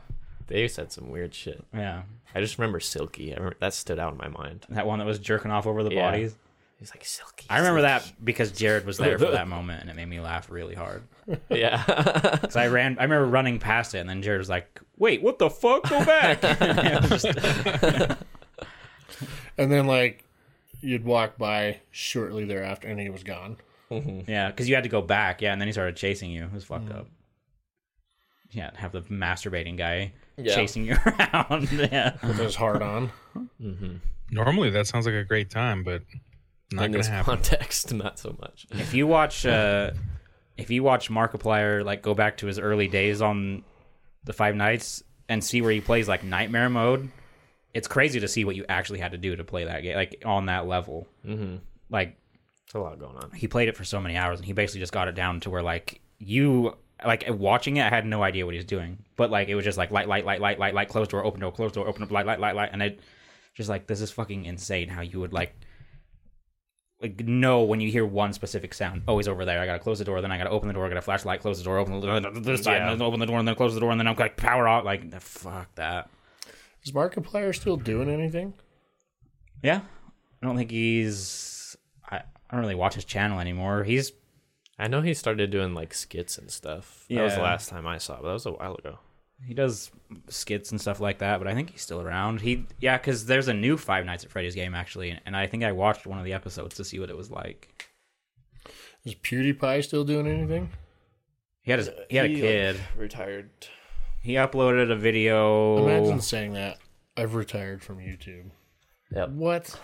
They 0.48 0.66
said 0.66 0.90
some 0.90 1.10
weird 1.12 1.32
shit. 1.32 1.64
yeah. 1.72 2.02
I 2.34 2.40
just 2.40 2.58
remember 2.58 2.80
Silky. 2.80 3.32
I 3.32 3.36
remember, 3.36 3.56
that 3.60 3.72
stood 3.72 4.00
out 4.00 4.10
in 4.10 4.18
my 4.18 4.26
mind. 4.28 4.66
That 4.70 4.84
one 4.84 4.98
that 4.98 5.06
was 5.06 5.20
jerking 5.20 5.52
off 5.52 5.64
over 5.68 5.84
the 5.84 5.94
Yeah. 5.94 6.10
bodies. 6.10 6.34
He's 6.80 6.90
like 6.90 7.04
Silky. 7.04 7.46
I 7.48 7.58
remember 7.58 7.82
that 7.82 8.12
because 8.24 8.50
Jared 8.50 8.84
was 8.84 8.98
there 8.98 9.16
for 9.16 9.30
that 9.30 9.46
moment, 9.46 9.82
and 9.82 9.90
it 9.90 9.94
made 9.94 10.08
me 10.08 10.18
laugh 10.18 10.50
really 10.50 10.74
hard. 10.74 11.04
Yeah. 11.50 12.38
So 12.50 12.60
I 12.60 12.68
ran. 12.68 12.96
I 12.98 13.02
remember 13.02 13.26
running 13.26 13.58
past 13.58 13.94
it, 13.94 13.98
and 13.98 14.08
then 14.08 14.22
Jared 14.22 14.38
was 14.38 14.48
like, 14.48 14.80
"Wait, 14.96 15.22
what 15.22 15.38
the 15.38 15.50
fuck? 15.50 15.88
Go 15.88 16.04
back!" 16.04 16.38
It 16.42 17.10
was 17.10 17.22
just- 17.22 18.18
And 19.58 19.72
then 19.72 19.86
like 19.86 20.24
you'd 20.80 21.04
walk 21.04 21.38
by 21.38 21.80
shortly 21.90 22.44
thereafter 22.44 22.88
and 22.88 23.00
he 23.00 23.08
was 23.10 23.22
gone. 23.24 23.56
Mm-hmm. 23.90 24.30
yeah, 24.30 24.48
because 24.50 24.68
you 24.68 24.74
had 24.74 24.84
to 24.84 24.90
go 24.90 25.00
back. 25.02 25.40
Yeah, 25.40 25.52
and 25.52 25.60
then 25.60 25.68
he 25.68 25.72
started 25.72 25.96
chasing 25.96 26.30
you. 26.30 26.44
It 26.44 26.52
was 26.52 26.64
fucked 26.64 26.86
mm-hmm. 26.86 26.98
up. 26.98 27.06
Yeah, 28.50 28.70
have 28.76 28.92
the 28.92 29.02
masturbating 29.02 29.76
guy 29.76 30.12
Yeah. 30.36 30.54
chasing 30.54 30.84
you 30.84 30.96
around. 31.06 31.70
yeah. 31.72 32.16
With 32.22 32.38
his 32.38 32.54
heart 32.56 32.82
on. 32.82 33.10
Mm-hmm. 33.60 33.96
normally 34.30 34.70
that 34.70 34.86
sounds 34.86 35.06
like 35.06 35.14
a 35.14 35.24
great 35.24 35.50
time, 35.50 35.82
but 35.84 36.02
not 36.72 36.86
in 36.86 36.92
gonna 36.92 36.98
this 36.98 37.08
happen. 37.08 37.34
context, 37.36 37.92
not 37.94 38.18
so 38.18 38.36
much. 38.40 38.66
If 38.70 38.92
you 38.94 39.06
watch, 39.06 39.46
uh, 39.46 39.90
if 40.58 40.70
you 40.70 40.82
watch 40.82 41.10
Markiplier, 41.10 41.84
like 41.84 42.02
go 42.02 42.14
back 42.14 42.38
to 42.38 42.46
his 42.46 42.58
early 42.58 42.88
days 42.88 43.20
on 43.22 43.64
the 44.24 44.32
Five 44.32 44.54
Nights 44.56 45.02
and 45.28 45.42
see 45.42 45.60
where 45.60 45.72
he 45.72 45.80
plays 45.80 46.08
like 46.08 46.24
Nightmare 46.24 46.68
mode, 46.68 47.10
it's 47.74 47.88
crazy 47.88 48.20
to 48.20 48.28
see 48.28 48.44
what 48.44 48.56
you 48.56 48.64
actually 48.68 49.00
had 49.00 49.12
to 49.12 49.18
do 49.18 49.36
to 49.36 49.44
play 49.44 49.64
that 49.64 49.82
game, 49.82 49.96
like 49.96 50.22
on 50.24 50.46
that 50.46 50.66
level. 50.66 51.06
Mm-hmm. 51.26 51.56
Like 51.90 52.16
It's 52.64 52.74
a 52.74 52.78
lot 52.78 52.98
going 52.98 53.16
on. 53.16 53.30
he 53.32 53.48
played 53.48 53.68
it 53.68 53.76
for 53.76 53.84
so 53.84 54.00
many 54.00 54.16
hours, 54.16 54.38
and 54.38 54.46
he 54.46 54.52
basically 54.52 54.80
just 54.80 54.92
got 54.92 55.08
it 55.08 55.14
down 55.14 55.40
to 55.40 55.50
where 55.50 55.62
like 55.62 56.00
you. 56.18 56.74
Like 57.04 57.26
watching 57.28 57.76
it, 57.76 57.82
I 57.82 57.90
had 57.90 58.06
no 58.06 58.22
idea 58.22 58.46
what 58.46 58.54
he 58.54 58.58
was 58.58 58.64
doing, 58.64 59.04
but 59.16 59.30
like 59.30 59.48
it 59.48 59.54
was 59.54 59.66
just 59.66 59.76
like 59.76 59.90
light, 59.90 60.08
light, 60.08 60.24
light, 60.24 60.40
light, 60.40 60.58
light, 60.58 60.72
light, 60.72 60.88
close 60.88 61.06
door, 61.08 61.22
open 61.22 61.40
door, 61.40 61.52
close 61.52 61.70
door, 61.72 61.86
open 61.86 62.02
up, 62.02 62.10
light, 62.10 62.24
light, 62.24 62.40
light, 62.40 62.56
light, 62.56 62.70
and 62.72 62.82
it 62.82 63.00
just 63.52 63.68
like 63.68 63.86
this 63.86 64.00
is 64.00 64.10
fucking 64.10 64.46
insane. 64.46 64.88
How 64.88 65.02
you 65.02 65.20
would 65.20 65.34
like 65.34 65.54
like 67.02 67.20
know 67.20 67.62
when 67.62 67.80
you 67.80 67.90
hear 67.90 68.06
one 68.06 68.32
specific 68.32 68.72
sound. 68.74 69.02
Oh, 69.06 69.18
he's 69.18 69.28
over 69.28 69.44
there. 69.44 69.60
I 69.60 69.66
gotta 69.66 69.78
close 69.78 69.98
the 69.98 70.04
door. 70.04 70.20
Then 70.20 70.32
I 70.32 70.38
gotta 70.38 70.50
open 70.50 70.68
the 70.68 70.74
door. 70.74 70.86
I 70.86 70.88
gotta 70.88 71.02
flashlight, 71.02 71.40
close 71.40 71.58
the 71.58 71.64
door, 71.64 71.78
open 71.78 72.00
the 72.00 72.06
door 72.20 72.20
this 72.40 72.62
side, 72.64 72.76
Yeah. 72.78 72.90
and 72.90 73.00
then 73.00 73.06
open 73.06 73.20
the 73.20 73.26
door, 73.26 73.38
and 73.38 73.46
then 73.46 73.54
close 73.54 73.74
the 73.74 73.80
door, 73.80 73.90
and 73.90 74.00
then 74.00 74.06
I'm 74.08 74.16
like 74.16 74.36
power 74.36 74.66
out. 74.66 74.84
Like 74.84 75.10
the- 75.10 75.20
fuck 75.20 75.74
that. 75.74 76.08
Is 76.84 76.92
Markiplier 76.92 77.54
still 77.54 77.76
doing 77.76 78.08
anything? 78.08 78.54
Yeah, 79.62 79.80
I 80.42 80.46
don't 80.46 80.56
think 80.56 80.70
he's. 80.70 81.76
I, 82.08 82.16
I 82.18 82.22
don't 82.52 82.60
really 82.60 82.74
watch 82.74 82.94
his 82.94 83.04
channel 83.04 83.40
anymore. 83.40 83.84
He's 83.84 84.12
I 84.78 84.88
know 84.88 85.00
he 85.00 85.14
started 85.14 85.50
doing 85.50 85.74
like 85.74 85.94
skits 85.94 86.38
and 86.38 86.50
stuff. 86.50 87.04
That 87.10 87.22
was 87.22 87.34
the 87.34 87.40
last 87.42 87.68
time 87.70 87.86
I 87.86 87.98
saw, 87.98 88.16
but 88.16 88.28
that 88.28 88.32
was 88.34 88.46
a 88.46 88.52
while 88.52 88.74
ago. 88.74 88.98
He 89.44 89.54
does 89.54 89.90
skits 90.28 90.70
and 90.70 90.80
stuff 90.80 91.00
like 91.00 91.18
that, 91.18 91.38
but 91.38 91.46
I 91.46 91.54
think 91.54 91.70
he's 91.70 91.82
still 91.82 92.00
around. 92.00 92.40
He 92.40 92.66
yeah, 92.80 92.96
because 92.96 93.26
there's 93.26 93.48
a 93.48 93.54
new 93.54 93.76
Five 93.76 94.04
Nights 94.04 94.24
at 94.24 94.30
Freddy's 94.30 94.54
game 94.54 94.74
actually, 94.74 95.18
and 95.26 95.36
I 95.36 95.46
think 95.46 95.64
I 95.64 95.72
watched 95.72 96.06
one 96.06 96.18
of 96.18 96.24
the 96.24 96.32
episodes 96.32 96.76
to 96.76 96.84
see 96.84 96.98
what 96.98 97.10
it 97.10 97.16
was 97.16 97.30
like. 97.30 97.88
Is 99.04 99.14
PewDiePie 99.14 99.84
still 99.84 100.04
doing 100.04 100.26
anything? 100.26 100.70
He 101.62 101.70
had 101.70 101.78
his, 101.80 101.90
he 102.08 102.16
had 102.16 102.26
a 102.26 102.34
kid. 102.34 102.80
retired. 102.96 103.50
He 104.22 104.34
uploaded 104.34 104.90
a 104.90 104.96
video. 104.96 105.86
Imagine 105.86 106.20
saying 106.20 106.54
that. 106.54 106.78
I've 107.16 107.34
retired 107.34 107.82
from 107.82 107.98
YouTube. 107.98 108.50
Yep. 109.14 109.30
What? 109.30 109.80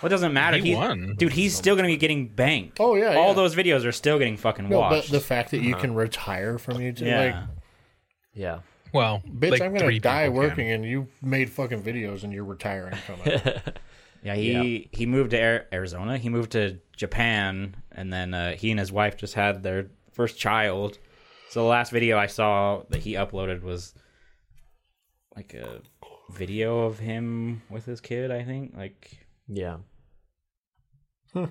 Well, 0.00 0.08
it 0.08 0.10
doesn't 0.10 0.32
matter. 0.32 0.56
He 0.56 0.70
He- 0.70 0.74
won. 0.74 1.14
dude. 1.16 1.32
He's 1.32 1.54
still 1.54 1.76
gonna 1.76 1.88
be 1.88 1.96
getting 1.96 2.28
banked. 2.28 2.78
Oh 2.80 2.94
yeah, 2.94 3.16
all 3.16 3.28
yeah. 3.28 3.34
those 3.34 3.54
videos 3.54 3.84
are 3.86 3.92
still 3.92 4.18
getting 4.18 4.36
fucking 4.36 4.68
No, 4.68 4.80
but 4.80 4.90
watched. 4.90 5.12
the 5.12 5.20
fact 5.20 5.50
that 5.52 5.60
you 5.60 5.72
uh-huh. 5.74 5.80
can 5.80 5.94
retire 5.94 6.58
from 6.58 6.78
YouTube, 6.78 7.02
yeah, 7.06 7.20
like, 7.20 7.34
Yeah. 8.34 8.58
Well, 8.92 9.22
bitch, 9.26 9.50
like 9.52 9.62
I'm 9.62 9.74
gonna 9.74 9.98
die 9.98 10.26
people 10.26 10.40
can. 10.40 10.48
working, 10.48 10.70
and 10.70 10.84
you 10.84 11.08
made 11.22 11.50
fucking 11.50 11.82
videos, 11.82 12.24
and 12.24 12.32
you're 12.32 12.44
retiring 12.44 12.96
from 12.96 13.20
it. 13.24 13.78
Yeah, 14.24 14.36
he 14.36 14.88
he 14.92 15.04
moved 15.04 15.30
to 15.32 15.64
Arizona. 15.74 16.16
He 16.16 16.28
moved 16.28 16.52
to 16.52 16.78
Japan, 16.96 17.74
and 17.90 18.12
then 18.12 18.34
uh, 18.34 18.52
he 18.54 18.70
and 18.70 18.78
his 18.78 18.92
wife 18.92 19.16
just 19.16 19.34
had 19.34 19.64
their 19.64 19.86
first 20.12 20.38
child. 20.38 20.98
So 21.50 21.62
the 21.62 21.68
last 21.68 21.90
video 21.90 22.16
I 22.18 22.26
saw 22.28 22.82
that 22.90 23.00
he 23.02 23.14
uploaded 23.14 23.62
was 23.62 23.94
like 25.34 25.54
a 25.54 25.80
video 26.32 26.82
of 26.82 27.00
him 27.00 27.62
with 27.68 27.84
his 27.84 28.00
kid. 28.00 28.30
I 28.30 28.44
think 28.44 28.76
like 28.76 29.26
Yeah. 29.48 29.78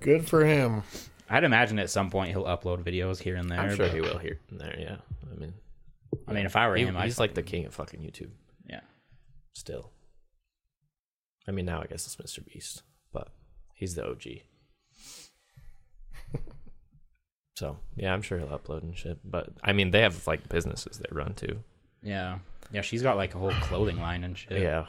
Good 0.00 0.28
for 0.28 0.44
him. 0.44 0.82
I'd 1.28 1.44
imagine 1.44 1.78
at 1.78 1.90
some 1.90 2.10
point 2.10 2.30
he'll 2.32 2.44
upload 2.44 2.82
videos 2.82 3.18
here 3.18 3.36
and 3.36 3.50
there. 3.50 3.60
I'm 3.60 3.76
sure 3.76 3.86
but- 3.86 3.94
he 3.94 4.00
will 4.00 4.18
here 4.18 4.38
and 4.50 4.60
there. 4.60 4.76
Yeah. 4.78 4.96
I 5.30 5.40
mean, 5.40 5.54
I 6.26 6.32
mean, 6.32 6.46
if 6.46 6.56
I 6.56 6.68
were 6.68 6.76
he- 6.76 6.84
him, 6.84 6.96
I'd 6.96 7.04
he's 7.04 7.20
like 7.20 7.34
the 7.34 7.42
king 7.42 7.66
of 7.66 7.74
fucking 7.74 8.00
YouTube 8.00 8.30
yeah. 8.68 8.80
still. 9.52 9.90
I 11.48 11.52
mean, 11.52 11.64
now 11.66 11.80
I 11.80 11.86
guess 11.86 12.06
it's 12.06 12.16
Mr. 12.16 12.44
Beast, 12.44 12.82
but 13.12 13.28
he's 13.74 13.94
the 13.94 14.06
OG. 14.06 14.22
so 17.56 17.78
yeah, 17.96 18.12
I'm 18.12 18.22
sure 18.22 18.38
he'll 18.38 18.48
upload 18.48 18.82
and 18.82 18.96
shit. 18.96 19.18
But 19.24 19.48
I 19.62 19.72
mean, 19.72 19.90
they 19.90 20.00
have 20.02 20.26
like 20.26 20.48
businesses 20.48 20.98
they 20.98 21.08
run 21.10 21.34
too. 21.34 21.60
Yeah. 22.02 22.38
Yeah, 22.72 22.82
she's 22.82 23.02
got 23.02 23.16
like 23.16 23.34
a 23.34 23.38
whole 23.38 23.52
clothing 23.52 24.00
line 24.00 24.22
and 24.24 24.36
shit. 24.36 24.60
Yeah. 24.60 24.86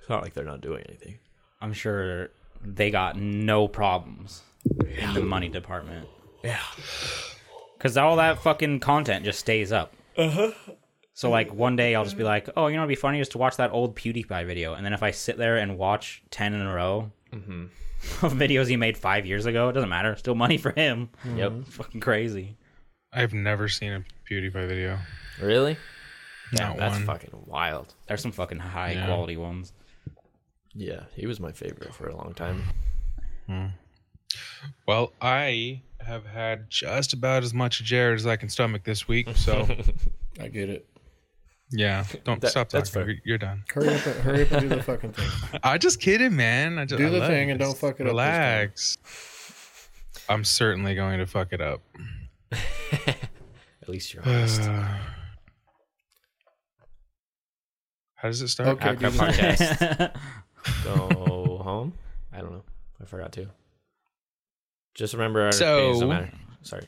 It's 0.00 0.08
not 0.08 0.22
like 0.22 0.34
they're 0.34 0.44
not 0.44 0.60
doing 0.60 0.84
anything. 0.88 1.18
I'm 1.60 1.72
sure 1.72 2.30
they 2.62 2.90
got 2.90 3.16
no 3.16 3.66
problems 3.68 4.42
in 5.00 5.14
the 5.14 5.22
money 5.22 5.48
department. 5.48 6.08
Yeah. 6.44 6.60
Because 7.76 7.96
all 7.96 8.16
that 8.16 8.42
fucking 8.42 8.80
content 8.80 9.24
just 9.24 9.38
stays 9.38 9.72
up. 9.72 9.94
Uh-huh. 10.18 10.50
So, 11.14 11.30
like, 11.30 11.52
one 11.52 11.74
day 11.76 11.94
I'll 11.94 12.04
just 12.04 12.16
be 12.18 12.24
like, 12.24 12.48
oh, 12.56 12.66
you 12.66 12.76
know 12.76 12.82
it'd 12.82 12.88
be 12.88 12.94
funny 12.94 13.20
is 13.20 13.28
to 13.30 13.38
watch 13.38 13.56
that 13.56 13.72
old 13.72 13.96
PewDiePie 13.96 14.46
video. 14.46 14.74
And 14.74 14.84
then 14.84 14.92
if 14.92 15.02
I 15.02 15.10
sit 15.10 15.36
there 15.38 15.56
and 15.56 15.78
watch 15.78 16.22
10 16.30 16.54
in 16.54 16.60
a 16.60 16.72
row 16.74 17.10
of 17.32 18.32
videos 18.34 18.68
he 18.68 18.76
made 18.76 18.96
five 18.96 19.26
years 19.26 19.46
ago, 19.46 19.68
it 19.68 19.72
doesn't 19.72 19.88
matter. 19.88 20.14
Still 20.16 20.34
money 20.34 20.58
for 20.58 20.70
him. 20.72 21.08
Yep. 21.36 21.64
Fucking 21.68 22.00
crazy. 22.00 22.56
I've 23.12 23.32
never 23.32 23.68
seen 23.68 23.92
a 23.92 24.04
PewDiePie 24.30 24.68
video. 24.68 24.98
Really? 25.40 25.76
Not 26.52 26.76
That's 26.76 26.96
one. 26.96 27.04
fucking 27.06 27.30
wild. 27.46 27.94
There's 28.06 28.22
some 28.22 28.32
fucking 28.32 28.58
high 28.58 28.92
Yeah. 28.92 29.06
quality 29.06 29.36
ones. 29.36 29.72
Yeah, 30.74 31.04
he 31.14 31.26
was 31.26 31.40
my 31.40 31.52
favorite 31.52 31.92
for 31.94 32.08
a 32.08 32.16
long 32.16 32.32
time. 32.34 32.62
Well, 34.86 35.12
I 35.20 35.82
have 36.08 36.26
had 36.26 36.68
just 36.70 37.12
about 37.12 37.42
as 37.44 37.54
much 37.54 37.82
Jared 37.84 38.18
as 38.18 38.26
I 38.26 38.34
can 38.36 38.48
stomach 38.48 38.82
this 38.84 39.06
week. 39.06 39.28
So 39.36 39.68
I 40.40 40.48
get 40.48 40.68
it. 40.68 40.88
yeah, 41.70 42.04
don't 42.24 42.40
That- 42.40 42.50
stop 42.50 42.68
that's 42.70 42.90
talking. 42.90 43.04
fair. 43.06 43.10
You're, 43.10 43.20
you're 43.24 43.38
done. 43.38 43.62
Hurry 43.72 43.88
up, 43.94 44.06
and, 44.06 44.14
hurry 44.16 44.42
up 44.42 44.50
and 44.52 44.62
do 44.62 44.68
the 44.76 44.82
fucking 44.82 45.12
thing. 45.12 45.60
I 45.62 45.78
just 45.78 46.00
kidding, 46.00 46.34
man. 46.34 46.78
I 46.78 46.84
just 46.86 46.98
Do 46.98 47.06
I 47.06 47.10
the 47.10 47.18
love 47.18 47.28
thing 47.28 47.48
you. 47.48 47.52
and 47.52 47.60
don't 47.60 47.70
Just 47.70 47.80
fuck 47.80 48.00
it 48.00 48.06
up 48.08 48.16
this 48.16 48.16
time. 48.16 48.16
Relax. 48.16 48.98
I'm 50.30 50.44
certainly 50.44 50.94
going 50.94 51.18
to 51.20 51.26
fuck 51.26 51.52
it 51.52 51.60
up. 51.60 51.80
At 52.52 53.88
least 53.88 54.12
you're 54.14 54.22
honest. 54.26 54.60
How 58.14 58.28
does 58.28 58.42
it 58.42 58.48
start? 58.48 58.68
Okay, 58.70 58.88
Outcry 58.90 59.10
do 59.10 59.16
the- 59.16 59.22
podcast. 59.24 60.10
Go 60.84 61.58
home. 61.62 61.92
I 62.32 62.38
don't 62.40 62.50
know. 62.52 62.64
I 63.00 63.04
forgot 63.04 63.32
to. 63.32 63.48
Just 64.98 65.14
remember 65.14 65.42
our 65.46 65.52
So- 65.52 65.76
opinions 65.78 66.00
don't 66.00 66.08
matter. 66.08 66.30
Sorry. 66.62 66.86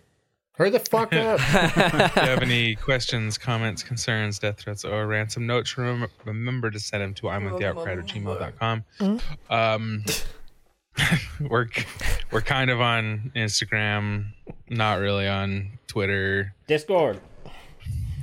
Hurry 0.56 0.70
the 0.70 0.80
fuck 0.80 1.14
up. 1.14 1.40
if 1.42 2.16
you 2.16 2.22
have 2.22 2.42
any 2.42 2.74
questions, 2.88 3.38
comments, 3.38 3.82
concerns, 3.82 4.38
death 4.40 4.58
threats, 4.58 4.84
or 4.84 5.06
ransom 5.06 5.46
notes, 5.46 5.78
remember, 5.78 6.08
remember 6.26 6.70
to 6.72 6.78
send 6.80 7.02
them 7.02 7.14
to 7.14 7.28
I'm 7.30 7.44
with 7.44 7.58
the 7.60 7.66
outcry 7.68 7.92
at 7.92 7.98
gmail.com. 8.00 8.84
Um, 9.48 10.04
we're, 11.48 11.68
we're 12.30 12.42
kind 12.42 12.68
of 12.68 12.80
on 12.80 13.32
Instagram, 13.34 14.26
not 14.68 14.98
really 14.98 15.26
on 15.28 15.78
Twitter. 15.86 16.52
Discord. 16.66 17.20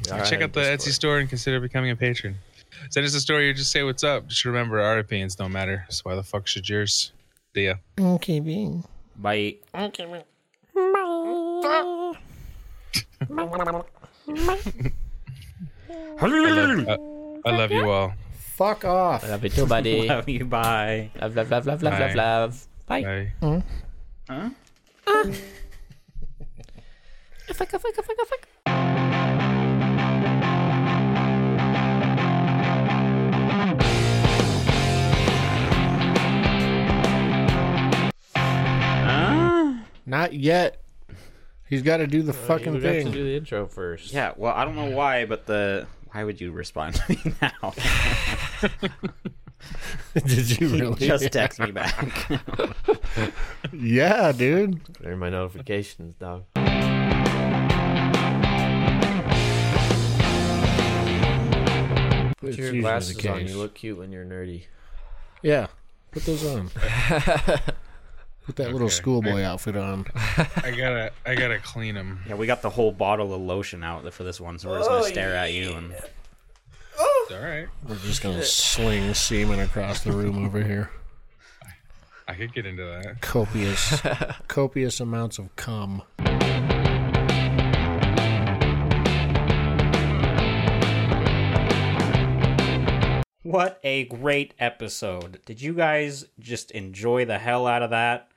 Check 0.04 0.42
out 0.42 0.54
the 0.54 0.60
Etsy 0.62 0.92
store 0.92 1.18
and 1.20 1.28
consider 1.30 1.60
becoming 1.60 1.90
a 1.92 1.96
patron. 1.96 2.36
Send 2.92 3.06
us 3.06 3.16
a 3.16 3.22
story 3.22 3.50
or 3.50 3.54
just 3.54 3.72
say 3.72 3.82
what's 3.84 4.04
up. 4.04 4.28
Just 4.28 4.46
remember, 4.46 4.80
our 4.80 5.00
opinions 5.00 5.34
don't 5.36 5.52
matter. 5.54 5.86
So 5.90 6.02
why 6.04 6.16
the 6.16 6.24
fuck 6.24 6.46
should 6.46 6.70
yours? 6.70 7.14
See 7.56 7.66
ya. 7.66 7.76
okay, 8.00 8.40
being. 8.42 8.84
Bye. 9.18 9.56
Bye. 9.74 9.90
I 16.20 16.26
love, 16.28 16.88
uh, 16.88 16.98
I 17.46 17.52
love 17.58 17.72
you 17.72 17.90
all. 17.90 18.14
Fuck 18.38 18.86
off. 18.86 19.24
I 19.24 19.30
love 19.30 19.44
you 19.44 19.50
too, 19.50 19.66
buddy. 19.66 20.08
love, 20.08 20.18
Love 20.28 20.30
you. 20.30 20.46
Bye. 20.46 21.12
love, 21.22 21.36
love, 21.36 21.50
love, 21.52 21.66
love, 21.68 21.84
love, 21.84 22.00
Bye. 22.00 22.14
love. 22.14 22.68
Bye. 22.88 23.04
Bye. 23.42 23.64
Huh? 24.30 24.50
Fuck, 27.54 27.70
fuck, 27.70 27.82
fuck, 27.82 27.96
fuck, 27.96 28.28
fuck. 28.28 28.48
Not 40.08 40.32
yet. 40.34 40.82
He's 41.68 41.82
got 41.82 41.98
to 41.98 42.08
do 42.08 42.22
the 42.24 42.32
uh, 42.32 42.36
fucking 42.36 42.74
we 42.74 42.80
got 42.80 42.94
to 42.94 43.04
thing. 43.04 43.12
do 43.12 43.26
the 43.26 43.36
intro 43.36 43.68
first. 43.68 44.14
Yeah, 44.14 44.32
well, 44.38 44.54
I 44.56 44.64
don't 44.64 44.78
know 44.78 44.90
why, 44.96 45.26
but 45.26 45.46
the 45.46 45.86
why 46.12 46.24
would 46.24 46.40
you 46.40 46.52
respond 46.52 46.96
to 46.96 47.10
me 47.12 47.34
now? 47.42 47.74
Did 50.26 50.62
you 50.62 50.70
really? 50.80 50.96
Just 51.08 51.30
text 51.34 51.60
me 51.60 51.72
back. 51.72 52.30
yeah, 53.74 54.32
dude. 54.32 54.80
They're 55.02 55.18
my 55.18 55.30
notifications, 55.30 56.16
dog. 56.16 56.46
Put 62.40 62.50
It's 62.50 62.58
your 62.58 62.68
usually 62.68 62.82
glasses 62.82 63.18
on. 63.18 63.22
case. 63.40 63.50
You 63.50 63.58
look 63.58 63.74
cute 63.76 63.98
when 63.98 64.12
you're 64.12 64.24
nerdy. 64.24 64.64
Yeah. 65.42 65.68
Put 66.12 66.24
those 66.24 66.46
on. 66.46 66.70
Put 68.48 68.56
that 68.56 68.72
little 68.72 68.88
Okay. 68.88 68.96
schoolboy 68.96 69.42
outfit 69.44 69.76
on. 69.76 70.06
I 70.16 70.72
gotta, 70.72 71.12
I 71.26 71.36
gotta 71.36 71.60
clean 71.60 71.96
him. 71.96 72.22
yeah, 72.26 72.36
we 72.36 72.48
got 72.48 72.62
the 72.62 72.70
whole 72.70 72.94
bottle 72.94 73.34
of 73.34 73.42
lotion 73.42 73.84
out 73.84 74.12
for 74.14 74.24
this 74.24 74.40
one, 74.40 74.58
so 74.58 74.70
we're 74.70 74.78
just 74.78 74.90
gonna 74.90 75.02
oh, 75.04 75.08
stare 75.08 75.36
at 75.36 75.52
you 75.54 75.74
and 75.74 75.94
Oh. 76.98 77.28
All 77.32 77.40
right. 77.42 77.68
We're 77.88 77.96
just 77.98 78.24
gonna 78.24 78.44
sling 78.44 79.14
semen 79.14 79.60
across 79.60 80.02
the 80.04 80.14
room 80.14 80.44
over 80.46 80.64
here. 80.64 80.90
I 82.28 82.34
could 82.36 82.54
get 82.54 82.66
into 82.66 82.84
that. 82.86 83.20
Copious, 83.22 84.02
copious 84.48 85.00
amounts 85.02 85.38
of 85.40 85.54
cum. 85.58 86.02
What 93.44 93.80
a 93.82 94.04
great 94.06 94.54
episode. 94.60 95.40
Did 95.46 95.62
you 95.62 95.74
guys 95.74 96.26
just 96.38 96.70
enjoy 96.72 97.24
the 97.24 97.38
hell 97.38 97.66
out 97.66 97.82
of 97.82 97.92
that? 97.92 98.28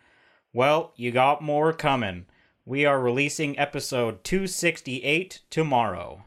Well, 0.53 0.93
you 0.97 1.13
got 1.13 1.43
more 1.43 1.73
coming. 1.73 2.27
We 2.65 2.85
are 2.85 3.01
releasing 3.01 3.57
episode 3.57 4.25
268 4.25 5.43
tomorrow. 5.49 6.25